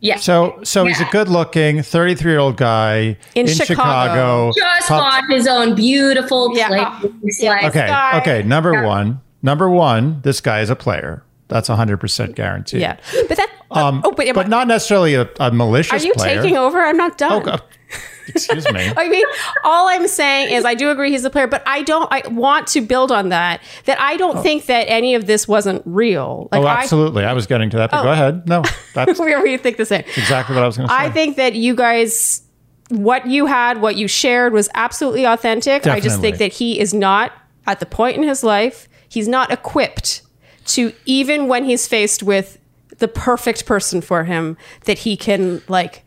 Yeah. 0.00 0.16
So, 0.16 0.60
so 0.62 0.86
he's 0.86 1.00
a 1.00 1.04
good-looking, 1.10 1.82
thirty-three-year-old 1.82 2.56
guy 2.56 3.16
In 3.34 3.46
in, 3.46 3.48
Chicago. 3.48 4.52
Chicago. 4.52 4.52
just 4.56 4.88
Pub- 4.88 5.00
bought 5.00 5.24
his 5.28 5.46
own 5.48 5.74
beautiful 5.74 6.56
Yeah. 6.56 6.68
place. 7.00 7.42
Yeah. 7.42 7.50
Like, 7.50 7.64
Okay, 7.64 7.86
guy- 7.86 8.18
okay. 8.20 8.42
Number 8.44 8.84
one, 8.84 9.20
number 9.42 9.68
one. 9.68 10.20
This 10.22 10.40
guy 10.40 10.60
is 10.60 10.70
a 10.70 10.76
player. 10.76 11.24
That's 11.48 11.66
hundred 11.68 11.96
percent 11.96 12.36
guaranteed. 12.36 12.80
Yeah, 12.82 12.96
but 13.26 13.36
that. 13.38 13.50
Um, 13.70 14.02
oh, 14.04 14.12
but, 14.12 14.32
but 14.34 14.46
I- 14.46 14.48
not 14.48 14.68
necessarily 14.68 15.14
a, 15.14 15.28
a 15.40 15.50
malicious 15.50 16.02
Are 16.02 16.06
you 16.06 16.12
player. 16.14 16.40
taking 16.42 16.56
over? 16.56 16.78
I'm 16.80 16.96
not 16.96 17.18
done. 17.18 17.32
Oh, 17.32 17.40
God. 17.40 17.62
Excuse 18.28 18.70
me. 18.72 18.92
I 18.96 19.08
mean, 19.08 19.24
all 19.64 19.88
I'm 19.88 20.08
saying 20.08 20.52
is 20.52 20.64
I 20.64 20.74
do 20.74 20.90
agree 20.90 21.10
he's 21.10 21.24
a 21.24 21.30
player, 21.30 21.46
but 21.46 21.62
I 21.66 21.82
don't. 21.82 22.10
I 22.12 22.26
want 22.28 22.66
to 22.68 22.80
build 22.80 23.12
on 23.12 23.30
that. 23.30 23.60
That 23.84 24.00
I 24.00 24.16
don't 24.16 24.38
oh. 24.38 24.42
think 24.42 24.66
that 24.66 24.84
any 24.88 25.14
of 25.14 25.26
this 25.26 25.48
wasn't 25.48 25.82
real. 25.84 26.48
Like 26.52 26.62
oh, 26.62 26.66
absolutely. 26.66 27.24
I 27.24 27.32
was 27.32 27.46
getting 27.46 27.70
to 27.70 27.76
that, 27.78 27.90
but 27.90 28.00
Oh. 28.00 28.04
go 28.04 28.12
ahead. 28.12 28.48
No, 28.48 28.62
that's 28.94 29.18
we 29.18 29.34
we 29.42 29.56
think 29.56 29.76
the 29.76 29.86
same. 29.86 30.04
exactly 30.16 30.54
what 30.54 30.62
I 30.62 30.66
was 30.66 30.76
going 30.76 30.88
to 30.88 30.94
say. 30.94 31.00
I 31.00 31.10
think 31.10 31.36
that 31.36 31.54
you 31.54 31.74
guys, 31.74 32.42
what 32.90 33.26
you 33.26 33.46
had, 33.46 33.80
what 33.80 33.96
you 33.96 34.08
shared 34.08 34.52
was 34.52 34.68
absolutely 34.74 35.24
authentic. 35.24 35.86
I 35.86 36.00
just 36.00 36.20
think 36.20 36.38
that 36.38 36.52
he 36.52 36.78
is 36.78 36.94
not 36.94 37.32
at 37.66 37.80
the 37.80 37.86
point 37.86 38.16
in 38.16 38.22
his 38.22 38.42
life, 38.42 38.88
he's 39.08 39.28
not 39.28 39.52
equipped 39.52 40.22
to, 40.64 40.92
even 41.04 41.48
when 41.48 41.64
he's 41.64 41.86
faced 41.86 42.22
with 42.22 42.58
the 42.98 43.08
perfect 43.08 43.66
person 43.66 44.00
for 44.00 44.24
him, 44.24 44.56
that 44.84 44.98
he 45.00 45.16
can 45.16 45.62
like 45.68 46.02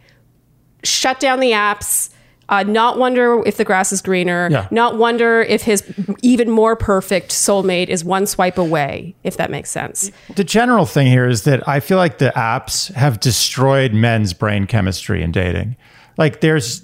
shut 0.83 1.19
down 1.19 1.39
the 1.39 1.51
apps. 1.51 2.09
Uh, 2.49 2.63
not 2.63 2.97
wonder 2.97 3.41
if 3.45 3.55
the 3.55 3.63
grass 3.63 3.93
is 3.93 4.01
greener. 4.01 4.49
Yeah. 4.51 4.67
Not 4.71 4.97
wonder 4.97 5.41
if 5.41 5.61
his 5.61 5.83
even 6.21 6.49
more 6.49 6.75
perfect 6.75 7.31
soulmate 7.31 7.87
is 7.87 8.03
one 8.03 8.25
swipe 8.25 8.57
away. 8.57 9.15
If 9.23 9.37
that 9.37 9.49
makes 9.49 9.71
sense. 9.71 10.11
the 10.35 10.43
general 10.43 10.85
thing 10.85 11.07
here 11.07 11.27
is 11.27 11.43
that 11.43 11.65
I 11.67 11.79
feel 11.79 11.97
like 11.97 12.17
the 12.17 12.33
apps 12.35 12.93
have 12.93 13.21
destroyed 13.21 13.93
men's 13.93 14.33
brain 14.33 14.67
chemistry 14.67 15.23
in 15.23 15.31
dating. 15.31 15.77
Like 16.17 16.41
there's 16.41 16.81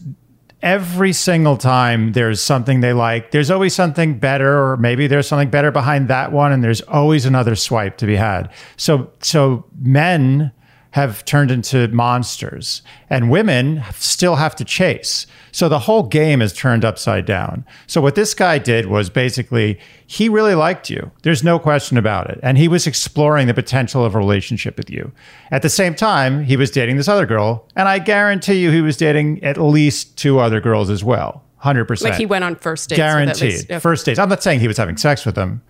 every 0.62 1.13
single 1.13 1.57
time 1.57 2.13
there's 2.13 2.41
something 2.41 2.79
they 2.79 2.93
like, 2.93 3.31
there's 3.31 3.51
always 3.51 3.75
something 3.75 4.17
better, 4.19 4.71
or 4.71 4.77
maybe 4.77 5.07
there's 5.07 5.27
something 5.27 5.49
better 5.49 5.71
behind 5.71 6.07
that 6.07 6.31
one, 6.31 6.51
and 6.51 6.63
there's 6.63 6.81
always 6.81 7.25
another 7.25 7.55
swipe 7.55 7.97
to 7.97 8.05
be 8.05 8.15
had. 8.15 8.51
So 8.77 9.12
so 9.21 9.65
men 9.81 10.51
have 10.97 11.23
turned 11.25 11.51
into 11.51 11.88
monsters 11.89 12.81
and 13.07 13.29
women 13.29 13.83
still 13.93 14.36
have 14.36 14.55
to 14.55 14.65
chase. 14.65 15.27
So 15.51 15.69
the 15.69 15.77
whole 15.79 16.01
game 16.03 16.41
is 16.41 16.51
turned 16.53 16.83
upside 16.83 17.25
down. 17.27 17.65
So 17.86 18.01
what 18.01 18.15
this 18.15 18.33
guy 18.33 18.57
did 18.57 18.88
was 18.88 19.10
basically 19.12 19.79
he 20.07 20.27
really 20.27 20.55
liked 20.55 20.89
you. 20.89 21.12
There's 21.21 21.43
no 21.43 21.60
question 21.60 21.97
about 21.97 22.31
it. 22.31 22.39
And 22.41 22.57
he 22.57 22.67
was 22.67 22.88
exploring 22.88 23.45
the 23.45 23.53
potential 23.53 24.03
of 24.03 24.15
a 24.15 24.17
relationship 24.17 24.75
with 24.75 24.89
you. 24.89 25.12
At 25.51 25.62
the 25.62 25.69
same 25.69 25.93
time, 25.93 26.43
he 26.43 26.57
was 26.57 26.71
dating 26.71 26.97
this 26.97 27.07
other 27.07 27.27
girl, 27.27 27.67
and 27.75 27.88
I 27.88 27.99
guarantee 27.99 28.55
you 28.63 28.71
he 28.71 28.81
was 28.81 28.97
dating 28.97 29.43
at 29.43 29.57
least 29.57 30.17
two 30.17 30.39
other 30.39 30.60
girls 30.60 30.89
as 30.89 31.03
well. 31.03 31.43
100%. 31.63 32.03
Like 32.03 32.15
he 32.15 32.25
went 32.25 32.43
on 32.43 32.55
first 32.55 32.89
dates. 32.89 32.97
Guaranteed. 32.97 33.41
least- 33.51 33.65
okay. 33.65 33.79
First 33.79 34.05
dates. 34.07 34.19
I'm 34.19 34.29
not 34.29 34.41
saying 34.41 34.62
he 34.62 34.67
was 34.67 34.77
having 34.77 34.97
sex 34.97 35.25
with 35.27 35.36
them. 35.36 35.62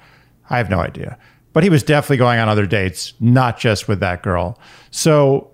I 0.49 0.57
have 0.57 0.69
no 0.69 0.79
idea. 0.79 1.17
But 1.57 1.63
he 1.63 1.71
was 1.71 1.81
definitely 1.81 2.17
going 2.17 2.37
on 2.37 2.49
other 2.49 2.67
dates, 2.67 3.15
not 3.19 3.57
just 3.57 3.87
with 3.87 3.99
that 4.01 4.21
girl. 4.21 4.59
So 4.91 5.49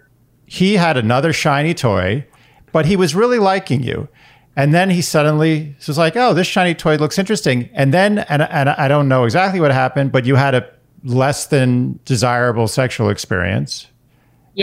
he 0.46 0.74
had 0.74 0.98
another 0.98 1.32
shiny 1.32 1.74
toy, 1.74 2.28
but 2.74 2.86
he 2.86 2.98
was 2.98 3.16
really 3.16 3.40
liking 3.40 3.82
you. 3.82 4.10
And 4.58 4.74
then 4.74 4.90
he 4.90 5.02
suddenly 5.02 5.78
was 5.88 5.98
like, 5.98 6.18
oh, 6.18 6.34
this 6.34 6.46
shiny 6.46 6.76
toy 6.76 6.98
looks 6.98 7.18
interesting. 7.18 7.70
And 7.74 7.94
then, 7.94 8.18
and, 8.18 8.42
and 8.42 8.68
I 8.68 8.90
don't 8.90 9.08
know 9.08 9.24
exactly 9.24 9.62
what 9.62 9.72
happened, 9.72 10.12
but 10.12 10.26
you 10.26 10.36
had 10.36 10.56
a 10.56 10.70
less 11.06 11.46
than 11.46 12.02
desirable 12.04 12.68
sexual 12.68 13.08
experience. 13.08 13.88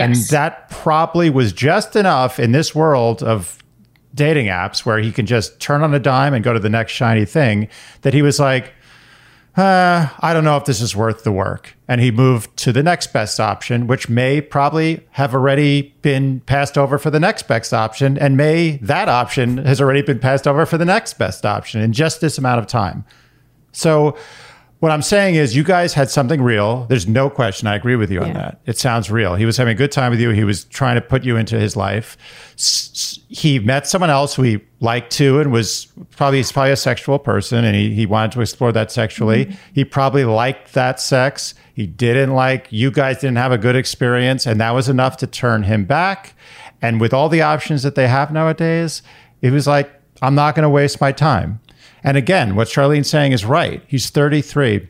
And 0.05 0.15
that 0.29 0.69
probably 0.69 1.31
was 1.31 1.53
just 1.53 1.95
enough 1.95 2.39
in 2.39 2.51
this 2.51 2.75
world 2.75 3.23
of 3.23 3.57
dating 4.13 4.45
apps 4.45 4.85
where 4.85 4.99
he 4.99 5.11
can 5.11 5.25
just 5.25 5.59
turn 5.59 5.81
on 5.81 5.91
a 5.95 5.99
dime 5.99 6.35
and 6.35 6.43
go 6.43 6.53
to 6.53 6.59
the 6.59 6.69
next 6.69 6.91
shiny 6.91 7.25
thing 7.25 7.67
that 8.01 8.13
he 8.13 8.21
was 8.21 8.39
like, 8.39 8.75
uh, 9.57 10.07
I 10.19 10.33
don't 10.33 10.45
know 10.45 10.55
if 10.55 10.63
this 10.63 10.79
is 10.79 10.95
worth 10.95 11.23
the 11.23 11.31
work. 11.31 11.75
And 11.87 11.99
he 11.99 12.09
moved 12.09 12.55
to 12.57 12.71
the 12.71 12.81
next 12.81 13.11
best 13.11 13.39
option, 13.39 13.85
which 13.85 14.07
may 14.07 14.39
probably 14.39 15.05
have 15.11 15.33
already 15.33 15.93
been 16.01 16.39
passed 16.41 16.77
over 16.77 16.97
for 16.97 17.09
the 17.09 17.19
next 17.19 17.47
best 17.49 17.73
option. 17.73 18.17
And 18.17 18.37
may 18.37 18.77
that 18.77 19.09
option 19.09 19.57
has 19.57 19.81
already 19.81 20.01
been 20.01 20.19
passed 20.19 20.47
over 20.47 20.65
for 20.65 20.77
the 20.77 20.85
next 20.85 21.15
best 21.15 21.45
option 21.45 21.81
in 21.81 21.91
just 21.91 22.21
this 22.21 22.37
amount 22.37 22.59
of 22.59 22.67
time. 22.67 23.03
So, 23.73 24.17
what 24.81 24.91
I'm 24.91 25.01
saying 25.01 25.35
is, 25.35 25.55
you 25.55 25.63
guys 25.63 25.93
had 25.93 26.09
something 26.09 26.41
real. 26.41 26.85
There's 26.87 27.07
no 27.07 27.29
question. 27.29 27.67
I 27.67 27.75
agree 27.75 27.95
with 27.95 28.11
you 28.11 28.19
on 28.21 28.33
that. 28.33 28.59
It 28.65 28.77
sounds 28.77 29.09
real. 29.09 29.35
He 29.35 29.45
was 29.45 29.55
having 29.55 29.71
a 29.71 29.75
good 29.77 29.91
time 29.91 30.09
with 30.11 30.19
you. 30.19 30.31
He 30.31 30.43
was 30.43 30.65
trying 30.65 30.95
to 30.95 31.01
put 31.01 31.23
you 31.23 31.37
into 31.37 31.57
his 31.59 31.75
life. 31.75 32.17
S- 32.55 33.19
He 33.29 33.59
met 33.59 33.87
someone 33.87 34.09
else 34.09 34.35
who 34.35 34.41
he 34.41 34.59
liked 34.79 35.11
too, 35.11 35.39
and 35.39 35.51
was 35.51 35.85
probably 36.17 36.39
he's 36.39 36.51
probably 36.51 36.71
a 36.71 36.75
sexual 36.75 37.17
person, 37.19 37.63
and 37.63 37.75
he, 37.75 37.93
he 37.93 38.05
wanted 38.05 38.31
to 38.33 38.41
explore 38.41 38.71
that 38.73 38.91
sexually. 38.91 39.45
Mm-hmm. 39.45 39.55
He 39.73 39.85
probably 39.85 40.25
liked 40.25 40.73
that 40.73 40.99
sex. 40.99 41.53
He 41.73 41.85
didn't 41.87 42.33
like 42.33 42.67
you 42.71 42.91
guys 42.91 43.19
didn't 43.19 43.37
have 43.37 43.51
a 43.51 43.57
good 43.57 43.75
experience, 43.75 44.45
and 44.45 44.59
that 44.59 44.71
was 44.71 44.89
enough 44.89 45.15
to 45.17 45.27
turn 45.27 45.63
him 45.63 45.85
back. 45.85 46.33
And 46.81 46.99
with 46.99 47.13
all 47.13 47.29
the 47.29 47.43
options 47.43 47.83
that 47.83 47.93
they 47.95 48.07
have 48.07 48.33
nowadays, 48.33 49.03
it 49.43 49.51
was 49.51 49.67
like, 49.67 49.91
I'm 50.23 50.33
not 50.35 50.55
going 50.55 50.63
to 50.63 50.69
waste 50.69 50.99
my 50.99 51.11
time. 51.11 51.59
And 52.03 52.17
again, 52.17 52.55
what 52.55 52.67
Sharleen's 52.67 53.09
saying 53.09 53.31
is 53.31 53.45
right. 53.45 53.81
He's 53.87 54.09
33. 54.09 54.87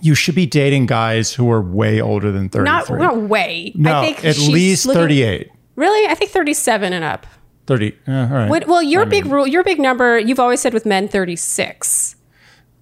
You 0.00 0.14
should 0.14 0.34
be 0.34 0.46
dating 0.46 0.86
guys 0.86 1.32
who 1.34 1.50
are 1.50 1.60
way 1.60 2.00
older 2.00 2.30
than 2.32 2.48
33. 2.48 2.64
Not, 2.64 2.90
not 2.90 3.22
way. 3.28 3.72
no, 3.74 4.00
I 4.00 4.04
think 4.06 4.24
at 4.24 4.38
least 4.38 4.86
looking- 4.86 5.00
38. 5.02 5.50
Really? 5.76 6.08
I 6.10 6.14
think 6.14 6.30
37 6.32 6.92
and 6.92 7.04
up. 7.04 7.26
30. 7.66 7.94
uh, 8.08 8.12
all 8.12 8.26
right. 8.28 8.48
What, 8.50 8.66
well, 8.66 8.82
your 8.82 9.02
I 9.02 9.04
big 9.04 9.24
mean, 9.24 9.32
rule, 9.34 9.46
your 9.46 9.62
big 9.62 9.78
number, 9.78 10.18
you've 10.18 10.40
always 10.40 10.60
said 10.60 10.72
with 10.74 10.86
men 10.86 11.06
36. 11.06 12.16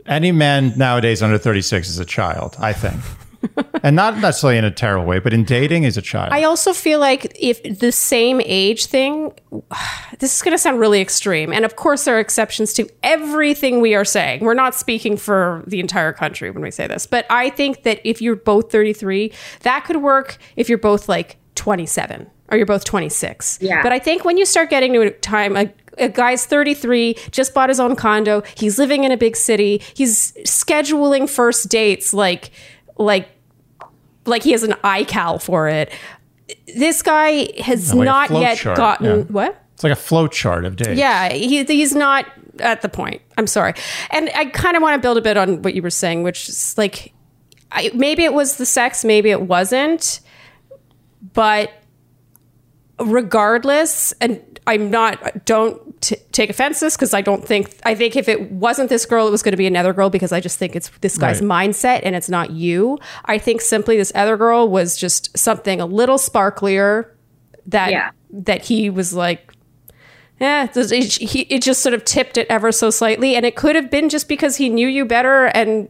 Any 0.07 0.31
man 0.33 0.72
nowadays 0.77 1.22
under 1.22 1.37
36 1.37 1.88
is 1.88 1.99
a 1.99 2.05
child, 2.05 2.55
I 2.59 2.72
think. 2.72 3.01
And 3.83 3.96
not 3.96 4.18
necessarily 4.18 4.59
in 4.59 4.64
a 4.64 4.70
terrible 4.70 5.07
way, 5.07 5.18
but 5.18 5.33
in 5.33 5.44
dating 5.44 5.85
as 5.85 5.96
a 5.96 6.03
child. 6.03 6.33
I 6.33 6.44
also 6.44 6.72
feel 6.72 6.99
like 6.99 7.37
if 7.38 7.62
the 7.62 7.92
same 7.92 8.40
age 8.44 8.87
thing, 8.87 9.33
this 10.18 10.37
is 10.37 10.42
going 10.42 10.53
to 10.53 10.59
sound 10.59 10.79
really 10.79 11.01
extreme. 11.01 11.53
And 11.53 11.64
of 11.64 11.77
course, 11.77 12.05
there 12.05 12.16
are 12.16 12.20
exceptions 12.20 12.72
to 12.75 12.88
everything 13.03 13.81
we 13.81 13.94
are 13.94 14.05
saying. 14.05 14.40
We're 14.40 14.55
not 14.55 14.75
speaking 14.75 15.16
for 15.16 15.62
the 15.66 15.81
entire 15.81 16.12
country 16.12 16.51
when 16.51 16.62
we 16.62 16.70
say 16.70 16.87
this. 16.87 17.07
But 17.07 17.27
I 17.31 17.51
think 17.51 17.83
that 17.85 18.01
if 18.05 18.20
you're 18.20 18.37
both 18.37 18.70
33, 18.70 19.33
that 19.62 19.85
could 19.85 19.96
work 19.96 20.38
if 20.57 20.68
you're 20.68 20.79
both 20.79 21.09
like 21.09 21.38
27 21.55 22.31
or 22.51 22.57
you're 22.57 22.66
both 22.66 22.85
26. 22.85 23.59
Yeah. 23.61 23.83
But 23.83 23.92
I 23.92 23.99
think 23.99 24.25
when 24.25 24.37
you 24.37 24.46
start 24.46 24.70
getting 24.70 24.92
to 24.92 25.01
a 25.03 25.11
time, 25.11 25.57
a, 25.57 25.72
a 25.99 26.09
guy's 26.09 26.46
33, 26.46 27.16
just 27.31 27.55
bought 27.55 27.68
his 27.68 27.81
own 27.81 27.96
condo, 27.96 28.42
he's 28.57 28.79
living 28.79 29.05
in 29.05 29.12
a 29.12 29.16
big 29.16 29.37
city, 29.37 29.83
he's 29.94 30.33
scheduling 30.44 31.29
first 31.29 31.68
dates 31.68 32.14
like, 32.14 32.51
like, 32.98 33.28
like 34.24 34.42
he 34.42 34.52
has 34.52 34.62
an 34.62 34.72
iCal 34.85 35.40
for 35.40 35.68
it. 35.68 35.92
This 36.74 37.02
guy 37.02 37.48
has 37.61 37.92
Like 37.92 38.04
not 38.04 38.30
yet 38.30 38.59
chart, 38.59 38.76
gotten 38.76 39.18
yeah. 39.18 39.24
what? 39.24 39.62
it's 39.74 39.85
like 39.85 39.92
a 39.92 39.96
flow 39.96 40.26
chart 40.26 40.64
of 40.64 40.76
dates. 40.76 40.98
Yeah, 40.98 41.30
he, 41.30 41.62
he's 41.64 41.94
not 41.94 42.24
at 42.61 42.80
the 42.80 42.88
point. 42.88 43.20
I'm 43.37 43.46
sorry. 43.46 43.74
And 44.11 44.30
I 44.35 44.46
kind 44.46 44.74
of 44.74 44.82
want 44.82 44.94
to 44.94 45.06
build 45.06 45.18
a 45.18 45.20
bit 45.20 45.37
on 45.37 45.61
what 45.61 45.74
you 45.74 45.82
were 45.82 45.90
saying, 45.90 46.22
which 46.22 46.48
is 46.48 46.78
like 46.78 47.12
I, 47.70 47.90
maybe 47.94 48.24
it 48.24 48.32
was 48.32 48.56
the 48.56 48.64
sex, 48.64 49.04
maybe 49.04 49.30
it 49.30 49.42
wasn't. 49.42 50.20
But 51.35 51.72
regardless, 52.98 54.12
and 54.20 54.42
I'm 54.66 54.90
not, 54.90 55.44
don't 55.44 56.00
t- 56.02 56.16
take 56.33 56.50
offense 56.50 56.81
to 56.81 56.87
this 56.87 56.96
because 56.96 57.14
I 57.14 57.20
don't 57.20 57.44
think, 57.46 57.74
I 57.85 57.94
think 57.94 58.16
if 58.16 58.29
it 58.29 58.50
wasn't 58.50 58.88
this 58.88 59.07
girl, 59.07 59.29
it 59.29 59.31
was 59.31 59.42
going 59.42 59.52
to 59.52 59.57
be 59.57 59.66
another 59.66 59.92
girl 59.92 60.11
because 60.11 60.33
I 60.33 60.40
just 60.40 60.59
think 60.59 60.74
it's 60.74 60.90
this 61.00 61.16
guy's 61.18 61.40
Right. 61.40 61.68
mindset 61.70 62.00
and 62.02 62.16
it's 62.16 62.29
not 62.29 62.50
you. 62.50 62.98
I 63.26 63.38
think 63.38 63.61
simply 63.61 63.96
this 63.96 64.11
other 64.14 64.37
girl 64.37 64.68
was 64.68 64.96
just 64.96 65.37
something 65.38 65.81
a 65.81 65.87
little 65.87 66.16
sparklier 66.18 67.11
that, 67.66 67.90
Yeah. 67.92 68.11
that 68.33 68.64
he 68.64 68.90
was 68.90 69.14
like, 69.14 69.52
yeah, 70.40 70.64
it, 70.74 70.76
it, 70.93 71.12
he, 71.14 71.41
it 71.43 71.62
just 71.62 71.80
sort 71.82 71.95
of 71.95 72.05
tipped 72.05 72.36
it 72.36 72.47
ever 72.51 72.70
so 72.72 72.91
slightly. 72.91 73.36
And 73.36 73.47
it 73.47 73.57
could 73.57 73.74
have 73.76 73.91
been 73.91 74.09
just 74.09 74.28
because 74.28 74.57
he 74.57 74.68
knew 74.68 74.86
you 74.88 75.05
better 75.07 75.47
and 75.47 75.88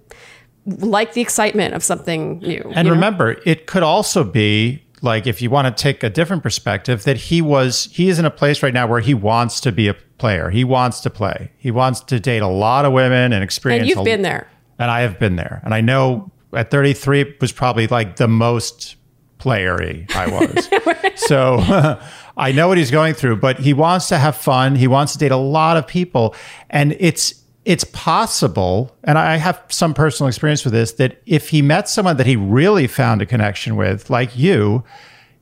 liked 0.66 1.14
the 1.14 1.20
excitement 1.20 1.74
of 1.74 1.82
something 1.82 2.38
new. 2.38 2.60
And 2.74 2.76
you 2.76 2.82
know? 2.84 2.90
remember, 2.90 3.40
it 3.44 3.66
could 3.66 3.82
also 3.82 4.22
be 4.22 4.82
like 5.06 5.26
if 5.26 5.40
you 5.40 5.48
want 5.48 5.74
to 5.74 5.82
take 5.82 6.02
a 6.02 6.10
different 6.10 6.42
perspective, 6.42 7.04
that 7.04 7.16
he 7.16 7.40
was 7.40 7.88
he 7.92 8.08
is 8.08 8.18
in 8.18 8.24
a 8.24 8.30
place 8.30 8.62
right 8.62 8.74
now 8.74 8.86
where 8.86 9.00
he 9.00 9.14
wants 9.14 9.60
to 9.60 9.72
be 9.72 9.88
a 9.88 9.94
player. 10.18 10.50
He 10.50 10.64
wants 10.64 11.00
to 11.00 11.10
play. 11.10 11.52
He 11.56 11.70
wants 11.70 12.00
to 12.00 12.20
date 12.20 12.42
a 12.42 12.48
lot 12.48 12.84
of 12.84 12.92
women 12.92 13.32
and 13.32 13.42
experience. 13.42 13.82
and 13.82 13.88
you've 13.88 13.98
a- 14.00 14.04
been 14.04 14.22
there. 14.22 14.48
and 14.78 14.90
I 14.90 15.00
have 15.00 15.18
been 15.18 15.36
there. 15.36 15.62
And 15.64 15.72
I 15.72 15.80
know 15.80 16.30
at 16.52 16.70
33 16.70 17.36
was 17.40 17.52
probably 17.52 17.86
like 17.86 18.16
the 18.16 18.28
most 18.28 18.96
playery 19.38 20.10
I 20.14 20.26
was. 20.26 20.68
so 21.28 21.58
I 22.36 22.52
know 22.52 22.68
what 22.68 22.76
he's 22.78 22.90
going 22.90 23.14
through, 23.14 23.36
but 23.36 23.58
he 23.60 23.72
wants 23.72 24.08
to 24.08 24.18
have 24.18 24.36
fun. 24.36 24.76
He 24.76 24.86
wants 24.88 25.12
to 25.12 25.18
date 25.18 25.32
a 25.32 25.36
lot 25.36 25.76
of 25.76 25.86
people. 25.86 26.34
And 26.68 26.96
it's 26.98 27.42
it's 27.66 27.82
possible, 27.82 28.96
and 29.02 29.18
I 29.18 29.36
have 29.36 29.60
some 29.70 29.92
personal 29.92 30.28
experience 30.28 30.62
with 30.64 30.72
this, 30.72 30.92
that 30.92 31.20
if 31.26 31.48
he 31.48 31.62
met 31.62 31.88
someone 31.88 32.16
that 32.16 32.26
he 32.26 32.36
really 32.36 32.86
found 32.86 33.20
a 33.20 33.26
connection 33.26 33.74
with, 33.74 34.08
like 34.08 34.38
you, 34.38 34.84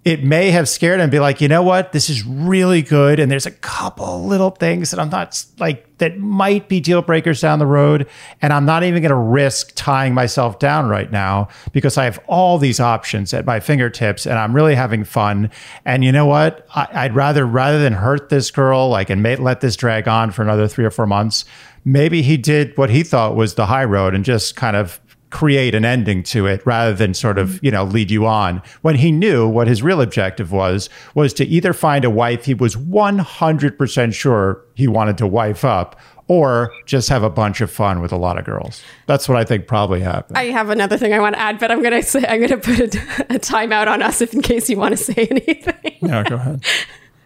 it 0.07 0.25
may 0.25 0.51
have 0.51 0.69
scared 0.69 1.01
him 1.01 1.11
be 1.11 1.19
like, 1.19 1.43
you 1.43 1.49
know 1.49 1.63
what, 1.63 1.93
this 1.93 2.09
is 2.09 2.25
really 2.25 2.81
good. 2.83 3.19
And 3.19 3.31
there's 3.31 3.47
a 3.47 3.51
couple 3.51 4.25
little 4.25 4.51
things 4.51 4.91
that 4.91 5.01
I'm 5.01 5.11
not 5.11 5.45
like, 5.59 5.97
that 5.99 6.19
might 6.19 6.69
be 6.69 6.81
deal 6.81 7.01
breakers 7.01 7.41
down 7.41 7.59
the 7.59 7.67
road. 7.67 8.09
And 8.43 8.53
I'm 8.53 8.67
not 8.67 8.83
even 8.83 9.01
going 9.01 9.11
to 9.11 9.17
risk 9.17 9.73
tying 9.75 10.13
myself 10.13 10.59
down 10.59 10.89
right 10.89 11.11
now 11.11 11.49
because 11.73 11.97
I 11.97 12.05
have 12.05 12.19
all 12.27 12.59
these 12.59 12.81
options 12.81 13.33
at 13.33 13.47
my 13.47 13.61
fingertips 13.61 14.27
and 14.27 14.39
I'm 14.39 14.55
really 14.55 14.75
having 14.75 15.05
fun. 15.05 15.51
And 15.87 16.05
you 16.05 16.13
know 16.13 16.27
what? 16.27 16.67
I, 16.75 17.07
would 17.07 17.15
rather, 17.15 17.47
rather 17.47 17.79
than 17.79 17.95
hurt 17.95 18.29
this 18.29 18.51
girl, 18.51 18.91
like, 18.91 19.09
and 19.09 19.23
may, 19.23 19.37
let 19.37 19.61
this 19.63 19.77
drag 19.77 20.07
on 20.07 20.33
for 20.33 20.43
another 20.43 20.69
three 20.69 20.85
or 20.85 20.91
four 20.91 21.07
months, 21.07 21.47
maybe 21.85 22.23
he 22.23 22.37
did 22.37 22.77
what 22.77 22.91
he 22.91 23.03
thought 23.03 23.37
was 23.37 23.55
the 23.55 23.67
high 23.67 23.85
road 23.85 24.15
and 24.15 24.25
just 24.25 24.57
kind 24.57 24.77
of 24.77 25.01
create 25.31 25.75
an 25.75 25.85
ending 25.85 26.23
to 26.23 26.47
it 26.47 26.65
rather 26.65 26.95
than 26.95 27.13
sort 27.13 27.39
of 27.39 27.59
you 27.63 27.71
know 27.71 27.83
lead 27.83 28.09
you 28.09 28.25
on 28.25 28.63
when 28.83 28.95
he 28.95 29.11
knew 29.11 29.49
what 29.49 29.67
his 29.67 29.83
real 29.83 30.01
objective 30.01 30.53
was 30.53 30.89
was 31.15 31.33
to 31.35 31.45
either 31.47 31.73
find 31.73 32.05
a 32.05 32.11
wife 32.11 32.45
he 32.45 32.55
was 32.55 32.77
100% 32.77 34.15
sure 34.15 34.65
he 34.75 34.87
wanted 34.87 35.19
to 35.19 35.27
wife 35.27 35.65
up 35.65 35.99
or 36.29 36.73
just 36.87 37.09
have 37.09 37.23
a 37.23 37.31
bunch 37.31 37.61
of 37.61 37.71
fun 37.71 38.01
with 38.01 38.13
a 38.13 38.17
lot 38.17 38.39
of 38.39 38.45
girls. 38.45 38.83
That's 39.07 39.29
what 39.29 39.37
I 39.37 39.45
think 39.45 39.67
probably 39.67 40.01
happened. 40.01 40.39
I 40.39 40.45
have 40.45 40.71
another 40.71 40.97
thing 40.97 41.13
I 41.13 41.21
want 41.21 41.35
to 41.35 41.41
add, 41.41 41.59
but 41.59 41.71
I'm 41.71 41.83
going 41.83 41.93
to 41.93 42.03
say 42.03 42.25
I'm 42.27 42.39
going 42.39 42.49
to 42.49 42.57
put 42.57 42.79
a, 42.81 43.35
a 43.35 43.39
timeout 43.39 43.89
on 43.89 44.03
us 44.03 44.21
if 44.21 44.33
in 44.33 44.41
case 44.41 44.71
you 44.71 44.79
want 44.79 44.97
to 44.97 44.97
say 44.97 45.15
anything. 45.31 45.99
No, 46.01 46.23
go 46.25 46.37
ahead. 46.37 46.65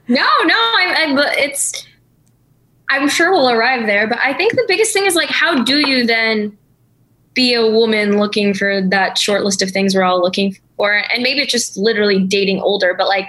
no, 0.08 0.26
no, 0.44 0.72
I'm, 0.78 1.16
I'm, 1.16 1.24
it's. 1.38 1.86
I'm 2.90 3.08
sure 3.08 3.30
we'll 3.30 3.50
arrive 3.50 3.86
there, 3.86 4.06
but 4.06 4.18
I 4.18 4.32
think 4.34 4.52
the 4.52 4.64
biggest 4.66 4.92
thing 4.92 5.04
is 5.06 5.14
like, 5.14 5.28
how 5.28 5.62
do 5.62 5.86
you 5.88 6.06
then 6.06 6.56
be 7.38 7.54
a 7.54 7.70
woman 7.70 8.18
looking 8.18 8.52
for 8.52 8.82
that 8.82 9.16
short 9.16 9.44
list 9.44 9.62
of 9.62 9.70
things 9.70 9.94
we're 9.94 10.02
all 10.02 10.20
looking 10.20 10.56
for. 10.76 11.04
And 11.14 11.22
maybe 11.22 11.40
it's 11.40 11.52
just 11.52 11.76
literally 11.76 12.18
dating 12.18 12.60
older, 12.60 12.94
but 12.98 13.06
like 13.06 13.28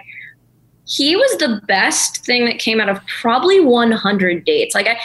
he 0.86 1.16
was 1.16 1.38
the 1.38 1.62
best 1.68 2.26
thing 2.26 2.46
that 2.46 2.58
came 2.58 2.82
out 2.82 2.90
of 2.90 3.06
probably 3.06 3.60
100 3.60 4.44
dates. 4.46 4.74
Like 4.74 4.88
I, 4.88 4.98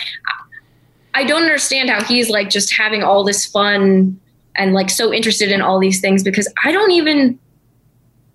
I 1.13 1.25
don't 1.25 1.43
understand 1.43 1.91
how 1.91 2.03
he's 2.03 2.31
like 2.31 2.49
just 2.49 2.73
having 2.73 3.03
all 3.03 3.25
this 3.25 3.45
fun 3.45 4.19
and 4.57 4.73
like 4.73 4.89
so 4.89 5.13
interested 5.13 5.53
in 5.53 5.61
all 5.61 5.79
these 5.79 6.01
things 6.01 6.23
because 6.23 6.51
I 6.65 6.73
don't 6.73 6.93
even, 6.93 7.39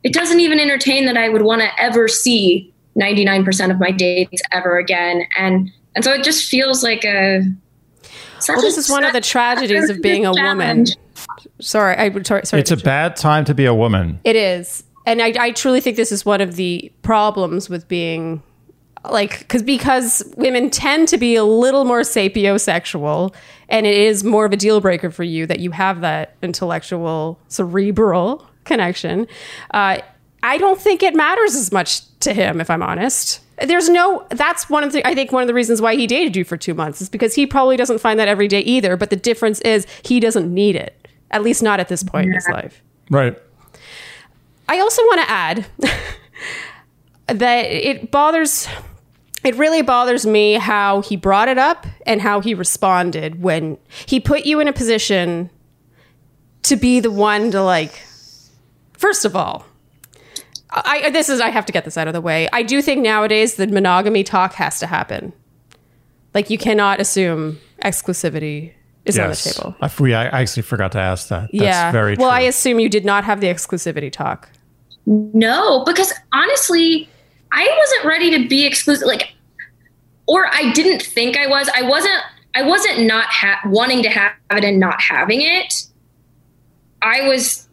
it 0.04 0.14
doesn't 0.14 0.40
even 0.40 0.60
entertain 0.60 1.08
that 1.08 1.18
I 1.18 1.30
would 1.30 1.42
want 1.42 1.64
to 1.64 1.82
ever 1.82 2.08
see 2.08 2.72
99% 2.96 3.72
of 3.72 3.80
my 3.80 3.90
dates 3.90 4.44
ever 4.52 4.78
again. 4.78 5.24
And, 5.36 5.72
and 6.00 6.06
so 6.06 6.14
it 6.14 6.24
just 6.24 6.50
feels 6.50 6.82
like 6.82 7.04
a, 7.04 7.42
well, 8.48 8.62
this 8.62 8.78
is 8.78 8.90
one 8.90 9.04
of 9.04 9.12
the 9.12 9.20
tragedies 9.20 9.90
of 9.90 10.02
being 10.02 10.26
a 10.26 10.32
woman. 10.32 10.86
Sorry, 11.60 11.94
I 11.98 12.10
sorry. 12.22 12.46
sorry 12.46 12.62
it's 12.62 12.72
a 12.72 12.78
bad 12.78 13.18
time 13.18 13.44
to 13.44 13.54
be 13.54 13.66
a 13.66 13.74
woman. 13.74 14.18
It 14.24 14.38
is, 14.38 14.86
and 15.06 15.22
I, 15.22 15.34
I 15.38 15.52
truly 15.52 15.82
think 15.82 15.98
this 15.98 16.14
is 16.14 16.26
one 16.26 16.40
of 16.40 16.56
the 16.56 16.90
problems 17.02 17.70
with 17.70 17.90
being 17.90 18.42
like 19.12 19.40
because 19.40 19.62
because 19.62 20.24
women 20.38 20.70
tend 20.70 21.10
to 21.10 21.18
be 21.18 21.36
a 21.36 21.44
little 21.44 21.84
more 21.84 22.00
sapiosexual 22.00 23.36
and 23.68 23.86
it 23.86 23.98
is 23.98 24.24
more 24.24 24.46
of 24.46 24.54
a 24.54 24.58
deal 24.58 24.80
breaker 24.80 25.12
for 25.12 25.24
you 25.24 25.46
that 25.48 25.60
you 25.60 25.72
have 25.72 26.00
that 26.00 26.38
intellectual 26.42 27.40
cerebral 27.48 28.46
connection 28.66 29.26
uh, 29.74 30.00
i 30.44 30.58
don't 30.58 30.82
think 30.82 31.02
it 31.02 31.16
matters 31.16 31.56
as 31.56 31.72
much 31.72 32.02
to 32.20 32.34
him 32.34 32.60
if 32.60 32.70
i'm 32.70 32.84
honest 32.84 33.40
there's 33.66 33.90
no 33.90 34.26
that's 34.30 34.70
one 34.70 34.84
of 34.84 34.92
the 34.92 35.06
i 35.08 35.14
think 35.14 35.32
one 35.32 35.42
of 35.42 35.48
the 35.48 35.54
reasons 35.54 35.82
why 35.82 35.96
he 35.96 36.08
dated 36.08 36.36
you 36.36 36.44
for 36.44 36.58
two 36.58 36.74
months 36.74 37.02
is 37.02 37.10
because 37.10 37.36
he 37.36 37.46
probably 37.46 37.76
doesn't 37.78 38.00
find 38.00 38.20
that 38.20 38.28
every 38.28 38.48
day 38.48 38.62
either. 38.62 38.96
But 38.98 39.10
the 39.10 39.16
difference 39.16 39.60
is 39.62 39.86
he 40.04 40.20
doesn't 40.20 40.54
need 40.54 40.76
it 40.76 41.08
at 41.32 41.44
least 41.44 41.62
not 41.62 41.80
at 41.80 41.88
this 41.88 42.04
point 42.04 42.26
yeah. 42.26 42.30
in 42.30 42.36
his 42.36 42.48
life. 42.52 42.84
Right. 43.10 43.38
I 44.68 44.80
also 44.80 45.02
want 45.04 45.22
to 45.22 45.30
add 45.30 45.66
that 47.28 47.66
it 47.66 48.12
bothers 48.12 48.68
it 49.44 49.56
really 49.56 49.82
bothers 49.82 50.26
me 50.26 50.56
how 50.56 51.02
he 51.02 51.16
brought 51.16 51.48
it 51.48 51.58
up 51.58 51.88
and 52.06 52.22
how 52.22 52.42
he 52.42 52.54
responded 52.54 53.42
when 53.42 53.78
he 54.06 54.20
put 54.20 54.46
you 54.46 54.60
in 54.60 54.68
a 54.68 54.74
position 54.74 55.50
to 56.64 56.76
be 56.76 57.00
the 57.00 57.12
one 57.12 57.50
to 57.52 57.64
like 57.64 57.94
first 58.94 59.24
of 59.24 59.36
all 59.36 59.66
I 60.72 61.10
this 61.10 61.30
is 61.30 61.42
I 61.42 61.50
have 61.50 61.66
to 61.66 61.74
get 61.74 61.86
this 61.86 61.98
out 61.98 62.08
of 62.08 62.14
the 62.14 62.22
way. 62.22 62.48
I 62.54 62.64
do 62.64 62.82
think 62.82 63.02
nowadays 63.02 63.56
the 63.56 63.68
monogamy 63.68 64.24
talk 64.24 64.54
has 64.54 64.80
to 64.80 64.88
happen. 64.88 65.34
Like 66.34 66.50
you 66.50 66.58
cannot 66.58 67.00
assume 67.00 67.60
exclusivity 67.84 68.74
is 69.06 69.18
yes. 69.18 69.24
on 69.24 69.30
the 69.30 69.56
table. 69.56 69.76
I, 69.82 69.92
we, 70.00 70.14
I 70.14 70.26
actually 70.26 70.64
forgot 70.64 70.92
to 70.94 71.00
ask 71.00 71.30
that. 71.30 71.50
That's 71.52 71.54
yeah. 71.54 71.92
very 71.92 72.16
Well, 72.16 72.30
I 72.30 72.42
assume 72.42 72.80
you 72.80 72.90
did 72.90 73.06
not 73.06 73.24
have 73.24 73.42
the 73.42 73.48
exclusivity 73.48 74.12
talk. 74.12 74.50
No, 75.06 75.84
because 75.86 76.14
honestly, 76.34 77.10
I 77.52 77.68
wasn't 77.80 78.06
ready 78.06 78.30
to 78.38 78.48
be 78.48 78.66
exclusive. 78.66 79.08
Like, 79.08 79.34
or 80.28 80.48
I 80.48 80.72
didn't 80.74 81.02
think 81.02 81.38
I 81.38 81.48
was. 81.48 81.70
I 81.76 81.82
wasn't. 81.82 82.22
I 82.54 82.64
wasn't 82.64 83.08
not 83.08 83.28
ha- 83.30 83.62
wanting 83.66 84.04
to 84.04 84.10
have 84.10 84.34
it 84.52 84.64
and 84.64 84.80
not 84.80 85.02
having 85.02 85.42
it. 85.42 85.86
I 87.02 87.28
was 87.28 87.69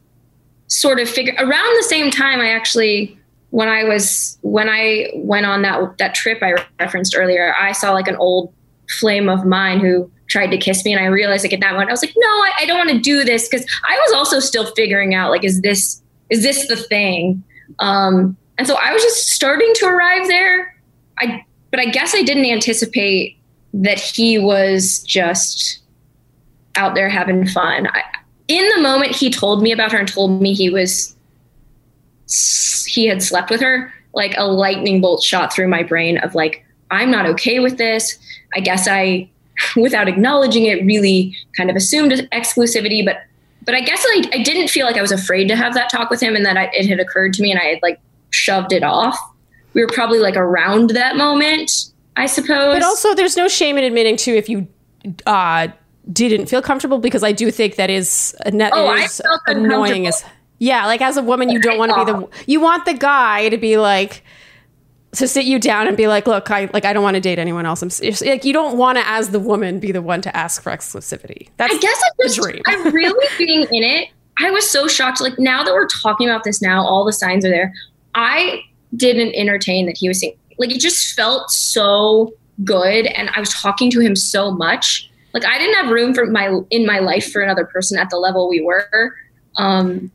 sort 0.69 1.01
of 1.01 1.09
figure 1.09 1.35
around 1.39 1.77
the 1.77 1.87
same 1.89 2.11
time 2.11 2.41
I 2.41 2.51
actually 2.51 3.19
when 3.51 3.69
I 3.69 3.85
was 3.85 4.39
when 4.43 4.69
I 4.69 5.11
went 5.15 5.47
on 5.47 5.63
that 5.63 5.99
that 5.99 6.15
trip 6.15 6.43
I 6.43 6.55
referenced 6.79 7.17
earlier, 7.17 7.55
I 7.59 7.73
saw 7.73 7.93
like 7.93 8.09
an 8.09 8.17
old 8.17 8.53
flame 9.01 9.29
of 9.29 9.45
mine 9.45 9.81
who 9.81 10.11
tried 10.29 10.49
to 10.49 10.59
kiss 10.59 10.85
me 10.85 10.93
and 10.93 11.03
I 11.03 11.07
realized 11.07 11.45
like 11.45 11.53
at 11.53 11.61
that 11.61 11.73
moment 11.73 11.89
I 11.89 11.93
was 11.93 12.03
like, 12.03 12.15
no, 12.17 12.29
I, 12.29 12.53
I 12.61 12.67
don't 12.67 12.77
want 12.77 12.91
to 12.91 12.99
do 12.99 13.25
this 13.25 13.49
because 13.49 13.67
I 13.89 13.97
was 13.97 14.13
also 14.13 14.41
still 14.41 14.67
figuring 14.75 15.15
out 15.15 15.31
like 15.31 15.45
is 15.45 15.61
this 15.63 16.03
is 16.31 16.43
this 16.43 16.67
the 16.69 16.77
thing? 16.77 17.43
Um, 17.79 18.37
and 18.59 18.67
so 18.67 18.77
I 18.81 18.93
was 18.93 19.03
just 19.03 19.29
starting 19.29 19.73
to 19.77 19.87
arrive 19.87 20.27
there. 20.27 20.77
I 21.19 21.45
but 21.71 21.81
I 21.81 21.87
guess 21.87 22.15
I 22.15 22.23
didn't 22.23 22.47
anticipate 22.47 23.39
that 23.75 24.01
he 24.01 24.39
was 24.39 25.01
just 25.01 25.81
out 26.75 26.95
there 26.95 27.09
having 27.09 27.47
fun. 27.47 27.87
I, 27.87 28.03
in 28.49 28.69
the 28.75 28.81
moment 28.81 29.15
he 29.15 29.31
told 29.31 29.63
me 29.63 29.73
about 29.73 29.93
her 29.93 29.99
and 29.99 30.09
told 30.09 30.41
me 30.41 30.55
he 30.55 30.71
was 30.71 31.15
he 32.87 33.07
had 33.07 33.23
slept 33.23 33.51
with 33.51 33.61
her 33.61 33.93
like 34.15 34.35
a 34.37 34.45
lightning 34.45 35.01
bolt 35.01 35.23
shot 35.23 35.53
through 35.53 35.69
my 35.69 35.83
brain 35.83 36.19
of 36.19 36.35
like 36.35 36.65
i'm 36.91 37.11
not 37.11 37.27
okay 37.27 37.61
with 37.61 37.79
this. 37.79 38.19
I 38.55 38.61
guess 38.61 38.89
i 38.89 39.29
without 39.77 40.09
acknowledging 40.09 40.65
it 40.65 40.85
really 40.85 41.37
kind 41.57 41.71
of 41.71 41.77
assumed 41.77 42.13
exclusivity 42.33 43.05
but 43.05 43.19
but 43.65 43.75
i 43.75 43.81
guess 43.81 44.05
I, 44.09 44.31
I 44.33 44.43
didn't 44.43 44.69
feel 44.69 44.87
like 44.87 44.97
i 44.97 45.03
was 45.03 45.13
afraid 45.13 45.49
to 45.49 45.57
have 45.57 45.75
that 45.75 45.91
talk 45.91 46.11
with 46.11 46.21
him 46.21 46.37
and 46.37 46.45
that 46.45 46.57
I, 46.57 46.71
it 46.73 46.87
had 46.89 47.01
occurred 47.01 47.33
to 47.35 47.43
me 47.43 47.51
and 47.51 47.61
i 47.61 47.65
had 47.65 47.79
like 47.83 48.01
shoved 48.31 48.73
it 48.73 48.83
off. 48.83 49.17
We 49.73 49.83
were 49.83 49.91
probably 49.93 50.19
like 50.19 50.37
around 50.37 50.91
that 50.91 51.17
moment 51.17 51.71
i 52.17 52.27
suppose. 52.27 52.75
But 52.75 52.83
also 52.83 53.15
there's 53.15 53.37
no 53.37 53.49
shame 53.49 53.77
in 53.79 53.85
admitting 53.85 54.17
to 54.19 54.37
if 54.37 54.49
you 54.49 54.67
uh 55.27 55.69
didn't 56.13 56.47
feel 56.47 56.63
comfortable 56.63 56.99
because 56.99 57.23
I 57.25 57.33
do 57.33 57.51
think 57.51 57.77
that 57.77 57.91
is, 57.91 58.35
net 58.53 58.73
oh, 58.75 58.95
is 58.95 59.21
annoying 59.47 60.07
as 60.07 60.25
yeah, 60.59 60.87
like 60.87 61.03
as 61.03 61.17
a 61.17 61.23
woman, 61.23 61.51
you 61.51 61.61
don't 61.61 61.79
want 61.79 61.93
to 61.93 62.05
be 62.05 62.13
the 62.13 62.51
you 62.51 62.61
want 62.61 62.87
the 62.87 62.95
guy 62.95 63.49
to 63.51 63.59
be 63.59 63.77
like 63.77 64.23
to 65.13 65.29
sit 65.29 65.45
you 65.45 65.59
down 65.59 65.87
and 65.87 65.97
be 65.97 66.09
like, 66.09 66.27
look, 66.27 66.51
I 66.51 66.71
like 66.73 66.85
I 66.85 66.93
don't 66.93 67.03
want 67.03 67.15
to 67.17 67.21
date 67.21 67.39
anyone 67.39 67.67
else. 67.67 67.83
I'm 67.83 67.91
like 68.27 68.45
you 68.45 68.53
don't 68.53 68.79
want 68.79 68.99
to 68.99 69.07
as 69.07 69.31
the 69.31 69.41
woman 69.41 69.81
be 69.81 69.93
the 69.93 70.03
one 70.03 70.23
to 70.23 70.35
ask 70.35 70.63
for 70.63 70.73
exclusivity. 70.73 71.49
That's 71.59 71.75
I 71.75 71.79
guess 71.79 72.01
I 72.03 72.23
just 72.23 72.41
dream. 72.41 72.63
I'm 72.67 72.93
really 72.95 73.29
being 73.39 73.63
in 73.63 73.83
it. 73.83 74.09
I 74.39 74.51
was 74.51 74.71
so 74.71 74.87
shocked. 74.87 75.21
Like 75.21 75.39
now 75.39 75.63
that 75.63 75.73
we're 75.73 75.89
talking 75.89 76.29
about 76.29 76.45
this 76.45 76.63
now, 76.63 76.83
all 76.83 77.05
the 77.05 77.13
signs 77.13 77.45
are 77.45 77.51
there. 77.51 77.73
I 78.15 78.63
didn't 78.95 79.35
entertain 79.35 79.87
that 79.87 79.97
he 79.99 80.09
was 80.09 80.21
saying 80.21 80.37
like 80.59 80.71
it 80.71 80.81
just 80.81 81.15
felt 81.15 81.51
so 81.51 82.33
good 82.65 83.07
and 83.07 83.29
I 83.35 83.41
was 83.41 83.51
talking 83.51 83.91
to 83.91 84.01
him 84.01 84.17
so 84.17 84.51
much 84.51 85.11
like 85.37 85.45
I 85.45 85.59
didn't 85.59 85.75
have 85.75 85.93
room 85.93 86.15
for 86.15 86.25
my 86.27 86.61
in 86.71 86.87
my 86.87 86.99
life 86.99 87.31
for 87.31 87.43
another 87.43 87.67
person 87.67 87.99
at 87.99 88.09
the 88.09 88.17
level 88.17 88.49
we 88.49 88.63
were. 88.63 89.15
Um, 89.57 90.11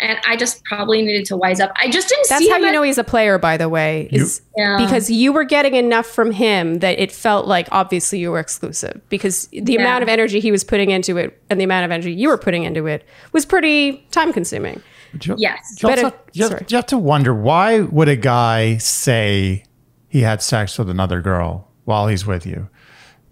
and 0.00 0.16
I 0.28 0.36
just 0.36 0.62
probably 0.62 1.02
needed 1.02 1.24
to 1.26 1.36
wise 1.36 1.58
up. 1.58 1.72
I 1.82 1.90
just 1.90 2.08
didn't. 2.08 2.26
See. 2.26 2.34
That's 2.34 2.48
how 2.48 2.58
you 2.58 2.70
know 2.70 2.82
he's 2.82 2.98
a 2.98 3.04
player, 3.04 3.36
by 3.36 3.56
the 3.56 3.68
way, 3.68 4.08
is 4.12 4.42
yeah. 4.56 4.76
because 4.78 5.10
you 5.10 5.32
were 5.32 5.42
getting 5.42 5.74
enough 5.74 6.06
from 6.06 6.30
him 6.30 6.78
that 6.78 7.00
it 7.00 7.10
felt 7.10 7.48
like 7.48 7.66
obviously 7.72 8.20
you 8.20 8.30
were 8.30 8.38
exclusive 8.38 9.00
because 9.08 9.48
the 9.48 9.72
yeah. 9.72 9.80
amount 9.80 10.04
of 10.04 10.08
energy 10.08 10.38
he 10.38 10.52
was 10.52 10.62
putting 10.62 10.90
into 10.90 11.16
it 11.16 11.42
and 11.50 11.58
the 11.58 11.64
amount 11.64 11.84
of 11.84 11.90
energy 11.90 12.12
you 12.12 12.28
were 12.28 12.38
putting 12.38 12.62
into 12.62 12.86
it 12.86 13.04
was 13.32 13.44
pretty 13.44 14.06
time 14.12 14.32
consuming. 14.32 14.80
You, 15.20 15.34
yes, 15.36 15.78
you, 15.82 15.88
also, 15.88 16.12
you, 16.32 16.48
have, 16.48 16.64
you 16.68 16.76
have 16.76 16.86
to 16.86 16.98
wonder 16.98 17.34
why 17.34 17.80
would 17.80 18.08
a 18.08 18.16
guy 18.16 18.76
say 18.76 19.64
he 20.08 20.20
had 20.20 20.42
sex 20.42 20.78
with 20.78 20.90
another 20.90 21.20
girl 21.20 21.72
while 21.86 22.06
he's 22.06 22.24
with 22.24 22.46
you? 22.46 22.68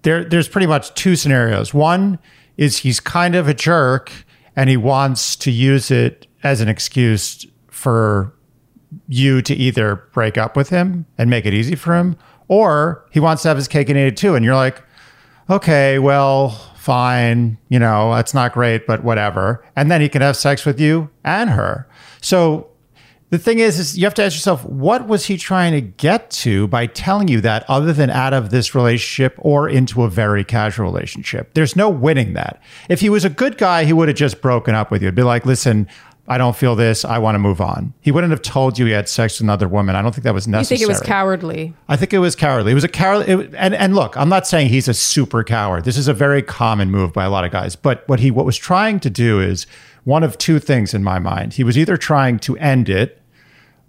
There 0.03 0.25
there's 0.25 0.49
pretty 0.49 0.67
much 0.67 0.95
two 0.95 1.17
scenarios. 1.17 1.75
One 1.75 2.19
is 2.57 2.79
he's 2.79 3.01
kind 3.01 3.35
of 3.35 3.49
a 3.49 3.55
jerk 3.55 4.13
and 4.55 4.71
he 4.71 4.77
wants 4.77 5.37
to 5.37 5.51
use 5.51 5.91
it 5.91 6.27
as 6.43 6.61
an 6.61 6.69
excuse 6.69 7.47
for 7.69 8.33
you 9.09 9.43
to 9.43 9.55
either 9.55 9.97
break 10.13 10.39
up 10.39 10.57
with 10.57 10.71
him 10.71 11.07
and 11.19 11.29
make 11.29 11.45
it 11.45 11.53
easy 11.53 11.75
for 11.75 11.95
him, 11.95 12.17
or 12.49 13.05
he 13.11 13.21
wants 13.21 13.43
to 13.43 13.49
have 13.49 13.57
his 13.57 13.69
cake 13.69 13.89
and 13.89 13.99
eat 13.99 14.07
it 14.07 14.17
too. 14.17 14.35
And 14.35 14.45
you're 14.45 14.55
like, 14.55 14.83
okay, 15.51 15.99
well, 15.99 16.51
fine, 16.77 17.59
you 17.69 17.79
know, 17.79 18.15
that's 18.15 18.33
not 18.33 18.53
great, 18.53 18.87
but 18.87 19.05
whatever. 19.05 19.65
And 19.75 19.91
then 19.91 20.01
he 20.01 20.09
can 20.09 20.23
have 20.23 20.37
sex 20.37 20.65
with 20.65 20.81
you 20.81 21.11
and 21.25 21.51
her. 21.51 21.89
So 22.21 22.69
The 23.31 23.39
thing 23.39 23.59
is, 23.59 23.79
is 23.81 23.99
you 23.99 24.05
have 24.05 24.15
to 24.15 24.23
ask 24.23 24.37
yourself, 24.37 24.65
what 24.65 25.09
was 25.09 25.27
he 25.27 25.37
trying 25.37 25.73
to 25.73 25.81
get 25.81 26.31
to 26.31 26.69
by 26.69 26.87
telling 26.87 27.27
you 27.27 27.41
that 27.41 27.65
other 27.69 27.93
than 27.93 28.09
out 28.09 28.33
of 28.33 28.51
this 28.51 28.73
relationship 28.75 29.35
or 29.39 29.69
into 29.69 30.05
a 30.05 30.09
very 30.09 30.45
casual 30.45 30.87
relationship? 30.87 31.53
There's 31.55 31.75
no 31.75 31.91
winning 31.91 32.35
that. 32.35 32.63
If 32.89 33.01
he 33.01 33.09
was 33.09 33.25
a 33.25 33.31
good 33.31 33.59
guy, 33.59 33.85
he 33.85 33.93
would 33.93 34.07
have 34.07 34.17
just 34.17 34.41
broken 34.41 34.77
up 34.77 34.93
with 34.93 35.03
you. 35.03 35.09
It'd 35.09 35.17
be 35.17 35.25
like, 35.25 35.45
listen, 35.45 35.89
I 36.29 36.39
don't 36.39 36.57
feel 36.57 36.75
this. 36.75 37.05
I 37.05 37.19
want 37.19 37.35
to 37.35 37.39
move 37.39 37.61
on. 37.61 37.95
He 38.01 38.11
wouldn't 38.11 38.33
have 38.33 38.43
told 38.43 38.79
you 38.79 38.87
he 38.87 38.93
had 38.93 39.09
sex 39.09 39.39
with 39.39 39.45
another 39.45 39.69
woman. 39.69 39.95
I 39.97 40.03
don't 40.03 40.13
think 40.13 40.25
that 40.25 40.35
was 40.35 40.49
necessary. 40.49 40.81
You 40.81 40.87
think 40.87 40.91
it 40.91 41.01
was 41.01 41.07
cowardly? 41.07 41.75
I 41.89 41.97
think 41.97 42.13
it 42.13 42.19
was 42.19 42.35
cowardly. 42.35 42.73
It 42.73 42.75
was 42.75 42.85
a 42.85 42.89
coward. 42.89 43.29
It, 43.29 43.55
and 43.55 43.75
and 43.75 43.95
look, 43.95 44.17
I'm 44.17 44.29
not 44.29 44.47
saying 44.47 44.69
he's 44.69 44.89
a 44.89 44.95
super 44.95 45.45
coward. 45.45 45.85
This 45.85 45.97
is 45.97 46.09
a 46.09 46.15
very 46.15 46.43
common 46.43 46.91
move 46.91 47.13
by 47.13 47.25
a 47.25 47.31
lot 47.31 47.45
of 47.45 47.53
guys. 47.53 47.77
But 47.77 48.09
what 48.09 48.21
he 48.21 48.31
what 48.31 48.45
was 48.45 48.57
trying 48.57 48.99
to 49.01 49.11
do 49.11 49.41
is 49.41 49.67
one 50.07 50.23
of 50.23 50.39
two 50.39 50.61
things 50.61 50.95
in 50.95 51.03
my 51.03 51.19
mind. 51.19 51.55
He 51.55 51.65
was 51.65 51.77
either 51.77 51.97
trying 51.97 52.39
to 52.39 52.57
end 52.59 52.89
it. 52.89 53.21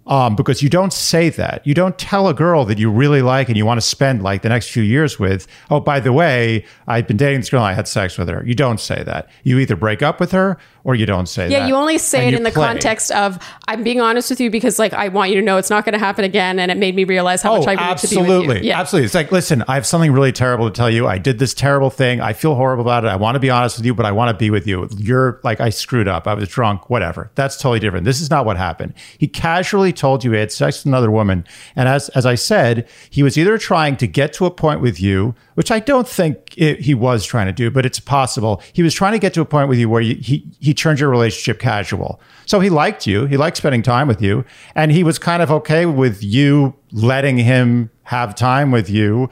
Um, 0.06 0.36
because 0.36 0.62
you 0.62 0.70
don't 0.70 0.94
say 0.94 1.28
that. 1.28 1.66
You 1.66 1.74
don't 1.74 1.98
tell 1.98 2.28
a 2.28 2.34
girl 2.34 2.64
that 2.64 2.78
you 2.78 2.90
really 2.90 3.20
like 3.20 3.48
and 3.48 3.58
you 3.58 3.66
want 3.66 3.76
to 3.76 3.86
spend 3.86 4.22
like 4.22 4.40
the 4.40 4.48
next 4.48 4.70
few 4.70 4.82
years 4.82 5.18
with, 5.18 5.46
oh, 5.70 5.80
by 5.80 6.00
the 6.00 6.14
way, 6.14 6.64
I've 6.86 7.06
been 7.06 7.18
dating 7.18 7.40
this 7.40 7.50
girl 7.50 7.60
and 7.60 7.68
I 7.68 7.74
had 7.74 7.86
sex 7.86 8.16
with 8.16 8.26
her. 8.30 8.42
You 8.46 8.54
don't 8.54 8.80
say 8.80 9.02
that. 9.02 9.28
You 9.42 9.58
either 9.58 9.76
break 9.76 10.00
up 10.00 10.18
with 10.18 10.32
her 10.32 10.56
or 10.88 10.94
you 10.94 11.04
don't 11.04 11.26
say 11.28 11.42
that. 11.48 11.50
Yeah, 11.52 11.66
you 11.66 11.74
only 11.74 11.98
say 11.98 12.24
And 12.24 12.34
it 12.34 12.38
in 12.38 12.44
the 12.44 12.50
play. 12.50 12.66
context 12.66 13.10
of 13.10 13.38
I'm 13.66 13.82
being 13.82 14.00
honest 14.00 14.30
with 14.30 14.40
you 14.40 14.50
because 14.50 14.78
like 14.78 14.94
I 14.94 15.08
want 15.08 15.28
you 15.30 15.36
to 15.36 15.42
know 15.42 15.58
it's 15.58 15.68
not 15.68 15.84
going 15.84 15.92
to 15.92 15.98
happen 15.98 16.24
again, 16.24 16.58
and 16.58 16.70
it 16.70 16.78
made 16.78 16.96
me 16.96 17.04
realize 17.04 17.42
how 17.42 17.52
Oh, 17.52 17.58
much 17.58 17.68
I 17.68 17.74
need 17.74 17.80
absolutely. 17.82 18.34
to 18.36 18.40
be 18.40 18.48
with 18.48 18.56
you. 18.62 18.68
Yeah. 18.70 18.80
Absolutely. 18.80 19.04
It's 19.04 19.14
like, 19.14 19.30
listen, 19.30 19.62
I 19.68 19.74
have 19.74 19.84
something 19.84 20.10
really 20.12 20.32
terrible 20.32 20.64
to 20.70 20.74
tell 20.74 20.88
you. 20.88 21.06
I 21.06 21.18
did 21.18 21.38
this 21.38 21.52
terrible 21.52 21.90
thing. 21.90 22.22
I 22.22 22.32
feel 22.32 22.54
horrible 22.54 22.84
about 22.84 23.04
it. 23.04 23.08
I 23.08 23.16
want 23.16 23.34
to 23.34 23.38
be 23.40 23.50
honest 23.50 23.76
with 23.76 23.84
you, 23.84 23.94
but 23.94 24.06
I 24.06 24.12
want 24.12 24.30
to 24.30 24.34
be 24.38 24.48
with 24.48 24.66
you. 24.66 24.88
You're 24.96 25.40
like, 25.44 25.60
I 25.60 25.68
screwed 25.68 26.08
up. 26.08 26.26
I 26.26 26.32
was 26.32 26.48
drunk, 26.48 26.88
whatever. 26.88 27.30
That's 27.34 27.58
totally 27.58 27.80
different. 27.80 28.06
This 28.06 28.22
is 28.22 28.30
not 28.30 28.46
what 28.46 28.56
happened. 28.56 28.94
He 29.18 29.28
casually 29.28 29.92
told 29.92 30.24
you 30.24 30.32
he 30.32 30.38
had 30.38 30.50
sex 30.50 30.78
with 30.78 30.86
another 30.86 31.10
woman. 31.10 31.46
And 31.76 31.86
as, 31.86 32.08
as 32.10 32.24
I 32.24 32.34
said, 32.34 32.88
he 33.10 33.22
was 33.22 33.36
either 33.36 33.58
trying 33.58 33.96
to 33.98 34.06
get 34.06 34.32
to 34.34 34.46
a 34.46 34.50
point 34.50 34.80
with 34.80 34.98
you, 35.02 35.34
which 35.54 35.70
I 35.70 35.80
don't 35.80 36.08
think 36.08 36.56
it, 36.56 36.80
he 36.80 36.94
was 36.94 37.26
trying 37.26 37.46
to 37.48 37.52
do, 37.52 37.70
but 37.70 37.84
it's 37.84 38.00
possible. 38.00 38.62
He 38.72 38.82
was 38.82 38.94
trying 38.94 39.12
to 39.12 39.18
get 39.18 39.34
to 39.34 39.42
a 39.42 39.44
point 39.44 39.68
with 39.68 39.78
you 39.78 39.90
where 39.90 40.00
you, 40.00 40.14
he, 40.16 40.46
he 40.60 40.72
turned 40.78 41.00
your 41.00 41.10
relationship 41.10 41.60
casual. 41.60 42.20
So 42.46 42.60
he 42.60 42.70
liked 42.70 43.06
you. 43.06 43.26
He 43.26 43.36
liked 43.36 43.56
spending 43.56 43.82
time 43.82 44.08
with 44.08 44.22
you. 44.22 44.44
And 44.74 44.90
he 44.92 45.02
was 45.02 45.18
kind 45.18 45.42
of 45.42 45.50
okay 45.50 45.86
with 45.86 46.22
you 46.22 46.74
letting 46.92 47.38
him 47.38 47.90
have 48.04 48.34
time 48.34 48.70
with 48.70 48.88
you 48.88 49.28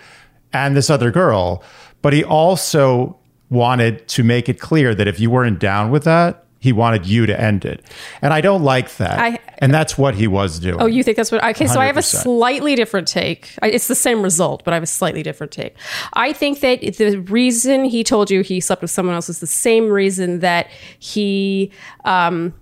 and 0.53 0.77
this 0.77 0.91
other 0.91 1.11
girl. 1.11 1.63
But 2.03 2.13
he 2.13 2.25
also 2.25 3.19
wanted 3.49 4.07
to 4.09 4.23
make 4.23 4.49
it 4.49 4.61
clear 4.61 4.95
that 4.95 5.07
if 5.07 5.21
you 5.21 5.31
weren't 5.31 5.59
down 5.59 5.91
with 5.91 6.05
that, 6.05 6.46
he 6.59 6.73
wanted 6.73 7.07
you 7.07 7.27
to 7.27 7.39
end 7.41 7.65
it. 7.65 7.85
And 8.23 8.33
I 8.33 8.41
don't 8.41 8.63
like 8.63 8.97
that. 8.97 9.19
I- 9.19 9.39
and 9.59 9.73
that's 9.73 9.97
what 9.97 10.15
he 10.15 10.27
was 10.27 10.59
doing. 10.59 10.81
Oh, 10.81 10.87
you 10.87 11.03
think 11.03 11.17
that's 11.17 11.33
what? 11.33 11.43
Okay, 11.43 11.67
so 11.67 11.81
I 11.81 11.87
have 11.87 11.97
a 11.97 12.03
slightly 12.03 12.75
different 12.75 13.09
take. 13.09 13.55
It's 13.63 13.89
the 13.89 13.95
same 13.95 14.21
result, 14.23 14.65
but 14.65 14.73
I 14.73 14.77
have 14.77 14.83
a 14.83 14.87
slightly 14.87 15.23
different 15.23 15.51
take. 15.53 15.75
I 16.13 16.33
think 16.35 16.61
that 16.61 16.81
the 16.99 17.17
reason 17.21 17.85
he 17.85 18.05
told 18.05 18.31
you 18.31 18.43
he 18.43 18.61
slept 18.61 18.83
with 18.83 18.91
someone 18.91 19.15
else 19.15 19.29
is 19.31 19.41
the 19.41 19.47
same 19.47 19.89
reason 19.89 20.41
that 20.41 20.69
he. 20.99 21.71
Um, 22.05 22.53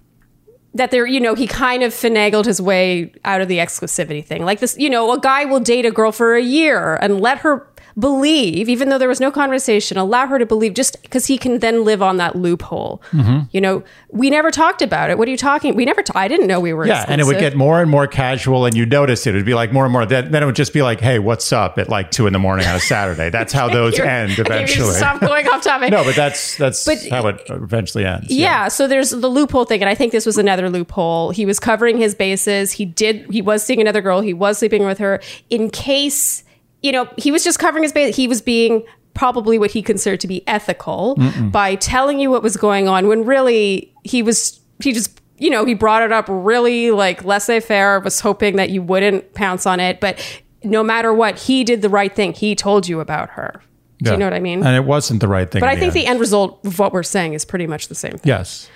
that 0.76 0.90
there, 0.90 1.06
you 1.06 1.20
know, 1.20 1.36
he 1.36 1.46
kind 1.46 1.84
of 1.84 1.92
finagled 1.92 2.46
his 2.46 2.60
way 2.60 3.12
out 3.24 3.40
of 3.40 3.46
the 3.46 3.58
exclusivity 3.58 4.24
thing. 4.24 4.44
Like 4.44 4.58
this, 4.58 4.76
you 4.76 4.90
know, 4.90 5.12
a 5.12 5.20
guy 5.20 5.44
will 5.44 5.60
date 5.60 5.86
a 5.86 5.90
girl 5.92 6.10
for 6.10 6.34
a 6.34 6.42
year 6.42 6.96
and 7.00 7.20
let 7.20 7.38
her 7.38 7.58
believe, 7.98 8.68
even 8.68 8.88
though 8.88 8.98
there 8.98 9.08
was 9.08 9.20
no 9.20 9.30
conversation, 9.30 9.96
allow 9.96 10.26
her 10.26 10.38
to 10.38 10.46
believe 10.46 10.74
just 10.74 11.00
because 11.02 11.26
he 11.26 11.38
can 11.38 11.60
then 11.60 11.84
live 11.84 12.02
on 12.02 12.16
that 12.16 12.34
loophole. 12.36 13.02
Mm-hmm. 13.12 13.40
You 13.52 13.60
know, 13.60 13.84
we 14.10 14.30
never 14.30 14.50
talked 14.50 14.82
about 14.82 15.10
it. 15.10 15.18
What 15.18 15.28
are 15.28 15.30
you 15.30 15.36
talking? 15.36 15.74
We 15.74 15.84
never, 15.84 16.02
t- 16.02 16.12
I 16.14 16.28
didn't 16.28 16.46
know 16.46 16.60
we 16.60 16.72
were 16.72 16.86
yeah, 16.86 17.04
and 17.08 17.20
it 17.20 17.24
would 17.24 17.38
get 17.38 17.56
more 17.56 17.80
and 17.80 17.90
more 17.90 18.06
casual, 18.06 18.64
and 18.66 18.76
you 18.76 18.84
notice 18.86 19.26
it. 19.26 19.34
It 19.34 19.38
would 19.38 19.46
be 19.46 19.54
like 19.54 19.72
more 19.72 19.84
and 19.84 19.92
more. 19.92 20.06
Then, 20.06 20.30
then 20.30 20.42
it 20.42 20.46
would 20.46 20.56
just 20.56 20.72
be 20.72 20.82
like, 20.82 21.00
"Hey, 21.00 21.18
what's 21.18 21.52
up?" 21.52 21.78
at 21.78 21.88
like 21.88 22.10
two 22.10 22.26
in 22.26 22.32
the 22.32 22.38
morning 22.38 22.66
on 22.66 22.76
a 22.76 22.80
Saturday. 22.80 23.30
That's 23.30 23.52
how 23.52 23.68
those 23.72 23.98
end 23.98 24.32
I 24.32 24.34
think 24.36 24.38
we 24.38 24.44
should 24.44 24.50
eventually. 24.80 24.94
Stop 24.94 25.20
going 25.20 25.46
off 25.48 25.62
topic. 25.62 25.90
No, 25.90 26.04
but 26.04 26.16
that's 26.16 26.56
that's 26.56 26.84
But- 26.84 27.06
how 27.08 27.26
it 27.28 27.42
eventually 27.48 28.04
ends. 28.04 28.30
yeah, 28.30 28.68
so 28.68 28.86
there's 28.88 29.10
the 29.10 29.28
loophole 29.28 29.64
thing, 29.64 29.80
and 29.82 29.88
I 29.88 29.94
think 29.94 30.12
this 30.12 30.26
was 30.26 30.38
another 30.38 30.68
loophole. 30.70 31.30
He 31.30 31.46
was 31.46 31.60
covering 31.60 31.96
his 31.98 32.14
bases. 32.14 32.72
He 32.72 32.84
did. 32.84 33.30
He 33.30 33.40
was 33.42 33.64
seeing 33.64 33.80
another 33.80 34.00
girl. 34.00 34.20
He 34.20 34.34
was 34.34 34.58
sleeping 34.58 34.84
with 34.84 34.98
her 34.98 35.20
in 35.50 35.70
case 35.70 36.42
you 36.84 36.92
know 36.92 37.08
he 37.16 37.32
was 37.32 37.42
just 37.42 37.58
covering 37.58 37.82
his 37.82 37.92
base. 37.92 38.14
He 38.14 38.28
was 38.28 38.40
being 38.42 38.84
probably 39.14 39.58
what 39.58 39.70
he 39.70 39.80
considered 39.82 40.20
to 40.20 40.26
be 40.26 40.46
ethical 40.48 41.14
by 41.52 41.76
telling 41.76 42.18
you 42.20 42.30
what 42.30 42.42
was 42.42 42.56
going 42.56 42.88
on 42.88 43.06
when 43.08 43.24
really 43.24 43.92
he 44.02 44.22
was 44.22 44.60
he 44.82 44.92
just 44.92 45.20
you 45.38 45.48
know 45.50 45.64
he 45.64 45.72
brought 45.74 46.02
it 46.02 46.10
up 46.12 46.26
really 46.28 46.90
like 46.90 47.24
laissez-faire 47.24 48.00
was 48.00 48.18
hoping 48.20 48.56
that 48.56 48.70
you 48.70 48.82
wouldn't 48.82 49.32
pounce 49.34 49.66
on 49.66 49.78
it 49.78 50.00
but 50.00 50.18
no 50.64 50.82
matter 50.82 51.14
what 51.14 51.38
he 51.38 51.62
did 51.62 51.80
the 51.80 51.88
right 51.88 52.12
thing 52.14 52.32
he 52.32 52.56
told 52.56 52.88
you 52.88 52.98
about 52.98 53.30
her 53.30 53.62
do 54.02 54.06
Yeah. 54.10 54.12
you 54.14 54.18
know 54.18 54.26
what 54.26 54.34
i 54.34 54.40
mean 54.40 54.66
And 54.66 54.74
it 54.74 54.84
wasn't 54.84 55.20
the 55.20 55.28
right 55.28 55.48
thing. 55.48 55.60
but 55.60 55.68
I 55.68 55.76
think 55.76 55.92
end. 55.94 56.00
the 56.02 56.06
end 56.06 56.18
result 56.20 56.58
of 56.66 56.80
what 56.80 56.92
we're 56.92 57.04
saying 57.04 57.34
is 57.34 57.44
pretty 57.44 57.68
much 57.68 57.86
the 57.86 57.94
same 57.94 58.12
thing. 58.18 58.20
yes, 58.24 58.68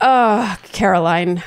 Oh, 0.00 0.56
Caroline, 0.72 1.42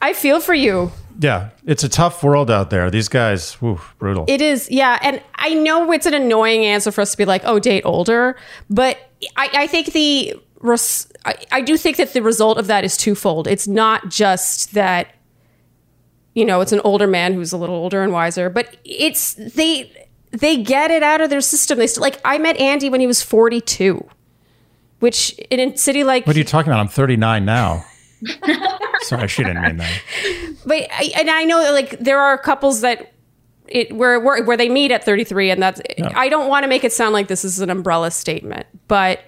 I 0.00 0.12
feel 0.14 0.40
for 0.40 0.54
you. 0.54 0.90
Yeah, 1.18 1.50
it's 1.66 1.84
a 1.84 1.88
tough 1.88 2.22
world 2.22 2.50
out 2.50 2.70
there. 2.70 2.90
These 2.90 3.08
guys, 3.08 3.54
whew, 3.54 3.80
brutal. 3.98 4.24
It 4.28 4.40
is, 4.40 4.70
yeah. 4.70 4.98
And 5.02 5.22
I 5.36 5.54
know 5.54 5.90
it's 5.92 6.06
an 6.06 6.14
annoying 6.14 6.64
answer 6.64 6.90
for 6.90 7.00
us 7.00 7.12
to 7.12 7.16
be 7.16 7.24
like, 7.24 7.42
oh, 7.44 7.58
date 7.58 7.82
older. 7.84 8.36
But 8.68 8.98
I, 9.36 9.48
I 9.54 9.66
think 9.66 9.92
the, 9.92 10.34
res- 10.60 11.12
I, 11.24 11.36
I 11.52 11.60
do 11.60 11.76
think 11.76 11.96
that 11.98 12.12
the 12.12 12.22
result 12.22 12.58
of 12.58 12.66
that 12.66 12.84
is 12.84 12.96
twofold. 12.96 13.46
It's 13.46 13.68
not 13.68 14.08
just 14.08 14.74
that, 14.74 15.14
you 16.34 16.44
know, 16.44 16.60
it's 16.60 16.72
an 16.72 16.80
older 16.80 17.06
man 17.06 17.34
who's 17.34 17.52
a 17.52 17.56
little 17.56 17.76
older 17.76 18.02
and 18.02 18.12
wiser, 18.12 18.50
but 18.50 18.76
it's, 18.84 19.34
they, 19.34 19.90
they 20.32 20.62
get 20.62 20.90
it 20.90 21.02
out 21.02 21.20
of 21.20 21.30
their 21.30 21.40
system. 21.40 21.78
They 21.78 21.86
still, 21.86 22.02
like, 22.02 22.20
I 22.24 22.38
met 22.38 22.56
Andy 22.56 22.90
when 22.90 23.00
he 23.00 23.06
was 23.06 23.22
42, 23.22 24.04
which 24.98 25.32
in 25.50 25.60
a 25.60 25.76
city 25.76 26.02
like 26.02 26.26
what 26.26 26.34
are 26.34 26.38
you 26.38 26.44
talking 26.44 26.72
about? 26.72 26.80
I'm 26.80 26.88
39 26.88 27.44
now. 27.44 27.84
Sorry, 29.02 29.28
she 29.28 29.44
didn't 29.44 29.62
mean 29.62 29.76
that. 29.76 29.92
But 30.66 30.88
I, 30.90 31.12
and 31.18 31.30
I 31.30 31.44
know 31.44 31.72
like 31.72 31.98
there 31.98 32.18
are 32.20 32.38
couples 32.38 32.80
that 32.82 33.12
it 33.68 33.94
where 33.94 34.20
where, 34.20 34.44
where 34.44 34.56
they 34.56 34.68
meet 34.68 34.90
at 34.90 35.04
33 35.04 35.50
and 35.50 35.62
that's 35.62 35.80
I 36.14 36.28
don't 36.28 36.48
want 36.48 36.64
to 36.64 36.68
make 36.68 36.84
it 36.84 36.92
sound 36.92 37.14
like 37.14 37.28
this 37.28 37.44
is 37.44 37.60
an 37.60 37.70
umbrella 37.70 38.10
statement 38.10 38.66
but 38.88 39.20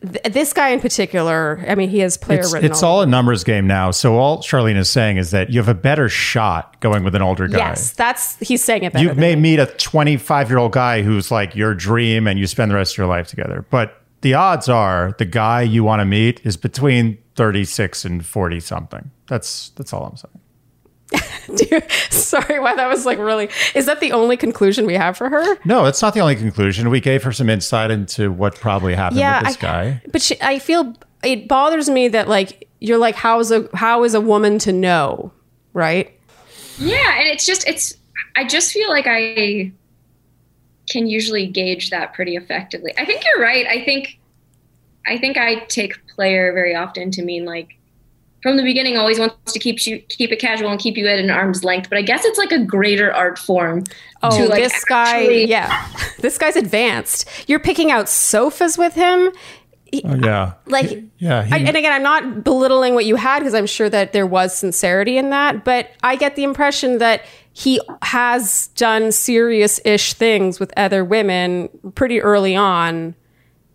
th- 0.00 0.32
this 0.32 0.52
guy 0.52 0.68
in 0.68 0.78
particular 0.80 1.64
I 1.66 1.74
mean 1.74 1.88
he 1.88 1.98
has 1.98 2.16
player 2.16 2.38
It's, 2.40 2.52
written 2.52 2.70
it's 2.70 2.84
all 2.84 3.02
a 3.02 3.06
numbers 3.06 3.42
game 3.42 3.66
now. 3.66 3.90
So 3.90 4.16
all 4.16 4.42
Sharleen 4.42 4.76
is 4.76 4.88
saying 4.88 5.16
is 5.16 5.32
that 5.32 5.50
you 5.50 5.58
have 5.58 5.68
a 5.68 5.74
better 5.74 6.08
shot 6.08 6.80
going 6.80 7.02
with 7.02 7.16
an 7.16 7.22
older 7.22 7.48
guy. 7.48 7.58
yes 7.58 7.90
that's 7.92 8.38
he's 8.38 8.62
saying 8.62 8.84
it 8.84 8.96
you 8.96 9.12
may 9.14 9.34
me. 9.34 9.42
meet 9.42 9.58
a 9.58 9.66
25 9.66 10.48
year 10.48 10.58
old 10.58 10.72
guy 10.72 11.02
who's 11.02 11.32
like 11.32 11.56
your 11.56 11.74
dream 11.74 12.28
and 12.28 12.38
you 12.38 12.46
spend 12.46 12.70
the 12.70 12.76
rest 12.76 12.94
of 12.94 12.98
your 12.98 13.06
life 13.08 13.26
together. 13.26 13.66
But 13.70 13.96
the 14.20 14.34
odds 14.34 14.68
are 14.68 15.14
the 15.18 15.24
guy 15.24 15.62
you 15.62 15.82
want 15.82 16.00
to 16.00 16.04
meet 16.04 16.40
is 16.44 16.56
between 16.56 17.18
36 17.36 18.04
and 18.04 18.24
40 18.24 18.60
something. 18.60 19.10
That's 19.26 19.70
that's 19.70 19.92
all 19.92 20.04
I'm 20.04 20.16
saying. 20.16 20.39
Dude, 21.56 21.90
sorry 22.10 22.60
why 22.60 22.74
that 22.76 22.88
was 22.88 23.04
like 23.04 23.18
really 23.18 23.48
is 23.74 23.86
that 23.86 24.00
the 24.00 24.12
only 24.12 24.36
conclusion 24.36 24.86
we 24.86 24.94
have 24.94 25.16
for 25.16 25.28
her 25.28 25.58
No, 25.64 25.86
it's 25.86 26.00
not 26.00 26.14
the 26.14 26.20
only 26.20 26.36
conclusion. 26.36 26.90
We 26.90 27.00
gave 27.00 27.22
her 27.24 27.32
some 27.32 27.50
insight 27.50 27.90
into 27.90 28.30
what 28.30 28.54
probably 28.54 28.94
happened 28.94 29.20
with 29.20 29.44
this 29.48 29.56
I, 29.56 29.60
guy. 29.60 30.02
but 30.12 30.22
she, 30.22 30.36
I 30.40 30.58
feel 30.58 30.94
it 31.24 31.48
bothers 31.48 31.88
me 31.90 32.08
that 32.08 32.28
like 32.28 32.68
you're 32.80 32.98
like 32.98 33.14
how's 33.16 33.50
a 33.50 33.68
how 33.74 34.04
is 34.04 34.14
a 34.14 34.20
woman 34.20 34.58
to 34.60 34.72
know 34.72 35.32
right 35.72 36.16
Yeah, 36.78 37.18
and 37.18 37.28
it's 37.28 37.44
just 37.44 37.66
it's 37.68 37.94
I 38.36 38.44
just 38.46 38.72
feel 38.72 38.88
like 38.88 39.06
I 39.08 39.72
can 40.88 41.06
usually 41.06 41.46
gauge 41.46 41.90
that 41.90 42.12
pretty 42.14 42.36
effectively. 42.36 42.92
I 42.98 43.04
think 43.04 43.22
you're 43.24 43.42
right. 43.42 43.66
I 43.66 43.84
think 43.84 44.18
I 45.06 45.18
think 45.18 45.36
I 45.36 45.56
take 45.66 46.06
player 46.08 46.52
very 46.52 46.74
often 46.74 47.10
to 47.12 47.22
mean 47.22 47.44
like 47.44 47.76
from 48.42 48.56
the 48.56 48.62
beginning 48.62 48.96
always 48.96 49.18
wants 49.18 49.52
to 49.52 49.58
keep 49.58 49.86
you 49.86 49.98
keep 50.08 50.32
it 50.32 50.36
casual 50.38 50.70
and 50.70 50.80
keep 50.80 50.96
you 50.96 51.06
at 51.06 51.18
an 51.18 51.30
arm's 51.30 51.62
length, 51.64 51.88
but 51.88 51.98
I 51.98 52.02
guess 52.02 52.24
it's 52.24 52.38
like 52.38 52.52
a 52.52 52.64
greater 52.64 53.12
art 53.12 53.38
form. 53.38 53.84
Oh, 54.22 54.36
to, 54.36 54.48
like, 54.48 54.62
this 54.62 54.84
guy, 54.84 55.20
yeah. 55.28 55.86
This 56.18 56.36
guy's 56.38 56.56
advanced. 56.56 57.26
You're 57.46 57.58
picking 57.60 57.90
out 57.90 58.08
sofas 58.08 58.76
with 58.76 58.94
him. 58.94 59.30
Oh, 60.04 60.14
yeah. 60.14 60.52
Like, 60.66 61.02
Yeah. 61.18 61.42
he- 61.44 61.52
I, 61.54 61.58
and 61.58 61.76
again, 61.76 61.92
I'm 61.92 62.02
not 62.02 62.44
belittling 62.44 62.94
what 62.94 63.06
you 63.06 63.16
had 63.16 63.40
because 63.40 63.54
I'm 63.54 63.66
sure 63.66 63.88
that 63.88 64.12
there 64.12 64.26
was 64.26 64.56
sincerity 64.56 65.16
in 65.18 65.30
that, 65.30 65.64
but 65.64 65.90
I 66.02 66.16
get 66.16 66.36
the 66.36 66.44
impression 66.44 66.98
that 66.98 67.22
he 67.52 67.80
has 68.02 68.68
done 68.76 69.10
serious 69.12 69.80
ish 69.84 70.12
things 70.14 70.60
with 70.60 70.72
other 70.76 71.04
women 71.04 71.68
pretty 71.94 72.20
early 72.20 72.54
on. 72.54 73.14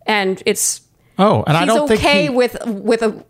And 0.08 0.42
it's, 0.46 0.82
oh, 1.20 1.44
and 1.48 1.58
I 1.58 1.66
don't 1.66 1.92
okay 1.92 1.98
think 1.98 2.22
he, 2.22 2.30
with, 2.30 2.58
with 2.66 3.02
a, 3.02 3.26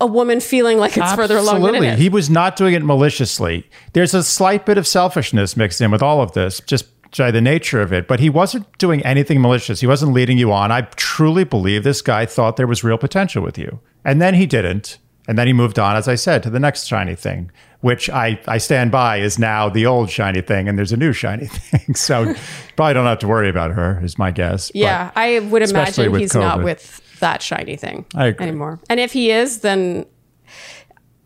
a 0.00 0.06
woman 0.06 0.40
feeling 0.40 0.78
like 0.78 0.96
it's 0.96 1.12
further 1.14 1.36
along 1.36 1.62
than 1.62 1.74
it 1.76 1.84
is. 1.84 1.98
He 1.98 2.08
was 2.08 2.28
not 2.28 2.56
doing 2.56 2.74
it 2.74 2.82
maliciously. 2.84 3.68
There's 3.92 4.14
a 4.14 4.22
slight 4.22 4.66
bit 4.66 4.78
of 4.78 4.86
selfishness 4.86 5.56
mixed 5.56 5.80
in 5.80 5.90
with 5.90 6.02
all 6.02 6.20
of 6.20 6.32
this, 6.32 6.60
just 6.60 6.86
by 7.16 7.30
the 7.30 7.40
nature 7.40 7.80
of 7.80 7.92
it. 7.92 8.06
But 8.06 8.20
he 8.20 8.28
wasn't 8.28 8.76
doing 8.78 9.02
anything 9.06 9.40
malicious. 9.40 9.80
He 9.80 9.86
wasn't 9.86 10.12
leading 10.12 10.38
you 10.38 10.52
on. 10.52 10.70
I 10.70 10.82
truly 10.82 11.44
believe 11.44 11.82
this 11.84 12.02
guy 12.02 12.26
thought 12.26 12.56
there 12.56 12.66
was 12.66 12.84
real 12.84 12.98
potential 12.98 13.42
with 13.42 13.56
you. 13.56 13.80
And 14.04 14.20
then 14.20 14.34
he 14.34 14.46
didn't. 14.46 14.98
And 15.28 15.36
then 15.36 15.46
he 15.46 15.52
moved 15.52 15.78
on, 15.78 15.96
as 15.96 16.06
I 16.06 16.14
said, 16.14 16.42
to 16.44 16.50
the 16.50 16.60
next 16.60 16.86
shiny 16.86 17.16
thing, 17.16 17.50
which 17.80 18.08
I, 18.08 18.38
I 18.46 18.58
stand 18.58 18.92
by 18.92 19.16
is 19.16 19.40
now 19.40 19.68
the 19.68 19.84
old 19.84 20.08
shiny 20.08 20.40
thing, 20.40 20.68
and 20.68 20.78
there's 20.78 20.92
a 20.92 20.96
new 20.96 21.12
shiny 21.12 21.46
thing. 21.50 21.96
So 21.96 22.32
probably 22.76 22.94
don't 22.94 23.06
have 23.06 23.18
to 23.20 23.28
worry 23.28 23.48
about 23.48 23.72
her, 23.72 24.00
is 24.04 24.18
my 24.18 24.30
guess. 24.30 24.68
But 24.70 24.76
Yeah, 24.76 25.10
I 25.16 25.40
would 25.40 25.62
imagine 25.62 26.14
he's 26.14 26.34
not 26.34 26.62
with 26.62 27.00
that 27.20 27.42
shiny 27.42 27.76
thing 27.76 28.04
I 28.14 28.26
agree. 28.26 28.46
anymore. 28.46 28.80
And 28.90 29.00
if 29.00 29.12
he 29.12 29.30
is, 29.30 29.60
then 29.60 30.06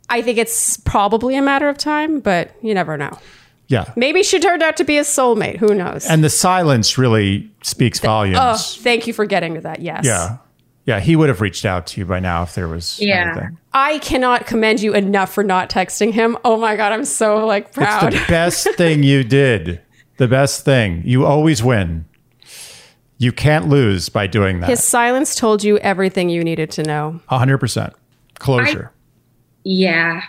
I 0.09 0.23
think 0.23 0.39
it's 0.39 0.77
probably 0.79 1.37
a 1.37 1.43
matter 1.43 1.69
of 1.69 1.79
time, 1.79 2.21
but 2.21 2.53
you 2.63 2.75
never 2.75 2.97
know. 2.97 3.17
yeah. 3.69 3.93
Maybe 3.97 4.23
she 4.23 4.41
turned 4.41 4.63
out 4.63 4.77
to 4.79 4.85
be 4.85 4.99
a 4.99 5.03
soulmate. 5.03 5.57
Who 5.59 5.75
knows? 5.75 6.07
And 6.07 6.25
the 6.25 6.31
silence 6.31 6.99
really 6.99 7.51
speaks 7.63 8.01
volumes. 8.01 8.39
oh, 8.41 8.57
thank 8.83 9.07
you 9.07 9.13
for 9.13 9.25
getting 9.27 9.55
to 9.55 9.61
that. 9.61 9.81
Yes. 9.81 10.05
Yeah. 10.05 10.39
Yeah. 10.87 10.99
He 10.99 11.15
would 11.15 11.29
have 11.29 11.41
reached 11.41 11.65
out 11.65 11.87
to 11.89 12.01
you 12.01 12.07
by 12.07 12.19
now 12.19 12.43
if 12.43 12.55
there 12.57 12.67
was 12.67 12.99
Yeah. 13.01 13.31
anything. 13.33 13.59
I 13.73 13.99
cannot 13.99 14.47
commend 14.47 14.81
you 14.81 14.95
enough 14.95 15.33
for 15.33 15.45
not 15.45 15.71
texting 15.71 16.13
him. 16.13 16.37
Oh 16.45 16.57
my 16.57 16.75
god, 16.75 16.93
I'm 16.93 17.05
so 17.05 17.47
like 17.47 17.67
It's 17.69 17.77
proud. 17.77 18.13
the 18.13 18.25
best 18.29 18.67
thing 18.75 19.05
you 19.05 19.23
did. 19.23 19.81
The 20.17 20.27
best 20.27 20.65
thing. 20.65 21.03
You 21.05 21.25
always 21.25 21.63
win. 21.63 22.05
You 23.21 23.33
can't 23.33 23.69
lose 23.69 24.09
by 24.09 24.27
doing 24.27 24.61
that. 24.61 24.71
His 24.71 24.83
silence 24.83 25.35
told 25.35 25.63
you 25.63 25.77
everything 25.81 26.31
you 26.31 26.43
needed 26.43 26.71
to 26.71 26.83
know. 26.83 27.21
100%. 27.31 27.93
Closure. 28.39 28.93
Yeah, 29.63 30.23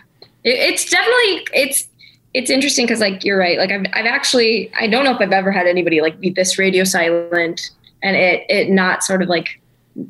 it, 0.43 0.49
it's 0.49 0.89
definitely 0.89 1.47
it's 1.53 1.87
it's 2.33 2.49
interesting 2.49 2.85
because 2.85 2.99
like 2.99 3.23
you're 3.23 3.37
right. 3.37 3.57
Like 3.57 3.71
I've 3.71 3.85
I've 3.93 4.05
actually 4.05 4.69
I 4.77 4.87
don't 4.87 5.05
know 5.05 5.15
if 5.15 5.21
I've 5.21 5.31
ever 5.31 5.53
had 5.53 5.67
anybody 5.67 6.01
like 6.01 6.19
be 6.19 6.31
this 6.31 6.59
radio 6.59 6.83
silent 6.83 7.71
and 8.03 8.17
it 8.17 8.45
it 8.49 8.69
not 8.69 9.03
sort 9.03 9.21
of 9.21 9.29
like 9.29 9.61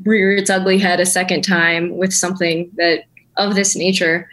rear 0.01 0.35
its 0.35 0.49
ugly 0.49 0.79
head 0.79 0.99
a 0.99 1.05
second 1.05 1.43
time 1.43 1.95
with 1.97 2.11
something 2.11 2.71
that 2.77 3.03
of 3.37 3.53
this 3.53 3.75
nature. 3.75 4.27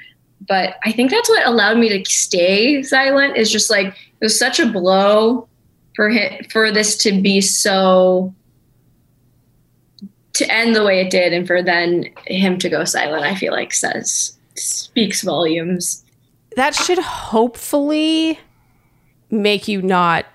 But 0.49 0.77
I 0.87 0.93
think 0.93 1.11
that's 1.11 1.29
what 1.29 1.47
allowed 1.47 1.77
me 1.77 1.91
to 1.91 2.11
stay 2.11 2.83
silent. 2.83 3.37
Is 3.37 3.53
just 3.53 3.69
like 3.69 3.89
it 3.89 4.25
was 4.25 4.39
such 4.39 4.59
a 4.59 4.65
blow 4.65 5.47
for 5.95 6.09
him, 6.09 6.45
for 6.51 6.73
this 6.73 6.97
to 6.99 7.21
be 7.21 7.43
so 7.43 8.35
to 10.39 10.53
end 10.53 10.75
the 10.75 10.85
way 10.85 11.01
it 11.01 11.11
did 11.11 11.33
and 11.33 11.47
for 11.47 11.63
then 11.63 12.05
him 12.27 12.59
to 12.59 12.69
go 12.69 12.85
silent 12.85 13.23
i 13.25 13.35
feel 13.35 13.53
like 13.53 13.73
says 13.73 14.37
speaks 14.55 15.23
volumes 15.23 16.05
That 16.57 16.75
should 16.75 16.99
hopefully 16.99 18.39
make 19.31 19.69
you 19.69 19.83
not 19.83 20.27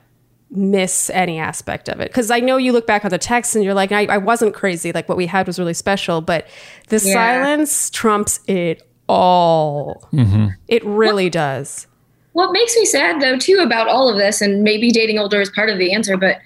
miss 0.55 1.09
any 1.09 1.39
aspect 1.39 1.89
of 1.89 1.99
it. 1.99 2.09
Because 2.09 2.29
I 2.29 2.39
know 2.39 2.57
you 2.57 2.71
look 2.73 2.85
back 2.85 3.03
on 3.03 3.09
the 3.09 3.17
text 3.17 3.55
and 3.55 3.65
you're 3.65 3.73
like, 3.73 3.91
I, 3.91 4.05
I 4.05 4.17
wasn't 4.19 4.53
crazy. 4.53 4.91
Like 4.91 5.09
what 5.09 5.17
we 5.17 5.25
had 5.25 5.47
was 5.47 5.57
really 5.57 5.73
special, 5.73 6.21
but 6.21 6.45
the 6.89 6.97
Yeah. 6.97 7.13
silence 7.13 7.89
trumps 7.89 8.39
it 8.47 8.87
all. 9.09 10.07
Mm-hmm. 10.13 10.49
It 10.67 10.85
really 10.85 11.29
does. 11.31 11.87
what 12.33 12.51
makes 12.51 12.75
me 12.77 12.85
sad 12.85 13.19
though 13.21 13.37
too 13.37 13.59
about 13.65 13.87
all 13.89 14.07
of 14.09 14.17
this 14.17 14.41
and 14.41 14.63
maybe 14.63 14.91
dating 14.91 15.17
older 15.19 15.41
is 15.41 15.49
part 15.49 15.69
of 15.69 15.77
the 15.77 15.91
answer 15.93 16.17
but 16.17 16.37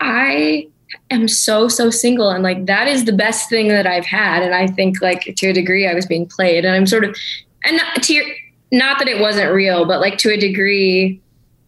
i 0.00 0.66
am 1.10 1.28
so 1.28 1.68
so 1.68 1.90
single 1.90 2.30
and 2.30 2.42
like 2.42 2.66
that 2.66 2.86
is 2.88 3.04
the 3.04 3.12
best 3.12 3.48
thing 3.48 3.68
that 3.68 3.86
i've 3.86 4.04
had 4.06 4.42
and 4.42 4.54
i 4.54 4.66
think 4.66 5.00
like 5.00 5.22
to 5.36 5.48
a 5.48 5.52
degree 5.52 5.86
i 5.88 5.94
was 5.94 6.06
being 6.06 6.26
played 6.26 6.64
and 6.64 6.74
i'm 6.74 6.86
sort 6.86 7.04
of 7.04 7.16
and 7.64 7.76
not 7.76 8.02
to 8.02 8.14
your 8.14 8.24
not 8.72 8.98
that 8.98 9.08
it 9.08 9.20
wasn't 9.20 9.50
real 9.52 9.84
but 9.86 10.00
like 10.00 10.18
to 10.18 10.30
a 10.32 10.36
degree 10.36 11.20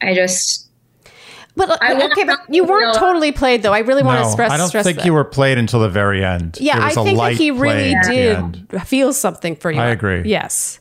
i 0.02 0.14
just 0.14 0.68
But 1.56 1.80
I 1.80 1.94
want 1.94 2.12
okay, 2.12 2.24
but 2.24 2.40
you 2.48 2.64
weren't 2.64 2.94
know- 2.94 2.98
totally 2.98 3.30
played 3.30 3.62
though. 3.62 3.72
I 3.72 3.78
really 3.78 4.02
want 4.02 4.18
to 4.18 4.24
no, 4.24 4.30
stress. 4.30 4.50
I 4.50 4.56
don't 4.56 4.68
stress 4.68 4.84
think 4.84 4.98
that. 4.98 5.06
you 5.06 5.12
were 5.14 5.22
played 5.24 5.56
until 5.56 5.78
the 5.78 5.88
very 5.88 6.24
end. 6.24 6.58
Yeah, 6.60 6.78
I 6.82 6.86
was 6.88 6.96
a 6.96 7.04
think 7.04 7.18
that 7.18 7.32
he 7.34 7.52
really 7.52 7.94
played 7.94 7.94
at 7.94 8.06
the 8.60 8.66
did 8.70 8.82
feel 8.88 9.12
something 9.12 9.54
for 9.54 9.70
you. 9.70 9.80
I 9.80 9.90
agree. 9.90 10.22
Yes, 10.24 10.80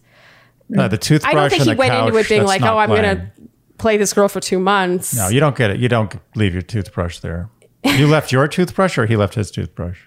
Uh, 0.75 0.87
the 0.87 0.97
toothbrush 0.97 1.31
I 1.31 1.35
don't 1.35 1.49
think 1.51 1.61
and 1.61 1.69
he 1.69 1.75
the 1.75 1.77
went 1.79 1.93
into 1.93 2.17
it 2.17 2.27
being 2.27 2.45
like, 2.45 2.63
"Oh, 2.63 2.75
I'm 2.79 2.89
playing. 2.89 3.03
gonna 3.03 3.31
play 3.77 3.97
this 3.97 4.13
girl 4.13 4.27
for 4.27 4.39
two 4.39 4.57
months." 4.59 5.13
No, 5.15 5.27
you 5.29 5.39
don't 5.39 5.55
get 5.55 5.69
it. 5.69 5.79
You 5.79 5.89
don't 5.89 6.11
leave 6.35 6.53
your 6.53 6.63
toothbrush 6.63 7.19
there. 7.19 7.49
You 7.85 8.07
left 8.07 8.31
your 8.31 8.47
toothbrush 8.47 8.97
or 8.97 9.05
he 9.05 9.15
left 9.15 9.35
his 9.35 9.51
toothbrush? 9.51 9.99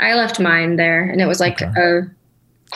i 0.00 0.14
left 0.14 0.38
mine 0.38 0.76
there 0.76 1.02
and 1.08 1.20
it 1.20 1.26
was 1.26 1.40
like 1.40 1.60
a 1.60 2.02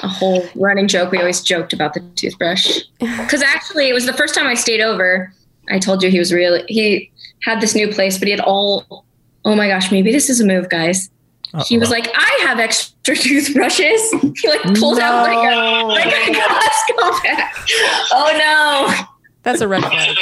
a 0.02 0.08
whole 0.08 0.46
running 0.54 0.86
joke. 0.86 1.10
We 1.10 1.18
always 1.18 1.42
joked 1.42 1.72
about 1.72 1.94
the 1.94 2.00
toothbrush. 2.14 2.80
Because 3.00 3.42
actually 3.42 3.88
it 3.88 3.92
was 3.92 4.06
the 4.06 4.12
first 4.12 4.34
time 4.34 4.46
i 4.46 4.54
stayed 4.54 4.80
over. 4.80 5.32
I 5.68 5.78
told 5.78 6.02
you 6.02 6.10
he 6.10 6.18
was 6.18 6.32
really 6.32 6.64
he 6.68 7.10
had 7.42 7.60
this 7.60 7.74
new 7.74 7.88
place 7.92 8.18
but 8.18 8.26
he 8.28 8.30
had 8.32 8.40
all 8.40 9.04
oh 9.44 9.54
my 9.54 9.68
gosh 9.68 9.90
maybe 9.90 10.12
this 10.12 10.30
is 10.30 10.40
a 10.40 10.46
move 10.46 10.68
guys. 10.68 11.10
He 11.66 11.78
was 11.78 11.90
like 11.90 12.08
i 12.14 12.38
have 12.42 12.58
extra 12.60 13.16
toothbrushes. 13.26 14.10
He 14.12 14.48
like 14.48 14.62
pulled 14.78 14.98
out 14.98 15.24
like 15.24 15.52
a, 15.52 15.86
like 15.86 16.06
a 16.06 16.32
costco 16.40 17.22
bag 17.22 17.52
oh 18.12 18.30
no. 18.38 19.06
That's 19.42 19.60
a 19.60 19.68
red 19.68 19.82
flag. 19.82 20.16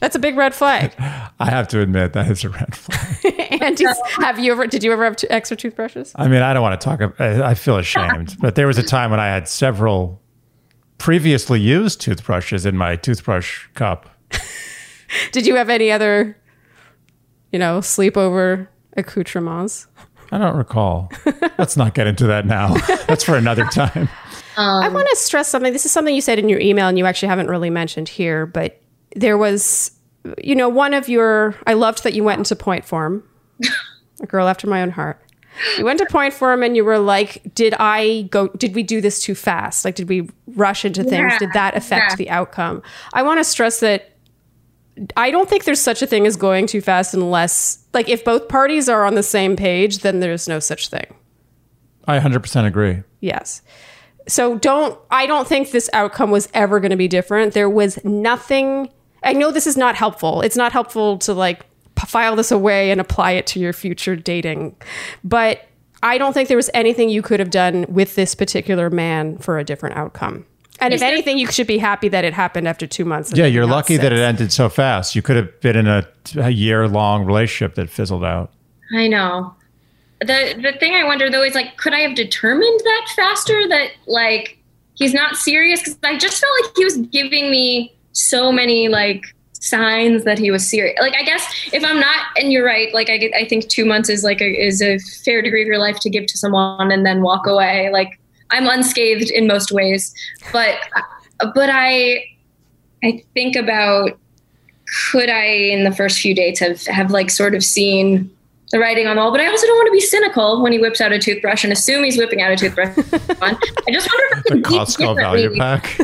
That's 0.00 0.16
a 0.16 0.18
big 0.18 0.36
red 0.36 0.54
flag. 0.54 0.94
I 0.98 1.50
have 1.50 1.68
to 1.68 1.80
admit 1.80 2.14
that 2.14 2.30
is 2.30 2.42
a 2.44 2.48
red 2.48 2.74
flag. 2.74 3.36
And 3.60 3.78
have 4.20 4.38
you 4.38 4.52
ever? 4.52 4.66
Did 4.66 4.82
you 4.82 4.90
ever 4.90 5.04
have 5.04 5.16
t- 5.16 5.28
extra 5.28 5.54
toothbrushes? 5.54 6.12
I 6.14 6.28
mean, 6.28 6.40
I 6.40 6.54
don't 6.54 6.62
want 6.62 6.80
to 6.80 6.84
talk. 6.84 7.14
I 7.20 7.50
I 7.50 7.54
feel 7.54 7.76
ashamed, 7.76 8.36
but 8.40 8.54
there 8.54 8.66
was 8.66 8.78
a 8.78 8.82
time 8.82 9.10
when 9.10 9.20
I 9.20 9.26
had 9.26 9.46
several 9.48 10.22
previously 10.96 11.60
used 11.60 12.00
toothbrushes 12.00 12.64
in 12.64 12.78
my 12.78 12.96
toothbrush 12.96 13.66
cup. 13.74 14.08
Did 15.32 15.46
you 15.46 15.56
have 15.56 15.68
any 15.68 15.92
other, 15.92 16.38
you 17.52 17.58
know, 17.58 17.80
sleepover 17.80 18.68
accoutrements? 18.96 19.86
I 20.32 20.38
don't 20.38 20.56
recall. 20.56 21.12
Let's 21.58 21.76
not 21.76 21.92
get 21.94 22.06
into 22.06 22.26
that 22.28 22.46
now. 22.46 22.76
That's 23.08 23.24
for 23.24 23.36
another 23.36 23.66
time. 23.66 24.08
I 24.56 24.88
want 24.88 25.06
to 25.10 25.16
stress 25.16 25.48
something. 25.48 25.72
This 25.72 25.84
is 25.84 25.92
something 25.92 26.14
you 26.14 26.22
said 26.22 26.38
in 26.38 26.48
your 26.48 26.60
email, 26.60 26.88
and 26.88 26.96
you 26.96 27.04
actually 27.04 27.28
haven't 27.28 27.48
really 27.48 27.70
mentioned 27.70 28.08
here. 28.08 28.46
But 28.46 28.79
there 29.16 29.38
was, 29.38 29.92
you 30.42 30.54
know, 30.54 30.68
one 30.68 30.94
of 30.94 31.08
your. 31.08 31.54
I 31.66 31.74
loved 31.74 32.04
that 32.04 32.14
you 32.14 32.24
went 32.24 32.38
into 32.38 32.56
point 32.56 32.84
form. 32.84 33.24
a 34.20 34.26
girl 34.26 34.48
after 34.48 34.66
my 34.66 34.82
own 34.82 34.90
heart. 34.90 35.20
You 35.76 35.84
went 35.84 35.98
to 35.98 36.06
point 36.06 36.32
form, 36.32 36.62
and 36.62 36.76
you 36.76 36.84
were 36.84 36.98
like, 36.98 37.42
"Did 37.54 37.74
I 37.78 38.28
go? 38.30 38.48
Did 38.48 38.74
we 38.74 38.82
do 38.82 39.00
this 39.00 39.20
too 39.20 39.34
fast? 39.34 39.84
Like, 39.84 39.94
did 39.94 40.08
we 40.08 40.28
rush 40.48 40.84
into 40.84 41.02
things? 41.02 41.32
Yeah, 41.32 41.38
Did 41.38 41.52
that 41.54 41.76
affect 41.76 42.12
yeah. 42.12 42.16
the 42.16 42.30
outcome?" 42.30 42.82
I 43.12 43.22
want 43.22 43.40
to 43.40 43.44
stress 43.44 43.80
that. 43.80 44.10
I 45.16 45.30
don't 45.30 45.48
think 45.48 45.64
there's 45.64 45.80
such 45.80 46.02
a 46.02 46.06
thing 46.06 46.26
as 46.26 46.36
going 46.36 46.66
too 46.66 46.80
fast 46.80 47.14
unless, 47.14 47.78
like, 47.94 48.08
if 48.08 48.22
both 48.24 48.48
parties 48.48 48.88
are 48.88 49.06
on 49.06 49.14
the 49.14 49.22
same 49.22 49.56
page, 49.56 49.98
then 49.98 50.20
there's 50.20 50.46
no 50.46 50.58
such 50.58 50.88
thing. 50.88 51.06
I 52.06 52.18
100% 52.18 52.66
agree. 52.66 53.02
Yes. 53.20 53.62
So 54.28 54.58
don't 54.58 54.98
I 55.10 55.26
don't 55.26 55.48
think 55.48 55.70
this 55.70 55.90
outcome 55.92 56.30
was 56.30 56.48
ever 56.54 56.80
going 56.80 56.90
to 56.90 56.96
be 56.96 57.08
different. 57.08 57.54
There 57.54 57.70
was 57.70 58.02
nothing 58.04 58.90
I 59.22 59.32
know 59.32 59.50
this 59.50 59.66
is 59.66 59.76
not 59.76 59.94
helpful. 59.96 60.40
It's 60.42 60.56
not 60.56 60.72
helpful 60.72 61.18
to 61.18 61.34
like 61.34 61.66
file 62.06 62.36
this 62.36 62.50
away 62.50 62.90
and 62.90 63.00
apply 63.00 63.32
it 63.32 63.46
to 63.48 63.60
your 63.60 63.72
future 63.72 64.16
dating. 64.16 64.74
But 65.22 65.66
I 66.02 66.16
don't 66.18 66.32
think 66.32 66.48
there 66.48 66.56
was 66.56 66.70
anything 66.72 67.10
you 67.10 67.20
could 67.22 67.40
have 67.40 67.50
done 67.50 67.84
with 67.88 68.14
this 68.14 68.34
particular 68.34 68.88
man 68.88 69.36
for 69.38 69.58
a 69.58 69.64
different 69.64 69.96
outcome. 69.96 70.46
And 70.82 70.94
if 70.94 71.00
there- 71.00 71.12
anything, 71.12 71.36
you 71.36 71.46
should 71.52 71.66
be 71.66 71.76
happy 71.76 72.08
that 72.08 72.24
it 72.24 72.32
happened 72.32 72.66
after 72.66 72.86
two 72.86 73.04
months. 73.04 73.32
Yeah, 73.34 73.44
you're 73.44 73.66
not 73.66 73.74
lucky 73.74 73.98
that 73.98 74.12
it 74.12 74.18
ended 74.18 74.50
so 74.50 74.70
fast. 74.70 75.14
You 75.14 75.20
could 75.20 75.36
have 75.36 75.60
been 75.60 75.76
in 75.76 75.86
a, 75.86 76.06
a 76.38 76.48
year 76.50 76.88
long 76.88 77.26
relationship 77.26 77.74
that 77.74 77.90
fizzled 77.90 78.24
out. 78.24 78.50
I 78.96 79.06
know. 79.06 79.54
The 80.20 80.58
the 80.62 80.72
thing 80.78 80.94
I 80.94 81.04
wonder 81.04 81.30
though 81.30 81.42
is 81.42 81.54
like, 81.54 81.76
could 81.76 81.92
I 81.94 82.00
have 82.00 82.14
determined 82.14 82.80
that 82.80 83.06
faster? 83.14 83.68
That 83.68 83.90
like 84.06 84.58
he's 84.94 85.12
not 85.14 85.36
serious 85.36 85.80
because 85.80 85.98
I 86.02 86.16
just 86.18 86.40
felt 86.40 86.52
like 86.62 86.72
he 86.76 86.84
was 86.84 86.96
giving 86.96 87.50
me 87.50 87.94
so 88.12 88.52
many 88.52 88.88
like 88.88 89.24
signs 89.60 90.24
that 90.24 90.38
he 90.38 90.50
was 90.50 90.68
serious. 90.68 90.98
Like 91.00 91.14
I 91.14 91.22
guess 91.22 91.68
if 91.72 91.84
I'm 91.84 92.00
not, 92.00 92.26
and 92.36 92.52
you're 92.52 92.64
right. 92.64 92.92
Like 92.92 93.10
I 93.10 93.18
get, 93.18 93.32
I 93.34 93.44
think 93.46 93.68
two 93.68 93.84
months 93.84 94.08
is 94.08 94.24
like 94.24 94.40
a, 94.40 94.46
is 94.46 94.82
a 94.82 94.98
fair 95.24 95.42
degree 95.42 95.62
of 95.62 95.66
your 95.66 95.78
life 95.78 96.00
to 96.00 96.10
give 96.10 96.26
to 96.26 96.38
someone 96.38 96.90
and 96.90 97.06
then 97.06 97.22
walk 97.22 97.46
away. 97.46 97.90
Like 97.90 98.18
I'm 98.50 98.66
unscathed 98.66 99.30
in 99.30 99.46
most 99.46 99.70
ways, 99.70 100.14
but 100.52 100.76
but 101.54 101.70
I 101.70 102.24
I 103.04 103.22
think 103.34 103.56
about 103.56 104.18
could 105.12 105.30
I 105.30 105.44
in 105.44 105.84
the 105.84 105.92
first 105.92 106.18
few 106.18 106.34
dates 106.34 106.58
have 106.60 106.84
have 106.86 107.10
like 107.10 107.30
sort 107.30 107.54
of 107.54 107.62
seen 107.62 108.30
the 108.72 108.78
writing 108.78 109.06
on 109.06 109.16
the 109.16 109.22
wall, 109.22 109.32
but 109.32 109.40
I 109.40 109.48
also 109.48 109.66
don't 109.66 109.76
want 109.76 109.86
to 109.88 109.92
be 109.92 110.00
cynical 110.00 110.62
when 110.62 110.72
he 110.72 110.78
whips 110.78 111.00
out 111.00 111.12
a 111.12 111.18
toothbrush 111.18 111.64
and 111.64 111.72
assume 111.72 112.04
he's 112.04 112.16
whipping 112.16 112.40
out 112.40 112.52
a 112.52 112.56
toothbrush. 112.56 112.96
I 113.42 113.92
just 113.92 114.08
wonder 114.08 114.38
if 114.38 114.44
The 114.44 114.62
Costco 114.62 115.16
value 115.16 115.56
pack. 115.56 115.98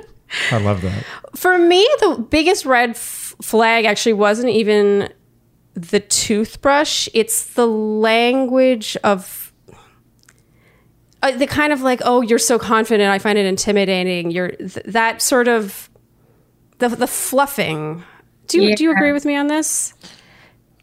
I 0.50 0.58
love 0.58 0.82
that. 0.82 1.04
For 1.34 1.56
me, 1.58 1.88
the 2.00 2.26
biggest 2.30 2.64
red 2.66 2.90
f- 2.90 3.34
flag 3.40 3.84
actually 3.84 4.14
wasn't 4.14 4.50
even 4.50 5.12
the 5.74 6.00
toothbrush, 6.00 7.06
it's 7.12 7.52
the 7.54 7.66
language 7.66 8.96
of 9.04 9.52
uh, 11.22 11.32
the 11.32 11.46
kind 11.46 11.72
of 11.72 11.82
like, 11.82 12.00
oh, 12.04 12.22
you're 12.22 12.38
so 12.38 12.58
confident. 12.58 13.10
I 13.10 13.18
find 13.18 13.38
it 13.38 13.44
intimidating. 13.46 14.30
You're 14.30 14.50
th- 14.52 14.74
that 14.86 15.20
sort 15.20 15.48
of 15.48 15.90
the 16.78 16.88
the 16.88 17.06
fluffing. 17.06 18.02
Do 18.48 18.62
you 18.62 18.74
do 18.76 18.84
you 18.84 18.92
agree 18.92 19.12
with 19.12 19.24
me 19.24 19.36
on 19.36 19.48
this? 19.48 19.92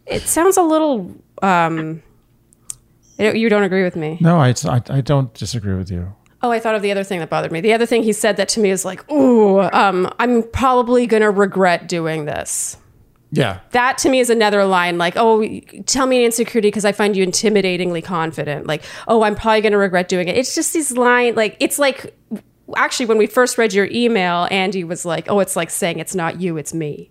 It 0.06 0.22
sounds 0.24 0.58
a 0.58 0.62
little. 0.64 1.16
um 1.42 2.04
you 3.18 3.32
you 3.34 3.50
don't 3.50 3.64
agree 3.64 3.84
with 3.84 3.96
me. 3.96 4.18
No, 4.22 4.38
I, 4.38 4.54
I, 4.66 4.82
I 4.90 5.02
don't 5.02 5.34
disagree 5.34 5.76
with 5.76 5.90
you. 5.90 6.14
Oh, 6.44 6.52
I 6.52 6.60
thought 6.60 6.76
of 6.76 6.82
the 6.82 6.92
other 6.92 7.04
thing 7.06 7.20
that 7.20 7.30
bothered 7.30 7.52
me. 7.52 7.62
The 7.62 7.74
other 7.74 7.86
thing 7.86 8.04
he 8.04 8.12
said 8.14 8.36
that 8.38 8.50
to 8.50 8.60
me 8.60 8.70
is 8.70 8.84
like, 8.84 9.10
"Ooh, 9.12 9.62
um, 9.62 10.14
I'm 10.20 10.44
probably 10.44 11.08
gonna 11.08 11.32
regret 11.32 11.88
doing 11.88 12.26
this." 12.26 12.78
Yeah. 13.32 13.60
That 13.72 13.98
to 14.00 14.10
me 14.10 14.20
is 14.20 14.30
another 14.30 14.64
line 14.66 14.98
like, 15.00 15.14
"Oh, 15.18 15.44
tell 15.86 16.06
me 16.06 16.18
an 16.20 16.26
insecurity 16.26 16.68
because 16.68 16.86
I 16.86 16.92
find 16.92 17.16
you 17.16 17.26
intimidatingly 17.26 18.04
confident." 18.04 18.68
Like, 18.68 18.84
"Oh, 19.08 19.24
I'm 19.24 19.36
probably 19.36 19.62
gonna 19.62 19.78
regret 19.78 20.08
doing 20.10 20.28
it." 20.28 20.38
It's 20.38 20.54
just 20.54 20.74
these 20.74 20.92
line 20.92 21.34
like 21.36 21.56
it's 21.60 21.80
like 21.80 22.14
actually 22.76 23.06
when 23.08 23.18
we 23.18 23.26
first 23.26 23.58
read 23.58 23.74
your 23.74 23.88
email, 23.92 24.48
Andy 24.52 24.84
was 24.84 25.06
like, 25.06 25.26
"Oh, 25.30 25.40
it's 25.40 25.56
like 25.56 25.70
saying 25.70 26.00
it's 26.00 26.14
not 26.14 26.42
you, 26.42 26.58
it's 26.58 26.74
me." 26.74 27.10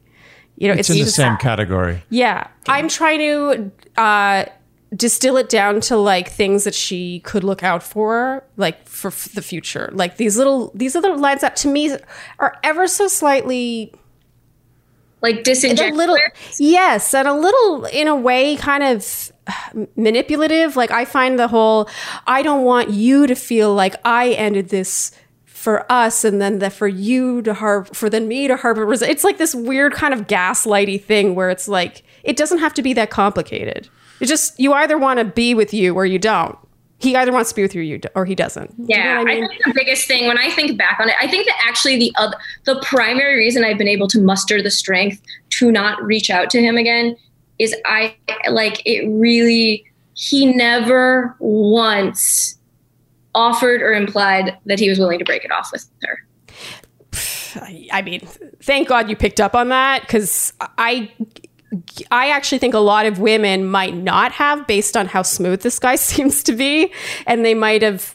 You 0.59 0.69
know, 0.69 0.75
It's, 0.75 0.91
in 0.91 0.99
the 0.99 1.07
same 1.07 1.39
category. 1.39 2.03
yeah, 2.11 2.47
I'm 2.69 2.87
trying 2.87 3.19
to 3.21 3.73
uh, 4.01 4.45
distill 4.95 5.37
it 5.37 5.49
down 5.49 5.81
to 5.81 5.97
like 5.97 6.29
things 6.29 6.65
that 6.65 6.75
she 6.75 7.21
could 7.21 7.45
look 7.45 7.63
out 7.63 7.83
for, 7.83 8.45
like 8.57 8.87
for 8.87 9.09
f- 9.09 9.31
the 9.35 9.43
future. 9.43 9.89
Like 9.93 10.17
these 10.19 10.37
little 10.37 10.71
these 10.75 10.95
little 10.95 11.19
lines 11.19 11.41
that 11.41 11.57
to 11.57 11.69
me 11.69 11.97
are 12.39 12.57
ever 12.63 12.87
so 12.87 13.09
slightly 13.09 13.95
Like 15.23 15.37
a 15.37 15.43
disingenuous. 15.43 15.97
little 15.97 16.19
yes, 16.59 17.15
and 17.15 17.27
a 17.29 17.33
little 17.35 17.85
in 17.87 18.07
a 18.09 18.17
way 18.17 18.57
kind 18.57 18.83
of 18.83 19.33
manipulative. 19.97 20.77
Like 20.77 20.91
I 20.91 21.05
find 21.05 21.39
the 21.39 21.49
whole 21.49 21.89
I 22.27 22.43
don't 22.43 22.65
want 22.65 22.91
you 22.91 23.27
to 23.27 23.35
feel 23.35 23.75
like 23.75 23.95
I 24.05 24.31
ended 24.33 24.69
this 24.69 25.13
for 25.47 25.91
us 25.91 26.25
and 26.25 26.41
then 26.43 26.59
that 26.59 26.73
for 26.73 26.89
you 26.89 27.41
to 27.43 27.55
harbor 27.55 27.95
for 27.95 28.11
then 28.11 28.27
me 28.27 28.49
to 28.49 28.57
harbor 28.57 28.85
res- 28.85 29.01
it's 29.01 29.23
like 29.23 29.39
this 29.39 29.55
weird 29.55 29.93
kind 29.93 30.13
of 30.13 30.27
gaslighty 30.27 31.01
thing 31.01 31.37
where 31.37 31.51
it's 31.51 31.69
like 31.69 32.03
it 32.25 32.37
doesn't 32.37 32.59
have 32.59 32.75
to 32.75 32.83
be 32.83 32.93
that 32.93 33.11
complicated 33.11 33.89
it 34.23 34.27
just 34.27 34.59
you 34.59 34.73
either 34.73 34.97
want 34.97 35.19
to 35.19 35.25
be 35.25 35.55
with 35.55 35.75
you 35.75 35.95
or 35.95 36.07
you 36.07 36.19
don't 36.19 36.57
he 36.99 37.17
either 37.17 37.33
wants 37.33 37.51
to 37.51 37.57
be 37.57 37.63
with 37.63 37.75
you 37.75 37.81
or 37.81 37.85
you 37.85 37.99
d- 37.99 38.09
or 38.15 38.25
he 38.25 38.35
doesn't 38.37 38.69
Do 38.77 38.83
you 38.95 38.97
know 38.97 39.05
Yeah, 39.05 39.19
what 39.19 39.31
I, 39.31 39.41
think 39.41 39.65
the 39.65 39.73
biggest 39.75 40.07
thing 40.07 40.29
when 40.29 40.39
I 40.39 40.51
think 40.51 40.79
back 40.79 41.01
on 41.01 41.09
it, 41.09 41.17
I 41.21 41.27
think 41.27 41.47
that 41.47 41.61
actually 41.69 41.99
the 41.99 42.13
other, 42.17 42.37
the 42.65 42.81
primary 42.87 43.37
reason 43.37 43.65
I've 43.65 43.77
been 43.77 43.89
able 43.89 44.07
to 44.09 44.21
muster 44.21 44.63
the 44.63 44.71
strength 44.71 45.21
to 45.59 45.73
not 45.73 46.01
reach 46.03 46.31
out 46.31 46.49
to 46.51 46.63
him 46.63 46.77
again 46.77 47.17
is 47.59 47.75
I 47.85 48.15
like 48.49 48.81
it 48.87 49.09
really. 49.09 49.85
He 50.15 50.47
never 50.55 51.35
once 51.41 52.57
offered 53.35 53.83
or 53.83 53.93
implied 53.93 54.57
that 54.67 54.79
he 54.79 54.89
was 54.89 54.99
willing 55.01 55.19
to 55.19 55.25
break 55.25 55.45
it 55.45 55.51
off 55.51 55.71
with 55.73 55.89
her. 56.05 56.19
I 57.93 58.03
mean, 58.03 58.21
thank 58.63 58.89
God 58.89 59.11
you 59.11 59.17
picked 59.17 59.41
up 59.41 59.55
on 59.55 59.71
that 59.71 60.03
because 60.03 60.53
I, 60.61 61.11
I 62.11 62.31
actually 62.31 62.59
think 62.59 62.75
a 62.75 62.79
lot 62.79 63.07
of 63.07 63.19
women 63.19 63.67
might 63.67 63.95
not 63.95 64.33
have, 64.33 64.67
based 64.67 64.97
on 64.97 65.07
how 65.07 65.23
smooth 65.23 65.63
this 65.63 65.79
guy 65.79 65.97
seems 65.97 66.43
to 66.45 66.53
be, 66.53 66.93
and 67.27 67.45
they 67.45 67.55
might 67.55 67.83
have. 67.83 68.15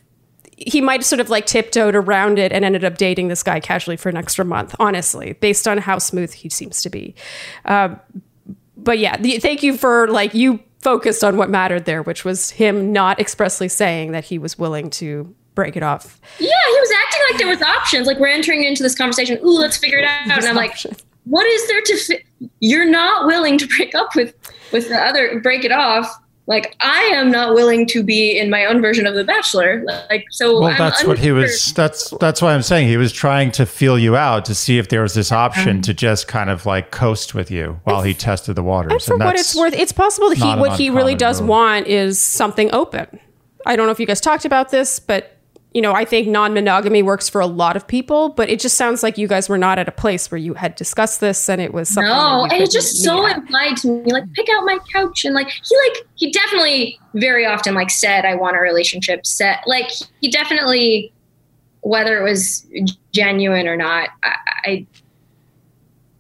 He 0.60 0.82
might 0.82 1.02
have 1.02 1.06
sort 1.06 1.20
of 1.20 1.30
like 1.30 1.46
tiptoed 1.46 1.94
around 1.94 2.40
it 2.40 2.52
and 2.52 2.66
ended 2.66 2.84
up 2.84 2.98
dating 2.98 3.28
this 3.28 3.44
guy 3.44 3.60
casually 3.60 3.96
for 3.96 4.10
an 4.10 4.18
extra 4.18 4.44
month. 4.44 4.74
Honestly, 4.80 5.34
based 5.34 5.68
on 5.68 5.78
how 5.78 6.00
smooth 6.00 6.34
he 6.34 6.50
seems 6.50 6.82
to 6.82 6.90
be. 6.90 7.14
Uh, 7.66 7.96
but 8.76 8.98
yeah, 8.98 9.18
the, 9.18 9.38
thank 9.38 9.62
you 9.62 9.78
for 9.78 10.08
like 10.08 10.34
you 10.34 10.60
focused 10.80 11.24
on 11.24 11.38
what 11.38 11.52
mattered 11.52 11.86
there, 11.86 12.02
which 12.02 12.26
was 12.26 12.50
him 12.50 12.92
not 12.92 13.20
expressly 13.20 13.68
saying 13.68 14.14
that 14.14 14.26
he 14.26 14.40
was 14.40 14.58
willing 14.58 14.90
to 14.90 15.36
break 15.54 15.76
it 15.76 15.84
off. 15.84 16.20
Yeah, 16.40 16.50
he 16.50 16.80
was 16.80 16.92
acting 17.06 17.22
like 17.30 17.38
there 17.40 17.48
was 17.48 17.62
options. 17.62 18.08
Like 18.08 18.20
we're 18.20 18.28
entering 18.28 18.64
into 18.64 18.82
this 18.82 18.96
conversation. 18.96 19.40
Ooh, 19.44 19.60
let's 19.60 19.78
figure 19.78 19.98
it 19.98 20.06
out. 20.06 20.22
And 20.30 20.46
I'm 20.46 20.56
like, 20.56 20.72
options. 20.72 21.04
What 21.30 21.46
is 21.46 21.68
there 21.68 21.82
to? 21.82 21.98
Fi- 21.98 22.50
You're 22.60 22.90
not 22.90 23.26
willing 23.26 23.58
to 23.58 23.68
break 23.68 23.94
up 23.96 24.16
with 24.16 24.34
with 24.72 24.90
the 24.90 24.98
other, 24.98 25.40
break 25.40 25.64
it 25.64 25.72
off. 25.72 26.08
Like 26.48 26.78
I 26.80 27.02
am 27.14 27.30
not 27.30 27.56
willing 27.56 27.86
to 27.88 28.02
be 28.02 28.38
in 28.38 28.50
my 28.50 28.66
own 28.66 28.82
version 28.82 29.06
of 29.06 29.16
The 29.16 29.26
Bachelor. 29.26 29.84
Like 30.10 30.24
so. 30.32 30.62
Well, 30.62 30.70
I'm 30.70 30.78
that's 30.78 31.04
what 31.04 31.20
he 31.20 31.32
was. 31.32 31.74
That's 31.74 32.14
that's 32.22 32.42
why 32.42 32.54
I'm 32.54 32.62
saying 32.62 32.88
he 32.88 32.96
was 32.96 33.12
trying 33.12 33.52
to 33.54 33.66
feel 33.66 34.00
you 34.00 34.16
out 34.16 34.46
to 34.46 34.56
see 34.56 34.78
if 34.78 34.88
there 34.88 35.02
was 35.02 35.14
this 35.14 35.32
option 35.34 35.78
um, 35.78 35.82
to 35.82 35.94
just 35.94 36.30
kind 36.30 36.50
of 36.50 36.66
like 36.66 36.92
coast 36.92 37.36
with 37.36 37.52
you 37.52 37.82
while 37.84 38.02
he 38.02 38.14
tested 38.14 38.56
the 38.56 38.64
waters. 38.64 38.94
And 38.94 39.02
for 39.02 39.18
what 39.18 39.36
it's 39.36 39.56
worth, 39.56 39.74
it's 39.74 39.92
possible 39.92 40.30
that 40.30 40.38
he 40.38 40.56
what 40.56 40.80
he 40.80 40.90
really 40.90 41.16
does 41.16 41.42
move. 41.42 41.50
want 41.50 41.88
is 41.88 42.18
something 42.18 42.74
open. 42.74 43.20
I 43.66 43.76
don't 43.76 43.86
know 43.86 43.92
if 43.92 44.00
you 44.00 44.06
guys 44.06 44.22
talked 44.22 44.46
about 44.46 44.70
this, 44.70 45.02
but 45.02 45.37
you 45.74 45.82
know, 45.82 45.94
I 45.94 46.06
think 46.06 46.28
non-monogamy 46.28 47.04
works 47.04 47.30
for 47.30 47.42
a 47.42 47.46
lot 47.46 47.76
of 47.76 47.88
people, 47.88 48.30
but 48.30 48.50
it 48.50 48.60
just 48.60 48.78
sounds 48.78 49.04
like 49.04 49.18
you 49.18 49.28
guys 49.28 49.50
were 49.50 49.58
not 49.58 49.78
at 49.78 49.88
a 49.88 49.92
place 49.92 50.32
where 50.32 50.38
you 50.38 50.54
had 50.54 50.76
discussed 50.76 51.20
this 51.20 51.50
and 51.50 51.62
it 51.62 51.74
was 51.74 51.90
something. 51.90 52.10
No, 52.10 52.46
and 52.46 52.64
it's 52.64 52.74
just 52.74 53.04
so 53.04 53.28
at. 53.28 53.38
implied 53.38 53.78
to 53.78 53.90
me. 53.90 54.12
Like, 54.12 54.32
pick 54.34 54.48
out 54.50 54.64
my 54.66 54.80
couch, 54.94 55.26
and 55.26 55.36
like 55.36 55.50
he 55.50 55.78
like 55.90 56.08
he 56.16 56.32
definitely 56.32 57.00
very 57.16 57.46
often 57.46 57.76
like 57.76 57.90
said, 57.90 58.26
"I 58.26 58.36
want 58.36 58.56
a 58.56 58.60
relationship." 58.60 59.26
Set 59.26 59.60
like 59.68 59.92
he 60.22 60.32
definitely, 60.32 61.12
whether 61.82 62.18
it 62.20 62.24
was 62.24 62.66
genuine 63.14 63.68
or 63.68 63.76
not, 63.76 64.10
I, 64.24 64.36
I, 64.66 64.88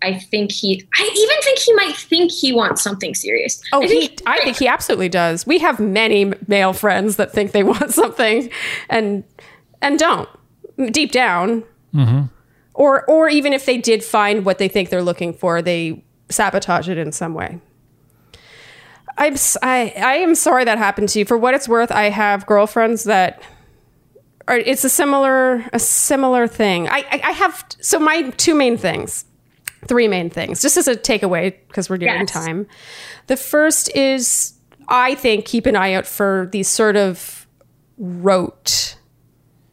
I 0.07 0.19
think 0.19 0.51
he. 0.51 0.87
I 0.97 1.03
even 1.03 1.41
think 1.43 1.59
he 1.59 1.73
might 1.73 1.95
think 1.95 2.31
he 2.31 2.53
wants 2.53 2.81
something 2.81 3.13
serious. 3.13 3.61
Oh, 3.73 3.81
I 3.81 3.87
he, 3.87 4.07
think, 4.07 4.21
I 4.25 4.37
think 4.39 4.57
he 4.57 4.67
absolutely 4.67 5.09
does. 5.09 5.45
We 5.45 5.59
have 5.59 5.79
many 5.79 6.33
male 6.47 6.71
friends 6.71 7.17
that 7.17 7.33
think 7.33 7.51
they 7.51 7.63
want 7.73 7.91
something 7.91 8.49
and 8.89 9.23
and 9.81 9.99
don't 9.99 10.29
deep 10.91 11.11
down. 11.11 11.63
Mm-hmm. 11.93 12.25
Or 12.73 13.03
or 13.05 13.27
even 13.27 13.51
if 13.51 13.65
they 13.65 13.77
did 13.77 14.03
find 14.03 14.45
what 14.45 14.59
they 14.59 14.69
think 14.69 14.89
they're 14.89 15.03
looking 15.03 15.33
for, 15.33 15.61
they 15.61 16.03
sabotage 16.29 16.87
it 16.87 16.97
in 16.97 17.11
some 17.11 17.33
way. 17.33 17.59
I'm 19.17 19.35
I, 19.61 19.93
I 19.97 20.15
am 20.17 20.35
sorry 20.35 20.63
that 20.63 20.77
happened 20.77 21.09
to 21.09 21.19
you. 21.19 21.25
For 21.25 21.37
what 21.37 21.53
it's 21.53 21.67
worth, 21.67 21.91
I 21.91 22.09
have 22.09 22.45
girlfriends 22.45 23.03
that 23.05 23.41
are 24.47 24.57
it's 24.57 24.85
a 24.85 24.89
similar 24.89 25.65
a 25.73 25.79
similar 25.79 26.47
thing. 26.47 26.87
I 26.87 26.99
I, 27.11 27.21
I 27.25 27.31
have 27.31 27.65
so 27.81 27.99
my 27.99 28.29
two 28.37 28.55
main 28.55 28.77
things 28.77 29.25
three 29.86 30.07
main 30.07 30.30
things, 30.30 30.61
just 30.61 30.78
as 30.78 30.88
a 30.88 30.95
takeaway 30.95 31.53
because 31.67 31.89
we're 31.89 31.97
doing 31.97 32.11
Yes. 32.21 32.32
time. 32.32 32.67
The 33.28 33.38
first 33.38 33.95
is 33.95 34.53
I 34.88 35.15
think 35.15 35.45
keep 35.45 35.65
an 35.65 35.75
eye 35.75 35.93
out 35.93 36.07
for 36.07 36.49
these 36.51 36.67
sort 36.67 36.95
of 36.95 37.45
rote 37.97 38.95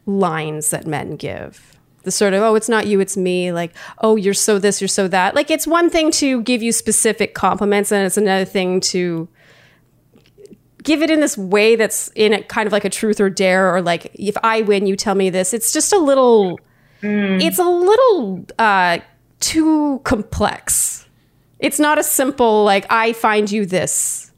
lines 0.07 0.71
that 0.71 0.87
men 0.87 1.17
give. 1.17 1.71
The 2.03 2.11
sort 2.11 2.35
of, 2.35 2.43
oh, 2.43 2.55
it's 2.55 2.69
not 2.69 2.87
you, 2.87 3.01
it's 3.01 3.17
me. 3.17 3.51
Like, 3.53 3.73
oh, 3.99 4.17
you're 4.17 4.35
so 4.35 4.59
this, 4.59 4.81
you're 4.81 4.89
so 4.89 5.09
that. 5.09 5.35
Like, 5.35 5.51
it's 5.51 5.67
one 5.67 5.89
thing 5.89 6.11
to 6.13 6.43
give 6.43 6.63
you 6.63 6.71
specific 6.73 7.33
compliments, 7.35 7.91
and 7.93 8.05
it's 8.05 8.19
another 8.19 8.45
thing 8.45 8.81
to 8.81 9.27
give 10.83 11.01
it 11.01 11.11
in 11.11 11.21
this 11.21 11.39
way 11.39 11.77
that's 11.77 12.09
in 12.15 12.35
a 12.35 12.43
kind 12.43 12.67
of 12.67 12.73
like 12.73 12.85
a 12.85 12.91
truth 12.91 13.21
or 13.21 13.31
dare, 13.31 13.75
or 13.75 13.81
like, 13.81 14.11
if 14.15 14.37
I 14.43 14.61
win, 14.61 14.87
you 14.87 14.97
tell 14.97 15.15
me 15.15 15.31
this. 15.31 15.55
It's 15.55 15.73
just 15.73 15.95
a 15.95 15.99
little, 15.99 16.61
it's 17.01 17.59
a 17.59 17.65
little 17.65 18.45
uh, 18.59 18.99
too 19.45 20.01
complex. 20.05 21.07
It's 21.59 21.79
not 21.79 21.99
a 21.99 22.03
simple, 22.03 22.65
like, 22.65 22.87
I 22.91 23.13
find 23.13 23.51
you 23.51 23.65
this. 23.67 24.33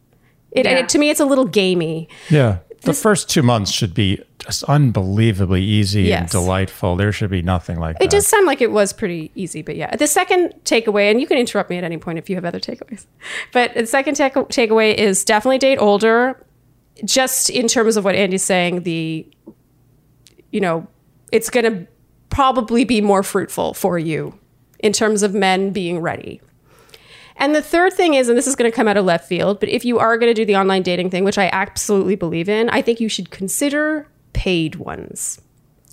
It, 0.52 0.64
Yeah. 0.66 0.78
it, 0.78 0.88
to 0.90 0.98
me, 0.98 1.10
it's 1.10 1.20
a 1.20 1.24
little 1.26 1.44
gamey. 1.46 2.08
Yeah. 2.30 2.58
The 2.82 2.92
first 2.92 3.28
two 3.28 3.42
months 3.42 3.72
should 3.72 3.94
be 3.94 4.22
just 4.38 4.62
unbelievably 4.64 5.62
easy 5.62 6.12
and 6.12 6.28
delightful. 6.28 6.94
There 6.94 7.10
should 7.10 7.30
be 7.30 7.42
nothing 7.42 7.80
like 7.80 7.96
It 7.96 7.98
that. 8.04 8.10
does 8.10 8.26
sound 8.28 8.46
like 8.46 8.60
it 8.60 8.70
was 8.70 8.92
pretty 8.92 9.32
easy, 9.34 9.62
but 9.62 9.74
yeah. 9.76 9.96
The 9.96 10.06
second 10.06 10.54
takeaway, 10.64 11.10
and 11.10 11.20
you 11.20 11.26
can 11.26 11.36
interrupt 11.36 11.68
me 11.68 11.78
at 11.78 11.84
any 11.84 11.96
point 11.96 12.18
if 12.18 12.30
you 12.30 12.36
have 12.36 12.44
other 12.44 12.60
takeaways, 12.60 13.06
but 13.52 13.74
the 13.74 13.86
second 13.86 14.14
take- 14.14 14.34
takeaway 14.34 14.94
is 14.94 15.24
definitely 15.24 15.58
date 15.58 15.78
older. 15.78 16.40
Just 17.04 17.50
in 17.50 17.66
terms 17.66 17.96
of 17.96 18.04
what 18.04 18.14
Andy's 18.14 18.44
saying, 18.44 18.84
the, 18.84 19.26
you 20.52 20.60
know, 20.60 20.86
it's 21.32 21.50
going 21.50 21.64
to 21.64 21.86
probably 22.30 22.84
be 22.84 23.00
more 23.00 23.22
fruitful 23.22 23.74
for 23.74 23.98
you 23.98 24.38
in 24.78 24.92
terms 24.92 25.22
of 25.22 25.34
men 25.34 25.70
being 25.70 26.00
ready. 26.00 26.40
And 27.36 27.54
the 27.54 27.62
third 27.62 27.92
thing 27.92 28.14
is, 28.14 28.28
and 28.28 28.38
this 28.38 28.46
is 28.46 28.56
going 28.56 28.70
to 28.70 28.74
come 28.74 28.88
out 28.88 28.96
of 28.96 29.04
left 29.04 29.28
field, 29.28 29.60
but 29.60 29.68
if 29.68 29.84
you 29.84 29.98
are 29.98 30.16
going 30.16 30.30
to 30.30 30.34
do 30.34 30.44
the 30.44 30.56
online 30.56 30.82
dating 30.82 31.10
thing, 31.10 31.22
which 31.24 31.38
I 31.38 31.50
absolutely 31.52 32.16
believe 32.16 32.48
in, 32.48 32.70
I 32.70 32.80
think 32.80 32.98
you 32.98 33.08
should 33.08 33.30
consider 33.30 34.08
paid 34.32 34.76
ones. 34.76 35.40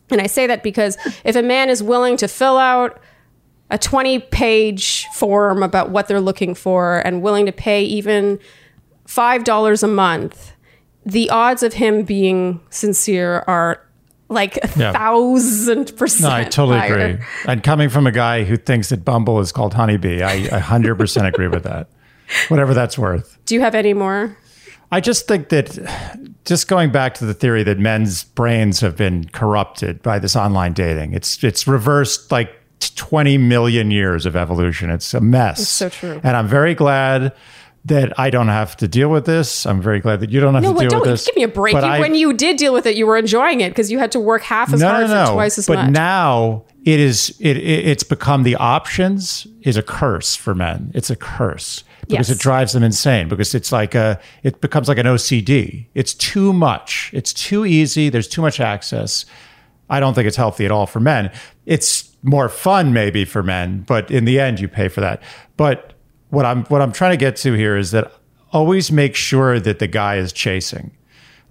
And 0.10 0.22
I 0.22 0.28
say 0.28 0.48
that 0.48 0.64
because 0.64 0.98
if 1.26 1.36
a 1.36 1.42
man 1.42 1.70
is 1.70 1.84
willing 1.84 2.18
to 2.18 2.28
fill 2.28 2.58
out 2.58 3.00
a 3.70 3.78
20 3.78 4.20
page 4.20 5.08
form 5.08 5.64
about 5.64 5.90
what 5.90 6.08
they're 6.08 6.22
looking 6.22 6.56
for 6.56 7.00
and 7.00 7.22
willing 7.22 7.46
to 7.46 7.52
pay 7.52 7.84
even 7.84 8.40
$5 9.08 9.84
a 9.84 9.88
month, 9.88 10.54
the 11.06 11.30
odds 11.30 11.64
of 11.64 11.74
him 11.74 12.04
being 12.04 12.62
sincere 12.70 13.44
are 13.48 13.86
like 14.34 14.58
a 14.58 14.70
Yeah. 14.76 14.92
thousand 14.94 15.96
percent. 15.96 16.30
No, 16.30 16.36
I 16.36 16.44
totally 16.44 16.80
higher. 16.80 16.96
agree. 17.00 17.26
And 17.48 17.64
coming 17.64 17.90
from 17.90 18.08
a 18.08 18.12
guy 18.12 18.44
who 18.44 18.58
thinks 18.58 18.90
that 18.90 19.06
Bumble 19.06 19.40
is 19.40 19.52
called 19.52 19.74
Honeybee, 19.74 20.22
I, 20.24 20.34
I 20.34 20.60
100% 20.62 21.26
agree 21.28 21.48
with 21.48 21.64
that. 21.64 21.88
Whatever 22.48 22.74
that's 22.74 22.98
worth. 22.98 23.38
Do 23.46 23.54
you 23.56 23.62
have 23.62 23.76
any 23.76 23.94
more? 23.94 24.36
I 24.92 25.00
just 25.02 25.28
think 25.28 25.50
that 25.50 25.78
just 26.46 26.68
going 26.68 26.92
back 26.92 27.16
to 27.16 27.26
the 27.26 27.34
theory 27.34 27.64
that 27.64 27.80
men's 27.80 28.24
brains 28.24 28.80
have 28.82 28.96
been 28.96 29.28
corrupted 29.30 30.02
by 30.04 30.20
this 30.20 30.36
online 30.36 30.74
dating. 30.74 31.14
It's 31.14 31.44
it's 31.44 31.68
reversed 31.68 32.32
like 32.32 32.52
20 32.96 33.38
million 33.40 33.92
years 33.92 34.26
of 34.26 34.36
evolution. 34.36 34.90
It's 34.90 35.14
a 35.14 35.22
mess. 35.22 35.60
It's 35.60 35.70
so 35.70 35.90
true. 35.90 36.22
And 36.24 36.38
I'm 36.38 36.48
very 36.48 36.76
glad 36.76 37.34
that 37.86 38.18
I 38.18 38.30
don't 38.30 38.48
have 38.48 38.78
to 38.78 38.88
deal 38.88 39.10
with 39.10 39.26
this. 39.26 39.66
I'm 39.66 39.82
very 39.82 40.00
glad 40.00 40.22
that 40.22 40.30
you 40.30 40.40
don't 40.40 40.54
have 40.54 40.64
No, 40.64 40.74
to 40.74 40.80
deal 40.80 40.90
don't 40.90 41.02
with 41.02 41.10
this. 41.10 41.26
give 41.26 41.36
me 41.36 41.44
a 41.44 41.48
break. 41.50 41.74
But 41.74 41.84
You, 41.84 41.90
I- 41.90 42.00
when 42.00 42.16
you 42.16 42.32
did 42.34 42.58
deal 42.58 42.72
with 42.74 42.86
it, 42.86 42.96
you 42.96 43.06
were 43.06 43.18
enjoying 43.18 43.60
it 43.62 43.70
because 43.70 43.92
you 43.92 44.00
had 44.00 44.12
to 44.14 44.20
work 44.22 44.42
half 44.44 44.72
as 44.74 44.80
no, 44.80 44.88
hard 44.90 45.08
no, 45.10 45.26
for 45.26 45.34
twice 45.34 45.58
as 45.58 45.68
but 45.68 45.76
much. 45.76 45.92
now 45.92 46.64
it 46.86 47.00
is 47.00 47.36
it, 47.42 47.58
it 47.58 47.88
it's 47.88 48.04
become 48.04 48.44
the 48.44 48.56
options 48.56 49.46
is 49.64 49.76
a 49.78 49.84
curse 49.84 50.36
for 50.36 50.56
men. 50.56 50.92
It's 50.94 51.10
a 51.10 51.16
curse 51.18 51.84
because 52.08 52.30
Yes. 52.30 52.38
it 52.38 52.40
drives 52.42 52.72
them 52.74 52.84
insane 52.84 53.28
because 53.28 53.54
it's 53.56 53.72
like 53.72 53.96
a 53.96 54.18
it 54.44 54.62
becomes 54.62 54.88
like 54.88 54.98
an 54.98 55.06
OCD. 55.06 55.88
It's 55.94 56.14
too 56.14 56.54
much. 56.54 57.10
It's 57.14 57.34
too 57.34 57.66
easy. 57.66 58.08
There's 58.10 58.28
too 58.30 58.42
much 58.42 58.60
access. 58.62 59.26
I 59.90 60.00
don't 60.00 60.14
think 60.14 60.28
it's 60.28 60.38
healthy 60.38 60.64
at 60.66 60.72
all 60.72 60.86
for 60.86 61.00
men. 61.02 61.32
It's 61.66 62.10
more 62.24 62.48
fun 62.48 62.94
maybe 62.94 63.26
for 63.26 63.44
men, 63.44 63.84
but 63.88 64.10
in 64.10 64.24
the 64.26 64.40
end 64.40 64.60
you 64.62 64.68
pay 64.70 64.88
for 64.88 65.02
that. 65.02 65.22
But 65.58 65.93
what 66.34 66.46
I'm 66.46 66.64
what 66.66 66.82
I'm 66.82 66.92
trying 66.92 67.12
to 67.12 67.18
get 67.18 67.36
to 67.38 67.54
here 67.54 67.78
is 67.78 67.92
that 67.92 68.12
always 68.52 68.92
make 68.92 69.16
sure 69.16 69.60
that 69.60 69.80
the 69.80 69.88
guy 69.88 70.18
is 70.18 70.34
chasing. 70.34 70.92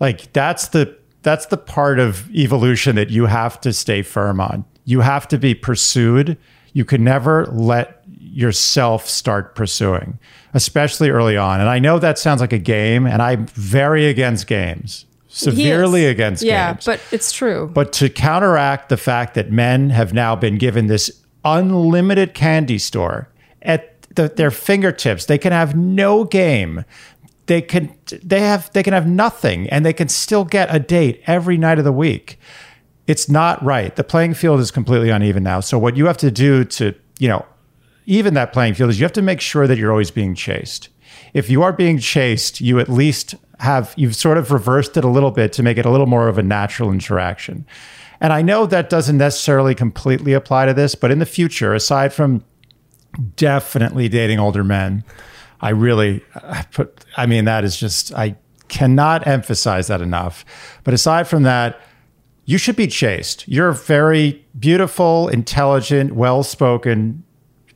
Like 0.00 0.32
that's 0.32 0.68
the 0.68 0.96
that's 1.22 1.46
the 1.46 1.56
part 1.56 2.00
of 2.00 2.28
evolution 2.34 2.96
that 2.96 3.08
you 3.08 3.26
have 3.26 3.60
to 3.60 3.72
stay 3.72 4.02
firm 4.02 4.40
on. 4.40 4.64
You 4.84 5.00
have 5.00 5.28
to 5.28 5.38
be 5.38 5.54
pursued. 5.54 6.36
You 6.72 6.84
can 6.84 7.04
never 7.04 7.46
let 7.46 8.02
yourself 8.18 9.06
start 9.06 9.54
pursuing, 9.54 10.18
especially 10.52 11.10
early 11.10 11.36
on. 11.36 11.60
And 11.60 11.68
I 11.68 11.78
know 11.78 12.00
that 12.00 12.18
sounds 12.18 12.40
like 12.40 12.52
a 12.52 12.58
game, 12.58 13.06
and 13.06 13.22
I'm 13.22 13.46
very 13.46 14.06
against 14.06 14.48
games. 14.48 15.06
Severely 15.28 16.06
against 16.06 16.42
yeah, 16.42 16.72
games. 16.72 16.84
but 16.84 17.00
it's 17.12 17.32
true. 17.32 17.70
But 17.72 17.92
to 17.94 18.10
counteract 18.10 18.88
the 18.88 18.96
fact 18.96 19.34
that 19.34 19.50
men 19.50 19.90
have 19.90 20.12
now 20.12 20.34
been 20.34 20.58
given 20.58 20.88
this 20.88 21.22
unlimited 21.44 22.34
candy 22.34 22.78
store 22.78 23.28
at 23.62 23.91
the, 24.14 24.28
their 24.28 24.50
fingertips, 24.50 25.26
they 25.26 25.38
can 25.38 25.52
have 25.52 25.74
no 25.76 26.24
game. 26.24 26.84
They 27.46 27.60
can 27.60 27.94
they 28.22 28.40
have 28.40 28.72
they 28.72 28.82
can 28.82 28.92
have 28.92 29.06
nothing, 29.06 29.68
and 29.68 29.84
they 29.84 29.92
can 29.92 30.08
still 30.08 30.44
get 30.44 30.74
a 30.74 30.78
date 30.78 31.22
every 31.26 31.56
night 31.56 31.78
of 31.78 31.84
the 31.84 31.92
week. 31.92 32.38
It's 33.06 33.28
not 33.28 33.62
right. 33.64 33.94
The 33.94 34.04
playing 34.04 34.34
field 34.34 34.60
is 34.60 34.70
completely 34.70 35.10
uneven 35.10 35.42
now. 35.42 35.60
So 35.60 35.78
what 35.78 35.96
you 35.96 36.06
have 36.06 36.16
to 36.18 36.30
do 36.30 36.64
to 36.64 36.94
you 37.18 37.28
know 37.28 37.44
even 38.06 38.34
that 38.34 38.52
playing 38.52 38.74
field 38.74 38.90
is 38.90 39.00
you 39.00 39.04
have 39.04 39.12
to 39.12 39.22
make 39.22 39.40
sure 39.40 39.66
that 39.66 39.76
you're 39.78 39.90
always 39.90 40.10
being 40.10 40.34
chased. 40.34 40.88
If 41.34 41.50
you 41.50 41.62
are 41.62 41.72
being 41.72 41.98
chased, 41.98 42.60
you 42.60 42.78
at 42.78 42.88
least 42.88 43.34
have 43.58 43.92
you've 43.96 44.16
sort 44.16 44.38
of 44.38 44.50
reversed 44.50 44.96
it 44.96 45.04
a 45.04 45.08
little 45.08 45.30
bit 45.30 45.52
to 45.54 45.62
make 45.62 45.78
it 45.78 45.86
a 45.86 45.90
little 45.90 46.06
more 46.06 46.28
of 46.28 46.38
a 46.38 46.42
natural 46.42 46.92
interaction. 46.92 47.66
And 48.20 48.32
I 48.32 48.40
know 48.40 48.66
that 48.66 48.88
doesn't 48.88 49.18
necessarily 49.18 49.74
completely 49.74 50.32
apply 50.32 50.66
to 50.66 50.74
this, 50.74 50.94
but 50.94 51.10
in 51.10 51.18
the 51.18 51.26
future, 51.26 51.74
aside 51.74 52.12
from 52.12 52.44
definitely 53.36 54.08
dating 54.08 54.38
older 54.38 54.64
men, 54.64 55.04
I 55.60 55.70
really 55.70 56.24
I 56.34 56.62
put 56.72 57.04
I 57.16 57.26
mean 57.26 57.44
that 57.44 57.64
is 57.64 57.76
just 57.76 58.12
I 58.12 58.36
cannot 58.68 59.26
emphasize 59.26 59.88
that 59.88 60.00
enough. 60.00 60.44
But 60.84 60.94
aside 60.94 61.28
from 61.28 61.42
that, 61.42 61.80
you 62.44 62.58
should 62.58 62.76
be 62.76 62.86
chased. 62.86 63.46
You're 63.46 63.68
a 63.68 63.74
very 63.74 64.44
beautiful, 64.58 65.28
intelligent, 65.28 66.12
well-spoken 66.12 67.22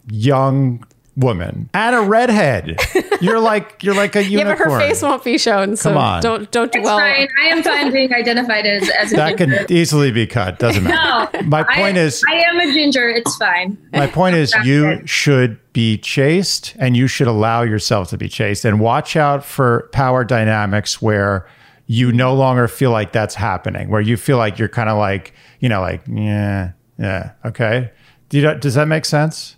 young 0.08 0.84
woman 1.16 1.70
and 1.72 1.96
a 1.96 2.00
redhead. 2.02 2.76
You're 3.22 3.38
like 3.40 3.82
you're 3.82 3.94
like 3.94 4.14
a 4.16 4.22
unicorn. 4.22 4.30
yeah, 4.30 4.38
unicorn. 4.50 4.68
but 4.68 4.74
her 4.82 4.88
face 4.88 5.00
won't 5.02 5.24
be 5.24 5.38
shown. 5.38 5.74
So 5.76 5.88
Come 5.90 5.96
on. 5.98 6.22
don't 6.22 6.50
don't 6.50 6.66
It's 6.74 6.82
dwell. 6.82 6.98
fine. 6.98 7.26
I 7.42 7.46
am 7.46 7.62
fine 7.62 7.90
being 7.90 8.12
identified 8.12 8.66
as, 8.66 8.88
as 8.90 9.12
a 9.12 9.16
that 9.16 9.38
ginger. 9.38 9.56
can 9.64 9.72
easily 9.72 10.10
be 10.12 10.26
cut. 10.26 10.58
Doesn't 10.58 10.84
matter. 10.84 11.38
no, 11.38 11.42
My 11.44 11.62
point 11.62 11.96
I, 11.96 12.00
is- 12.00 12.22
I 12.30 12.34
am 12.34 12.60
a 12.60 12.70
ginger. 12.74 13.08
It's 13.08 13.34
fine. 13.36 13.78
My 13.94 14.06
point 14.06 14.36
is, 14.36 14.54
you 14.64 14.84
Attracted. 14.84 15.08
should 15.08 15.72
be 15.72 15.96
chased 15.96 16.76
and 16.78 16.94
you 16.94 17.06
should 17.06 17.26
allow 17.26 17.62
yourself 17.62 18.10
to 18.10 18.18
be 18.18 18.28
chased 18.28 18.66
and 18.66 18.78
watch 18.80 19.16
out 19.16 19.42
for 19.44 19.88
power 19.92 20.22
dynamics 20.24 21.00
where 21.00 21.48
you 21.86 22.12
no 22.12 22.34
longer 22.34 22.68
feel 22.68 22.90
like 22.90 23.12
that's 23.12 23.34
happening, 23.34 23.88
where 23.88 24.00
you 24.02 24.18
feel 24.18 24.36
like 24.36 24.58
you're 24.58 24.68
kind 24.68 24.90
of 24.90 24.98
like, 24.98 25.32
you 25.60 25.68
know, 25.70 25.80
like, 25.80 26.02
yeah, 26.06 26.72
yeah, 26.98 27.32
okay. 27.46 27.90
Do 28.28 28.38
you, 28.40 28.54
does 28.56 28.74
that 28.74 28.88
make 28.88 29.04
sense? 29.06 29.55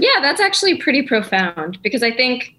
Yeah, 0.00 0.20
that's 0.20 0.40
actually 0.40 0.78
pretty 0.78 1.02
profound 1.02 1.80
because 1.82 2.02
I 2.02 2.10
think 2.10 2.54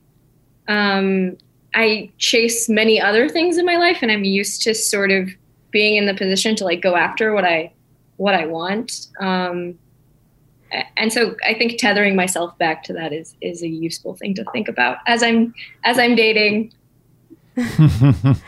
um, 0.68 1.38
I 1.74 2.12
chase 2.18 2.70
many 2.70 3.02
other 3.02 3.28
things 3.28 3.58
in 3.58 3.66
my 3.66 3.78
life, 3.78 4.00
and 4.02 4.12
I'm 4.12 4.24
used 4.24 4.62
to 4.64 4.74
sort 4.74 5.12
of 5.12 5.30
being 5.72 5.96
in 5.96 6.06
the 6.06 6.14
position 6.14 6.56
to 6.58 6.66
like 6.66 6.82
go 6.82 6.96
after 6.96 7.34
what 7.34 7.46
I 7.46 7.72
what 8.18 8.36
I 8.36 8.46
want. 8.46 9.08
Um, 9.20 9.78
and 10.96 11.12
so 11.12 11.36
I 11.46 11.54
think 11.54 11.80
tethering 11.80 12.16
myself 12.16 12.58
back 12.58 12.84
to 12.84 12.94
that 12.94 13.12
is 13.12 13.36
is 13.42 13.64
a 13.64 13.68
useful 13.68 14.16
thing 14.16 14.34
to 14.36 14.46
think 14.52 14.68
about 14.68 14.98
as 15.08 15.24
I'm 15.24 15.54
as 15.84 15.98
I'm 16.00 16.16
dating. 16.16 16.74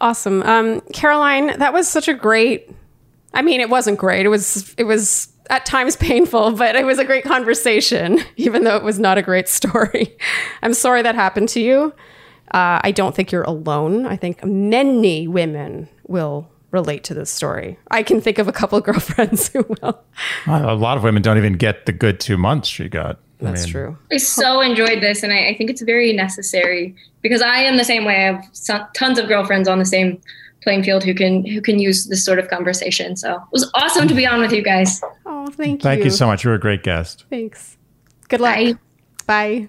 Awesome, 0.00 0.42
um, 0.44 0.80
Caroline. 0.92 1.58
That 1.58 1.74
was 1.74 1.86
such 1.86 2.08
a 2.08 2.14
great. 2.14 2.70
I 3.34 3.42
mean, 3.42 3.60
it 3.60 3.68
wasn't 3.68 3.98
great. 3.98 4.24
It 4.24 4.30
was 4.30 4.74
it 4.78 4.84
was 4.84 5.28
at 5.50 5.66
times 5.66 5.96
painful, 5.96 6.52
but 6.52 6.76
it 6.76 6.86
was 6.86 6.98
a 6.98 7.04
great 7.04 7.24
conversation, 7.24 8.20
even 8.36 8.64
though 8.64 8.76
it 8.76 8.82
was 8.82 8.98
not 8.98 9.18
a 9.18 9.22
great 9.22 9.48
story. 9.48 10.16
I'm 10.62 10.72
sorry 10.72 11.02
that 11.02 11.14
happened 11.14 11.50
to 11.50 11.60
you. 11.60 11.92
Uh, 12.52 12.80
I 12.82 12.92
don't 12.92 13.14
think 13.14 13.30
you're 13.30 13.42
alone. 13.42 14.06
I 14.06 14.16
think 14.16 14.44
many 14.44 15.28
women 15.28 15.88
will 16.08 16.48
relate 16.70 17.04
to 17.04 17.14
this 17.14 17.30
story. 17.30 17.78
I 17.90 18.02
can 18.02 18.20
think 18.20 18.38
of 18.38 18.48
a 18.48 18.52
couple 18.52 18.78
of 18.78 18.84
girlfriends 18.84 19.48
who 19.48 19.66
will. 19.68 20.00
A 20.46 20.74
lot 20.74 20.96
of 20.96 21.02
women 21.02 21.22
don't 21.22 21.36
even 21.36 21.54
get 21.54 21.86
the 21.86 21.92
good 21.92 22.20
two 22.20 22.38
months 22.38 22.68
she 22.68 22.88
got. 22.88 23.18
I 23.40 23.44
That's 23.44 23.64
mean, 23.64 23.72
true. 23.72 23.98
I 24.12 24.18
so 24.18 24.60
enjoyed 24.60 25.00
this, 25.00 25.22
and 25.22 25.32
I, 25.32 25.48
I 25.48 25.56
think 25.56 25.70
it's 25.70 25.80
very 25.82 26.12
necessary 26.12 26.94
because 27.22 27.40
I 27.40 27.58
am 27.60 27.76
the 27.76 27.84
same 27.84 28.04
way. 28.04 28.16
I 28.16 28.32
have 28.32 28.44
so, 28.52 28.84
tons 28.94 29.18
of 29.18 29.28
girlfriends 29.28 29.66
on 29.66 29.78
the 29.78 29.86
same 29.86 30.20
playing 30.62 30.82
field 30.82 31.04
who 31.04 31.14
can 31.14 31.44
who 31.46 31.60
can 31.60 31.78
use 31.78 32.06
this 32.06 32.24
sort 32.24 32.38
of 32.38 32.48
conversation. 32.48 33.16
So 33.16 33.34
it 33.34 33.52
was 33.52 33.70
awesome 33.74 34.08
to 34.08 34.14
be 34.14 34.26
on 34.26 34.40
with 34.40 34.52
you 34.52 34.62
guys. 34.62 35.00
Oh, 35.26 35.46
thank 35.48 35.80
you. 35.80 35.82
Thank 35.82 36.04
you 36.04 36.10
so 36.10 36.26
much. 36.26 36.44
You're 36.44 36.54
a 36.54 36.60
great 36.60 36.82
guest. 36.82 37.24
Thanks. 37.30 37.76
Good 38.28 38.40
luck. 38.40 38.56
Bye. 38.56 38.74
Bye. 39.26 39.68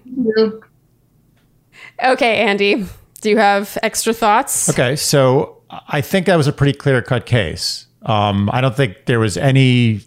Okay, 2.04 2.36
Andy. 2.36 2.86
Do 3.20 3.30
you 3.30 3.38
have 3.38 3.78
extra 3.82 4.12
thoughts? 4.12 4.68
Okay, 4.68 4.96
so 4.96 5.62
I 5.88 6.00
think 6.00 6.26
that 6.26 6.36
was 6.36 6.48
a 6.48 6.52
pretty 6.52 6.76
clear 6.76 7.00
cut 7.02 7.24
case. 7.24 7.86
Um, 8.02 8.50
I 8.52 8.60
don't 8.60 8.76
think 8.76 9.06
there 9.06 9.20
was 9.20 9.36
any, 9.36 10.00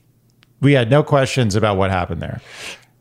we 0.60 0.74
had 0.74 0.90
no 0.90 1.02
questions 1.02 1.56
about 1.56 1.78
what 1.78 1.92
happened 1.92 2.22
there. 2.22 2.42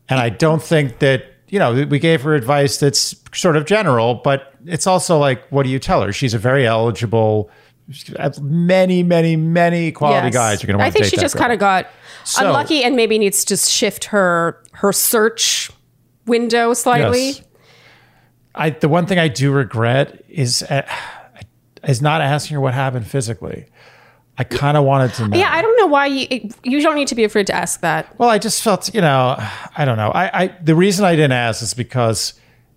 And 0.09 0.20
I 0.20 0.28
don't 0.28 0.62
think 0.62 1.01
that, 1.01 1.24
you 1.49 1.59
know, 1.59 1.85
we 1.85 1.99
gave 1.99 2.22
her 2.22 2.35
advice 2.35 2.78
that's 2.78 3.16
sort 3.35 3.57
of 3.57 3.66
general, 3.66 4.20
but 4.22 4.55
it's 4.66 4.87
also 4.87 5.18
like, 5.18 5.45
what 5.49 5.64
do 5.64 5.68
you 5.68 5.80
tell 5.80 6.03
her? 6.03 6.12
She's 6.12 6.32
a 6.32 6.39
very 6.39 6.64
eligible, 6.64 7.51
many, 8.41 9.03
many, 9.03 9.37
many 9.37 9.93
quality 9.93 10.28
Yes. 10.28 10.35
guys 10.35 10.64
are 10.64 10.66
going 10.66 10.74
to 10.74 10.78
want 10.78 10.89
I 10.89 10.91
think 10.91 11.05
she 11.07 11.16
just 11.16 11.37
kind 11.37 11.53
of 11.53 11.59
got 11.59 11.87
So- 12.24 12.47
unlucky 12.47 12.82
and 12.82 12.97
maybe 12.97 13.18
needs 13.18 13.45
to 13.47 13.57
shift 13.57 14.07
her 14.07 14.62
her 14.72 14.93
search 14.93 15.70
window 16.26 16.72
slightly. 16.74 17.26
Yes. 17.26 17.43
I 18.55 18.70
the 18.70 18.89
one 18.89 19.07
thing 19.07 19.18
I 19.18 19.28
do 19.28 19.53
regret 19.53 20.24
is 20.28 20.62
uh, 20.62 20.82
is 21.87 22.01
not 22.01 22.20
asking 22.20 22.55
her 22.55 22.61
what 22.61 22.72
happened 22.74 23.07
physically. 23.07 23.66
I 24.37 24.43
kind 24.45 24.76
of 24.76 24.85
wanted 24.85 25.14
to 25.14 25.28
know. 25.28 25.37
Yeah, 25.37 25.49
I 25.53 25.62
don't 25.62 25.76
know 25.78 25.87
why 25.87 26.07
you 26.07 26.51
you 26.62 26.80
don't 26.80 26.97
need 26.97 27.09
to 27.09 27.14
be 27.14 27.24
afraid 27.24 27.47
to 27.49 27.55
ask 27.55 27.80
that. 27.80 28.18
Well, 28.18 28.28
I 28.28 28.39
just 28.39 28.62
felt, 28.62 28.93
you 28.95 29.01
know, 29.01 29.37
I 29.76 29.85
don't 29.85 29.97
know. 29.97 30.11
I, 30.11 30.43
I 30.45 30.47
the 30.62 30.74
reason 30.74 31.05
I 31.05 31.12
didn't 31.14 31.32
ask 31.32 31.62
is 31.62 31.74
because 31.74 32.35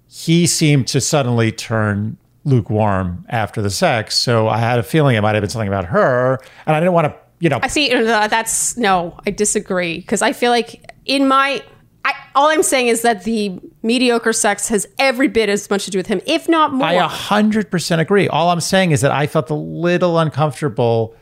he 0.08 0.46
seemed 0.46 0.88
to 0.90 1.02
suddenly 1.02 1.52
turn 1.52 2.18
lukewarm 2.48 3.26
after 3.30 3.62
the 3.62 3.70
sex. 3.70 4.16
So 4.16 4.48
I 4.48 4.58
had 4.58 4.80
a 4.80 4.84
feeling 4.84 5.16
it 5.16 5.22
might 5.22 5.36
have 5.36 5.42
been 5.42 5.50
something 5.50 5.68
about 5.68 5.86
her, 5.86 6.40
and 6.66 6.76
I 6.76 6.80
didn't 6.80 6.94
want 6.94 7.08
to, 7.08 7.16
you 7.40 7.50
know. 7.50 7.60
I 7.62 7.68
see. 7.68 7.92
uh, 7.94 8.28
That's 8.28 8.78
no. 8.78 9.20
I 9.28 9.32
disagree 9.32 9.98
because 10.00 10.22
I 10.22 10.34
feel 10.34 10.52
like 10.52 10.92
in 11.06 11.28
my. 11.28 11.62
I, 12.06 12.14
all 12.36 12.48
I'm 12.48 12.64
saying 12.64 12.88
is 12.88 13.02
that 13.02 13.26
the 13.26 13.60
mediocre 13.84 14.32
sex 14.32 14.70
has 14.70 14.88
every 14.98 15.28
bit 15.28 15.50
as 15.50 15.70
much 15.70 15.84
to 15.86 15.92
do 15.92 16.00
with 16.00 16.08
him, 16.08 16.22
if 16.26 16.48
not 16.48 16.74
more. 16.74 16.88
I 16.88 16.94
a 16.94 17.08
hundred 17.08 17.70
percent 17.70 18.00
agree. 18.00 18.30
All 18.30 18.50
I'm 18.50 18.62
saying 18.62 18.92
is 18.92 19.02
that 19.02 19.12
I 19.12 19.28
felt 19.28 19.50
a 19.50 19.56
little 19.56 20.18
uncomfortable. 20.18 21.16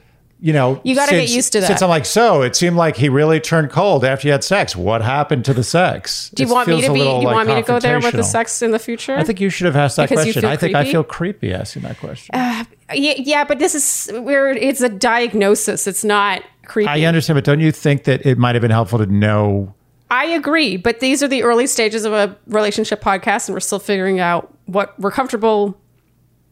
You 0.46 0.54
know, 0.54 0.80
You 0.84 0.93
gotta 0.93 1.14
get 1.14 1.32
used 1.32 1.54
to 1.54 1.62
that. 1.62 1.66
Since 1.66 1.82
I'm 1.82 1.89
like, 1.89 2.06
so 2.06 2.43
it 2.43 2.56
seemed 2.56 2.76
like 2.76 2.96
he 2.98 3.10
really 3.10 3.39
turned 3.39 3.72
cold 3.72 4.06
after 4.06 4.28
you 4.28 4.32
had 4.32 4.43
sex. 4.43 4.76
What 4.76 5.02
happened 5.02 5.43
to 5.46 5.56
the 5.56 5.64
sex? 5.64 6.30
do 6.36 6.43
you 6.43 6.50
It 6.50 6.54
want 6.54 6.68
me 6.68 6.82
to 6.82 6.93
be? 6.93 7.00
Do 7.00 7.04
little, 7.04 7.20
you 7.22 7.26
like, 7.26 7.34
want 7.34 7.48
me 7.48 7.56
to 7.56 7.64
go 7.64 7.80
there 7.80 8.00
with 8.00 8.14
the 8.14 8.22
sex 8.22 8.62
in 8.62 8.70
the 8.70 8.78
future? 8.78 9.16
I 9.16 9.24
think 9.24 9.41
you 9.41 9.50
should 9.50 9.66
have 9.66 9.76
asked 9.76 9.96
that 9.96 10.08
Because 10.08 10.24
question. 10.24 10.46
I 10.46 10.56
think 10.56 10.76
I 10.76 10.86
feel 10.86 11.04
creepy 11.04 11.52
asking 11.52 11.82
that 11.82 11.98
question. 11.98 12.36
Uh, 12.36 12.64
yeah, 12.93 13.16
yeah, 13.18 13.43
but 13.43 13.58
this 13.58 13.74
is 13.74 14.16
where 14.20 14.52
it's 14.52 14.82
a 14.82 14.89
diagnosis. 14.89 15.88
It's 15.88 16.04
not 16.04 16.43
creepy. 16.66 16.89
I 16.89 17.02
understand, 17.06 17.38
but 17.38 17.43
don't 17.43 17.60
you 17.60 17.72
think 17.72 18.04
that 18.04 18.24
it 18.24 18.38
might 18.38 18.54
have 18.54 18.62
been 18.62 18.70
helpful 18.70 19.00
to 19.00 19.08
know? 19.08 19.74
I 20.12 20.26
agree, 20.26 20.78
but 20.78 21.00
these 21.00 21.24
are 21.24 21.28
the 21.28 21.41
early 21.41 21.66
stages 21.66 22.06
of 22.06 22.14
a 22.14 22.38
relationship 22.46 23.02
podcast, 23.02 23.48
and 23.48 23.56
we're 23.56 23.62
still 23.62 23.80
figuring 23.80 24.20
out 24.20 24.56
what 24.68 25.00
we're 25.00 25.10
comfortable, 25.10 25.76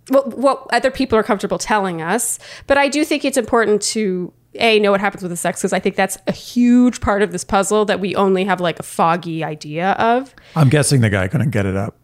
what, 0.10 0.38
what 0.38 0.68
other 0.72 0.92
people 0.92 1.18
are 1.18 1.24
comfortable 1.24 1.58
telling 1.58 2.02
us. 2.02 2.40
But 2.68 2.78
I 2.78 2.90
do 2.90 3.06
think 3.06 3.26
it's 3.26 3.38
important 3.38 3.82
to 3.84 4.34
a 4.56 4.80
know 4.80 4.92
what 4.92 5.00
happens 5.02 5.24
with 5.24 5.32
the 5.32 5.38
sex 5.38 5.60
because 5.60 5.74
I 5.74 5.80
think 5.80 5.96
that's 5.96 6.18
a 6.28 6.32
huge 6.32 7.02
part 7.02 7.22
of 7.22 7.32
this 7.32 7.44
puzzle 7.44 7.86
that 7.86 8.00
we 8.00 8.16
only 8.16 8.44
have 8.46 8.62
like 8.62 8.80
a 8.80 8.84
foggy 8.84 9.44
idea 9.44 9.92
of. 9.94 10.36
I'm 10.56 10.70
guessing 10.70 11.02
the 11.02 11.10
guy 11.10 11.28
couldn't 11.28 11.52
get 11.52 11.66
it 11.66 11.76
up. 11.76 11.98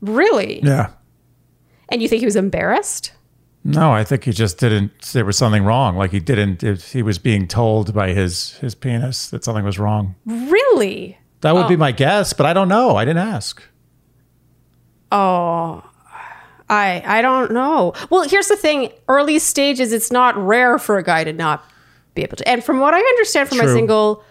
Really? 0.00 0.60
Yeah. 0.62 0.90
And 1.88 2.02
you 2.02 2.08
think 2.08 2.20
he 2.20 2.26
was 2.26 2.36
embarrassed? 2.36 3.12
No, 3.64 3.92
I 3.92 4.04
think 4.04 4.24
he 4.24 4.32
just 4.32 4.58
didn't. 4.58 5.02
There 5.12 5.24
was 5.24 5.36
something 5.36 5.64
wrong. 5.64 5.96
Like 5.96 6.12
he 6.12 6.20
didn't. 6.20 6.62
If 6.62 6.92
he 6.92 7.02
was 7.02 7.18
being 7.18 7.48
told 7.48 7.92
by 7.92 8.12
his 8.12 8.52
his 8.58 8.74
penis 8.74 9.30
that 9.30 9.44
something 9.44 9.64
was 9.64 9.78
wrong. 9.78 10.14
Really? 10.24 11.18
That 11.40 11.54
would 11.54 11.68
be 11.68 11.74
oh. 11.74 11.78
my 11.78 11.92
guess, 11.92 12.32
but 12.32 12.46
I 12.46 12.52
don't 12.52 12.68
know. 12.68 12.96
I 12.96 13.04
didn't 13.04 13.26
ask. 13.28 13.62
Oh, 15.10 15.87
I 16.70 17.02
I 17.06 17.22
don't 17.22 17.52
know. 17.52 17.94
Well, 18.10 18.28
here's 18.28 18.48
the 18.48 18.56
thing: 18.56 18.92
early 19.08 19.38
stages, 19.38 19.92
it's 19.92 20.10
not 20.10 20.36
rare 20.36 20.78
for 20.78 20.98
a 20.98 21.02
guy 21.02 21.24
to 21.24 21.32
not 21.32 21.64
be 22.14 22.22
able 22.22 22.36
to. 22.36 22.48
And 22.48 22.62
from 22.64 22.80
what 22.80 22.94
I 22.94 22.98
understand 22.98 23.48
from 23.48 23.58
my 23.58 23.66
single 23.66 24.24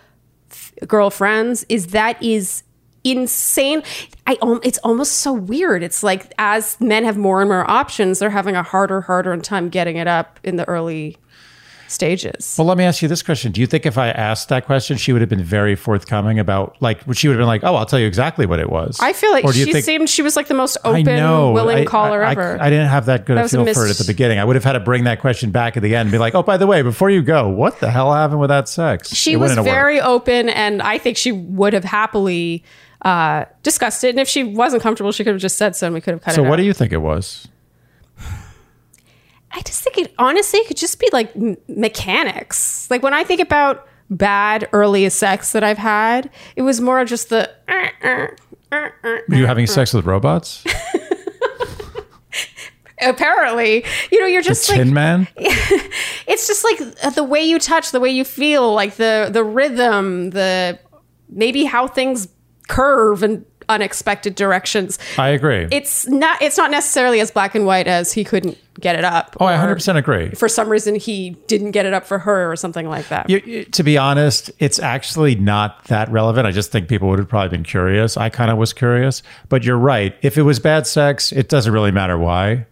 f- 0.51 0.73
girlfriends, 0.87 1.65
is 1.69 1.87
that 1.87 2.21
is 2.21 2.63
insane. 3.03 3.83
I 4.25 4.37
um, 4.41 4.59
it's 4.63 4.77
almost 4.79 5.13
so 5.19 5.33
weird. 5.33 5.83
It's 5.83 6.03
like 6.03 6.33
as 6.37 6.79
men 6.79 7.03
have 7.05 7.17
more 7.17 7.41
and 7.41 7.49
more 7.49 7.69
options, 7.69 8.19
they're 8.19 8.29
having 8.29 8.55
a 8.55 8.63
harder, 8.63 9.01
harder 9.01 9.35
time 9.37 9.69
getting 9.69 9.97
it 9.97 10.07
up 10.07 10.39
in 10.43 10.57
the 10.57 10.67
early 10.67 11.17
stages. 11.87 12.55
Well, 12.57 12.67
let 12.67 12.77
me 12.77 12.83
ask 12.83 13.01
you 13.01 13.07
this 13.07 13.23
question: 13.23 13.51
Do 13.51 13.61
you 13.61 13.67
think 13.67 13.85
if 13.85 13.97
I 13.97 14.09
asked 14.09 14.49
that 14.49 14.65
question, 14.65 14.97
she 14.97 15.11
would 15.13 15.21
have 15.21 15.29
been 15.29 15.43
very 15.43 15.75
forthcoming 15.75 16.39
about 16.39 16.75
like? 16.81 16.99
She 17.13 17.27
would 17.27 17.33
have 17.35 17.39
been 17.41 17.47
like, 17.47 17.63
"Oh, 17.63 17.75
I'll 17.75 17.85
tell 17.85 17.99
you 17.99 18.07
exactly 18.07 18.45
what 18.45 18.59
it 18.59 18.69
was." 18.69 18.97
I 18.99 19.13
feel 19.13 19.31
like 19.31 19.45
Or 19.45 19.51
do 19.53 19.59
you 19.59 19.65
she 19.65 19.73
think- 19.73 19.85
seemed 19.85 20.09
she 20.09 20.21
was 20.21 20.35
like 20.35 20.47
the 20.47 20.53
most 20.53 20.77
I 20.83 20.89
open, 20.89 21.05
know. 21.05 21.51
willing 21.51 21.79
I- 21.79 21.85
caller 21.85 22.23
I, 22.23 22.29
I- 22.29 22.31
ever. 22.31 22.57
I, 22.61 22.69
didn't 22.69 22.87
have 22.89 23.05
that 23.07 23.25
good 23.25 23.37
That 23.37 23.41
a 23.41 23.43
was 23.43 23.53
a 23.53 23.63
feel 23.65 23.73
for 23.73 23.85
it 23.85 23.91
at 23.91 23.97
the 23.97 24.03
beginning. 24.05 24.39
I 24.39 24.43
would 24.45 24.55
have 24.55 24.63
had 24.65 24.73
to 24.73 24.79
bring 24.79 25.05
that 25.05 25.19
question 25.19 25.51
back 25.51 25.77
at 25.77 25.83
the 25.83 25.95
end 25.95 26.07
and 26.07 26.11
be 26.11 26.17
like, 26.17 26.35
"Oh, 26.35 26.43
by 26.43 26.57
the 26.57 26.67
way, 26.67 26.81
before 26.81 27.09
you 27.09 27.21
go, 27.21 27.47
what 27.47 27.79
the 27.79 27.89
hell 27.91 28.13
happened 28.13 28.39
with 28.39 28.49
that 28.49 28.67
sex?" 28.69 29.13
she 29.13 29.33
It 29.33 29.37
was 29.37 29.53
very 29.55 29.99
open 30.01 30.49
and 30.49 30.81
i 30.81 30.97
think 30.97 31.17
she 31.17 31.31
would 31.31 31.73
have 31.73 31.83
happily 31.83 32.63
uh, 33.03 33.45
discussed 33.63 34.03
it 34.03 34.09
and 34.09 34.19
if 34.19 34.27
she 34.27 34.43
wasn't 34.43 34.81
comfortable 34.81 35.11
she 35.11 35.23
could 35.23 35.33
have 35.33 35.41
just 35.41 35.57
said 35.57 35.75
so 35.75 35.85
and 35.87 35.93
we 35.93 36.01
could 36.01 36.13
have 36.13 36.21
cut 36.21 36.33
So, 36.33 36.43
it 36.43 36.47
what 36.49 36.53
out. 36.53 36.61
do 36.61 36.63
you 36.63 36.73
think 36.73 36.91
it 36.91 36.97
was? 36.97 37.47
I 39.57 39.61
just 39.61 39.83
think 39.83 39.97
it 39.97 40.13
honestly 40.17 40.59
it 40.59 40.67
could 40.67 40.77
just 40.77 40.99
be 40.99 41.09
like 41.11 41.35
m- 41.35 41.57
mechanics 41.67 42.89
like 42.91 43.01
when 43.01 43.13
i 43.13 43.23
think 43.23 43.41
about 43.41 43.87
bad 44.09 44.69
early 44.71 45.09
sex 45.09 45.51
that 45.51 45.63
i've 45.63 45.77
had 45.77 46.29
it 46.55 46.61
was 46.61 46.79
more 46.79 47.03
just 47.03 47.29
the 47.29 47.49
uh, 47.67 47.87
uh, 48.03 48.27
uh, 48.71 48.89
uh. 49.03 49.17
Were 49.27 49.35
you 49.35 49.45
having 49.45 49.67
sex 49.67 49.93
with 49.93 50.05
robots? 50.05 50.63
apparently 53.01 53.85
you 54.11 54.19
know 54.19 54.25
you're 54.25 54.41
just 54.41 54.67
like 54.69 54.77
Tin 54.77 54.93
Man? 54.93 55.27
it's 55.37 56.47
just 56.47 56.63
like 56.63 57.13
the 57.15 57.23
way 57.23 57.43
you 57.43 57.59
touch 57.59 57.91
the 57.91 57.99
way 57.99 58.09
you 58.09 58.23
feel 58.23 58.73
like 58.73 58.95
the 58.95 59.29
the 59.31 59.43
rhythm 59.43 60.31
the 60.31 60.79
maybe 61.29 61.65
how 61.65 61.87
things 61.87 62.27
curve 62.67 63.23
in 63.23 63.45
unexpected 63.69 64.35
directions 64.35 64.97
I 65.17 65.29
agree. 65.29 65.67
it's 65.71 66.07
not 66.07 66.41
it's 66.41 66.57
not 66.57 66.71
necessarily 66.71 67.19
as 67.19 67.31
black 67.31 67.53
and 67.55 67.65
white 67.65 67.87
as 67.87 68.13
he 68.13 68.23
couldn't 68.23 68.57
get 68.79 68.95
it 68.95 69.03
up 69.03 69.35
oh, 69.39 69.45
I 69.45 69.55
100% 69.55 69.95
agree. 69.97 70.29
for 70.31 70.47
some 70.47 70.69
reason 70.69 70.95
he 70.95 71.31
didn't 71.47 71.71
get 71.71 71.85
it 71.85 71.93
up 71.93 72.05
for 72.05 72.19
her 72.19 72.51
or 72.51 72.55
something 72.55 72.87
like 72.87 73.07
that 73.09 73.29
You- 73.29 73.41
you- 73.45 73.63
to 73.65 73.83
be 73.83 73.97
honest, 73.97 74.51
it's 74.59 74.79
actually 74.79 75.35
not 75.35 75.83
that 75.85 76.09
relevant. 76.11 76.45
I 76.47 76.51
just 76.51 76.71
think 76.71 76.87
people 76.87 77.09
would 77.09 77.19
have 77.19 77.27
probably 77.27 77.49
been 77.49 77.63
curious. 77.63 78.17
I 78.17 78.29
kind 78.29 78.51
of 78.51 78.57
was 78.57 78.73
curious, 78.73 79.23
but 79.49 79.63
you're 79.63 79.77
right. 79.77 80.15
If 80.21 80.37
it 80.37 80.43
was 80.43 80.59
bad 80.59 80.85
sex, 80.87 81.31
it 81.31 81.49
doesn't 81.49 81.73
really 81.73 81.91
matter 81.91 82.17
why. 82.17 82.65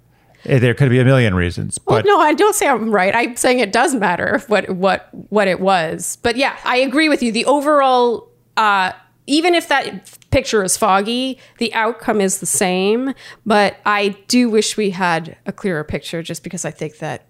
Eh, 0.45 0.59
There 0.59 0.73
could 0.75 0.89
be 0.89 0.99
a 0.99 1.05
million 1.05 1.33
reasons, 1.33 1.79
well, 1.87 1.97
but 1.99 2.05
no, 2.05 2.19
I 2.19 2.33
don't 2.35 2.53
say 2.55 2.67
I'm 2.67 2.91
right. 2.91 3.15
I'm 3.15 3.35
saying 3.35 3.59
it 3.59 3.71
does 3.71 3.95
matter 3.95 4.41
what 4.47 4.69
what 4.69 5.09
what 5.29 5.47
it 5.47 5.59
was. 5.59 6.17
But 6.21 6.35
yeah, 6.37 6.55
I 6.63 6.77
agree 6.77 7.09
with 7.09 7.23
you. 7.23 7.31
The 7.31 7.45
overall, 7.45 8.29
uh, 8.57 8.91
even 9.27 9.55
if 9.55 9.67
that 9.69 10.17
picture 10.31 10.63
is 10.63 10.77
foggy, 10.77 11.39
the 11.57 11.73
outcome 11.73 12.21
is 12.21 12.39
the 12.39 12.45
same. 12.45 13.13
But 13.45 13.77
I 13.85 14.09
do 14.27 14.49
wish 14.49 14.77
we 14.77 14.91
had 14.91 15.37
a 15.45 15.51
clearer 15.51 15.83
picture, 15.83 16.21
just 16.21 16.43
because 16.43 16.65
I 16.65 16.71
think 16.71 16.97
that, 16.99 17.25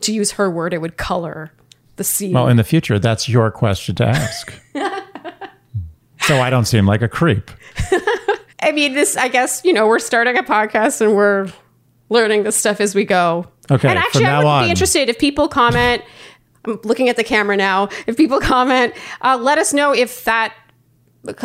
to 0.00 0.12
use 0.12 0.32
her 0.32 0.50
word, 0.50 0.72
it 0.74 0.80
would 0.80 0.96
color 0.96 1.52
the 1.96 2.04
scene. 2.04 2.32
well, 2.32 2.48
in 2.48 2.56
the 2.56 2.64
future, 2.64 2.98
that's 2.98 3.28
your 3.28 3.50
question 3.50 3.94
to 3.96 4.06
ask. 4.06 4.52
so 6.22 6.40
I 6.40 6.50
don't 6.50 6.64
seem 6.66 6.86
like 6.86 7.02
a 7.02 7.08
creep. 7.08 7.50
I 8.62 8.72
mean, 8.72 8.92
this. 8.94 9.16
I 9.16 9.28
guess 9.28 9.62
you 9.64 9.72
know 9.72 9.86
we're 9.86 9.98
starting 9.98 10.36
a 10.36 10.42
podcast 10.42 11.00
and 11.00 11.14
we're 11.14 11.50
learning 12.10 12.42
this 12.42 12.56
stuff 12.56 12.80
as 12.80 12.94
we 12.94 13.04
go. 13.04 13.46
Okay, 13.70 13.88
And 13.88 13.98
actually, 13.98 14.24
I 14.26 14.38
would 14.38 14.46
on- 14.46 14.64
be 14.64 14.70
interested 14.70 15.08
if 15.08 15.18
people 15.18 15.48
comment. 15.48 16.02
I'm 16.64 16.80
looking 16.84 17.08
at 17.08 17.16
the 17.16 17.24
camera 17.24 17.56
now. 17.56 17.88
If 18.06 18.16
people 18.16 18.40
comment, 18.54 18.94
uh, 19.22 19.38
let 19.40 19.58
us 19.58 19.72
know 19.72 19.92
if 19.94 20.24
that. 20.24 20.54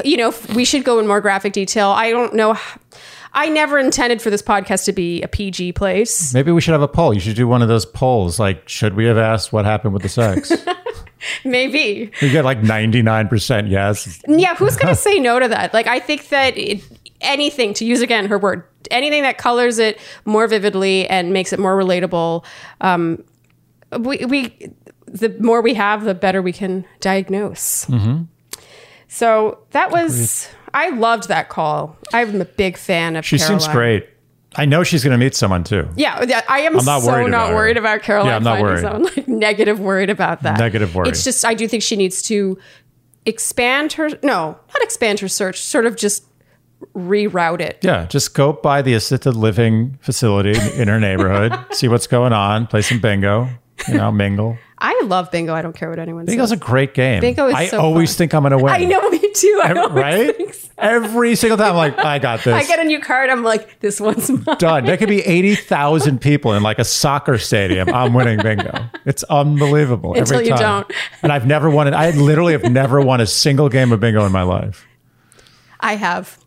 You 0.04 0.18
know, 0.18 0.34
we 0.56 0.66
should 0.66 0.84
go 0.84 1.00
in 1.00 1.08
more 1.08 1.22
graphic 1.22 1.54
detail. 1.54 1.90
I 1.90 2.12
don't 2.12 2.34
know. 2.34 2.58
I 3.34 3.50
never 3.50 3.80
intended 3.80 4.22
for 4.22 4.30
this 4.30 4.42
podcast 4.42 4.86
to 4.86 4.94
be 4.94 5.22
a 5.24 5.28
PG 5.28 5.74
place. 5.74 6.34
Maybe 6.34 6.52
we 6.52 6.62
should 6.62 6.74
have 6.74 6.84
a 6.84 6.88
poll. 6.88 7.14
You 7.14 7.20
should 7.20 7.36
do 7.36 7.48
one 7.48 7.62
of 7.62 7.68
those 7.68 7.86
polls. 7.86 8.40
Like, 8.40 8.70
should 8.70 8.94
we 8.94 9.06
have 9.06 9.18
asked 9.18 9.52
what 9.52 9.66
happened 9.66 9.94
with 9.94 10.04
the 10.04 10.10
sex? 10.10 10.52
Maybe. 11.46 12.12
you 12.22 12.32
get 12.32 12.46
like 12.46 12.62
99% 12.62 13.70
yes. 13.70 14.22
Yeah, 14.28 14.56
who's 14.56 14.76
going 14.76 14.94
to 14.94 15.00
say 15.00 15.20
no 15.20 15.40
to 15.40 15.48
that? 15.48 15.74
Like, 15.74 15.88
I 15.88 16.00
think 16.00 16.30
that 16.30 16.58
it, 16.58 16.84
anything, 17.22 17.74
to 17.76 17.86
use 17.86 18.02
again 18.02 18.28
her 18.28 18.38
word, 18.38 18.66
anything 18.92 19.24
that 19.24 19.38
colors 19.38 19.80
it 19.80 20.00
more 20.26 20.48
vividly 20.48 21.08
and 21.10 21.34
makes 21.34 21.54
it 21.54 21.60
more 21.60 21.76
relatable, 21.76 22.46
um, 22.82 23.24
we, 24.00 24.26
we 24.26 24.74
the 25.08 25.30
more 25.40 25.62
we 25.62 25.74
have, 25.76 26.04
the 26.04 26.16
better 26.16 26.42
we 26.42 26.52
can 26.52 26.86
diagnose. 27.00 27.86
Mm-hmm. 27.86 28.24
So 29.14 29.59
that 29.72 29.91
was, 29.91 30.49
I 30.74 30.89
loved 30.89 31.28
that 31.28 31.47
call. 31.47 31.97
I'm 32.14 32.41
a 32.41 32.45
big 32.45 32.78
fan 32.78 33.16
of 33.16 33.24
She 33.24 33.38
seems 33.38 33.68
great. 33.68 34.09
I 34.55 34.66
know 34.66 34.84
she's 34.84 35.03
going 35.03 35.11
to 35.11 35.24
meet 35.24 35.36
someone 35.36 35.64
too. 35.64 35.88
Yeah, 35.95 36.24
yeah, 36.28 36.41
I 36.49 36.61
am 36.61 36.78
I'm 36.80 36.86
not 36.86 37.01
so 37.01 37.11
worried 37.11 37.30
not 37.30 37.51
about 37.51 37.57
her. 37.57 37.70
about 37.78 38.01
Caroline 38.01 38.28
Yeah, 38.28 38.36
I'm 38.38 38.43
not 38.43 38.59
finding 38.59 38.66
worried. 38.66 38.82
someone, 38.82 39.03
like 39.03 39.28
negative 39.28 39.80
worried 39.80 40.09
about 40.09 40.41
that. 40.43 40.57
Negative 40.57 40.93
worried. 40.95 41.09
It's 41.09 41.24
just 41.24 41.45
I 41.45 41.53
do 41.53 41.68
think 41.68 41.84
she 41.84 41.95
needs 41.95 42.24
to 42.24 42.57
expand 43.26 43.93
her 43.93 44.09
no, 44.24 44.57
not 44.74 44.82
expand 44.82 45.20
her 45.20 45.28
search, 45.28 45.61
sort 45.61 45.86
of 45.86 45.95
just 45.95 46.26
reroute 46.95 47.61
it. 47.61 47.80
Yeah, 47.84 48.05
just 48.07 48.34
go 48.34 48.53
by 48.53 48.82
the 48.82 48.93
assisted 48.95 49.36
living 49.36 49.97
facility 50.01 50.53
in 50.80 50.88
her 50.88 50.99
neighborhood, 50.99 51.53
see 51.72 51.88
what's 51.88 52.07
going 52.07 52.34
on, 52.34 52.68
play 52.68 52.82
some 52.82 52.99
bingo, 52.99 53.47
you 53.88 53.93
know, 53.95 54.11
mingle. 54.11 54.57
I 54.86 55.04
love 55.06 55.32
bingo. 55.32 55.54
I 55.54 55.62
don't 55.62 55.74
care 55.76 55.90
what 55.90 55.98
anyone 55.98 56.26
says. 56.26 56.34
Bingo's 56.34 56.50
says. 56.50 56.60
a 56.60 56.62
great 56.62 56.94
game. 56.94 57.22
Bingo 57.22 57.48
is 57.48 57.56
I 57.56 57.68
so 57.68 57.80
always 57.80 58.12
fun. 58.12 58.18
think 58.18 58.34
I'm 58.34 58.42
going 58.44 58.52
to 58.52 58.58
win. 58.58 58.74
I 58.74 58.84
know 58.84 59.10
me 59.10 59.32
too. 59.34 59.62
I 59.64 59.72
always 59.74 59.94
Right? 59.94 60.54
so. 60.56 60.70
Every 60.78 61.36
single 61.36 61.58
time, 61.58 61.70
I'm 61.70 61.76
like, 61.78 61.98
I 62.00 62.20
got 62.20 62.40
this. 62.44 62.54
I 62.54 62.64
get 62.66 62.80
a 62.80 62.84
new 62.84 63.00
card. 63.00 63.30
I'm 63.30 63.44
like, 63.44 63.80
this 63.80 64.02
one's 64.02 64.30
mine. 64.46 64.58
Done. 64.58 64.84
There 64.84 64.98
could 64.98 65.08
be 65.08 65.22
80,000 65.22 66.20
people 66.20 66.52
in 66.54 66.64
like 66.64 66.80
a 66.80 66.84
soccer 66.84 67.38
stadium. 67.38 67.88
I'm 67.94 68.14
winning 68.14 68.40
bingo. 68.42 68.78
It's 69.06 69.24
unbelievable. 69.24 70.16
Until 70.16 70.36
every 70.36 70.48
you 70.48 70.52
time. 70.56 70.60
don't. 70.84 70.92
And 71.22 71.32
I've 71.32 71.48
never 71.48 71.70
won 71.70 71.88
it. 71.88 71.94
I 71.94 72.10
literally 72.12 72.52
have 72.52 72.64
never 72.70 73.00
won 73.00 73.22
a 73.22 73.26
single 73.26 73.70
game 73.70 73.94
of 73.94 74.02
bingo 74.02 74.26
in 74.26 74.34
my 74.34 74.44
life. 74.44 74.86
I 75.80 75.96
have. 75.96 76.38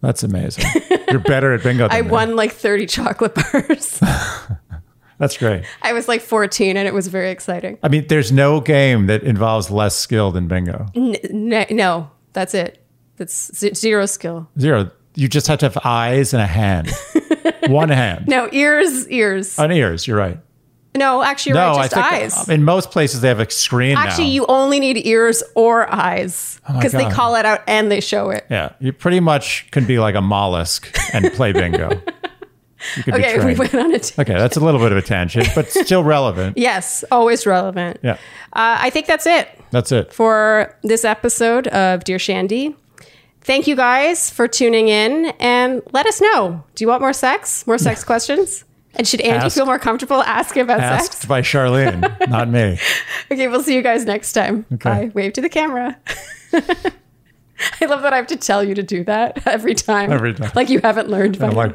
That's 0.00 0.22
amazing. 0.24 0.64
You're 1.10 1.20
better 1.20 1.54
at 1.54 1.62
bingo 1.62 1.84
than 1.88 1.96
I 1.96 2.02
me. 2.02 2.10
won 2.10 2.34
like 2.36 2.52
30 2.52 2.86
chocolate 2.86 3.34
bars. 3.36 4.00
That's 5.24 5.38
great. 5.38 5.64
I 5.80 5.94
was 5.94 6.06
like 6.06 6.20
14 6.20 6.76
and 6.76 6.86
it 6.86 6.92
was 6.92 7.08
very 7.08 7.30
exciting. 7.30 7.78
I 7.82 7.88
mean, 7.88 8.06
there's 8.08 8.30
no 8.30 8.60
game 8.60 9.06
that 9.06 9.22
involves 9.22 9.70
less 9.70 9.96
skill 9.96 10.30
than 10.32 10.48
bingo. 10.48 10.84
N- 10.94 11.16
n- 11.24 11.66
no, 11.70 12.10
that's 12.34 12.52
it. 12.52 12.84
That's 13.16 13.56
z- 13.56 13.72
zero 13.72 14.04
skill. 14.04 14.50
Zero. 14.60 14.90
You 15.14 15.28
just 15.28 15.46
have 15.46 15.60
to 15.60 15.66
have 15.66 15.78
eyes 15.82 16.34
and 16.34 16.42
a 16.42 16.46
hand. 16.46 16.90
One 17.68 17.88
hand. 17.88 18.28
No, 18.28 18.50
ears, 18.52 19.08
ears. 19.08 19.58
Oh, 19.58 19.64
On 19.64 19.72
ears, 19.72 20.06
you're 20.06 20.18
right. 20.18 20.38
No, 20.94 21.22
actually, 21.22 21.50
you're 21.54 21.58
No, 21.62 21.72
right. 21.76 21.84
I 21.86 21.88
think 21.88 22.36
eyes. 22.36 22.48
in 22.50 22.64
most 22.64 22.90
places 22.90 23.22
they 23.22 23.28
have 23.28 23.40
a 23.40 23.50
screen 23.50 23.96
Actually, 23.96 24.24
now. 24.26 24.30
you 24.30 24.46
only 24.46 24.78
need 24.78 25.06
ears 25.06 25.42
or 25.54 25.90
eyes 25.92 26.60
oh 26.68 26.74
because 26.76 26.92
they 26.92 27.08
call 27.08 27.34
it 27.36 27.46
out 27.46 27.62
and 27.66 27.90
they 27.90 28.00
show 28.00 28.28
it. 28.30 28.44
yeah, 28.50 28.74
you 28.78 28.92
pretty 28.92 29.20
much 29.20 29.66
can 29.70 29.86
be 29.86 29.98
like 29.98 30.14
a 30.14 30.20
mollusk 30.20 30.94
and 31.14 31.32
play 31.32 31.52
bingo. 31.52 32.00
Okay, 33.08 33.44
we 33.44 33.54
went 33.54 33.74
on 33.74 33.94
a 33.94 33.98
t- 33.98 34.14
Okay, 34.20 34.34
that's 34.34 34.56
a 34.56 34.60
little 34.60 34.80
bit 34.80 34.92
of 34.92 34.98
a 34.98 35.02
tangent, 35.02 35.48
but 35.54 35.70
still 35.70 36.04
relevant. 36.04 36.56
Yes, 36.64 37.04
always 37.10 37.46
relevant. 37.46 37.98
Yeah, 38.02 38.12
Uh, 38.52 38.76
I 38.80 38.90
think 38.90 39.06
that's 39.06 39.26
it 39.26 39.48
that's 39.70 39.90
it. 39.92 40.12
for 40.12 40.76
this 40.82 41.04
episode 41.04 41.66
of 41.68 42.04
Dear 42.04 42.18
Shandy. 42.18 42.76
Thank 43.42 43.66
you 43.66 43.76
guys 43.76 44.30
for 44.30 44.48
tuning 44.48 44.88
in 44.88 45.26
and 45.38 45.82
let 45.92 46.06
us 46.06 46.20
know. 46.20 46.64
Do 46.74 46.84
you 46.84 46.88
want 46.88 47.02
more 47.02 47.12
sex? 47.12 47.66
More 47.66 47.76
sex 47.78 48.02
questions? 48.12 48.64
And 48.96 49.06
should 49.08 49.20
Andy 49.22 49.46
Ask- 49.46 49.56
feel 49.56 49.66
more 49.66 49.78
comfortable 49.78 50.22
asking 50.22 50.62
about 50.62 50.78
Asked 50.80 51.12
sex? 51.14 51.26
by 51.26 51.42
Sharleen, 51.42 52.28
not 52.30 52.48
me. 52.48 52.78
Okay, 53.30 53.48
we'll 53.48 53.62
see 53.62 53.74
you 53.74 53.82
guys 53.82 54.04
next 54.06 54.32
time. 54.34 54.64
Okay. 54.74 54.88
Bye. 55.06 55.10
Wave 55.14 55.32
to 55.32 55.40
the 55.40 55.48
camera. 55.48 55.98
I 57.80 57.86
love 57.86 58.02
that 58.02 58.12
I 58.12 58.16
have 58.16 58.26
to 58.28 58.36
tell 58.36 58.62
you 58.64 58.74
to 58.74 58.82
do 58.82 59.04
that 59.04 59.46
every 59.46 59.74
time. 59.74 60.12
Every 60.12 60.32
time. 60.34 60.50
Like 60.54 60.68
you 60.70 60.80
haven't 60.80 61.08
learned 61.08 61.38
by 61.38 61.74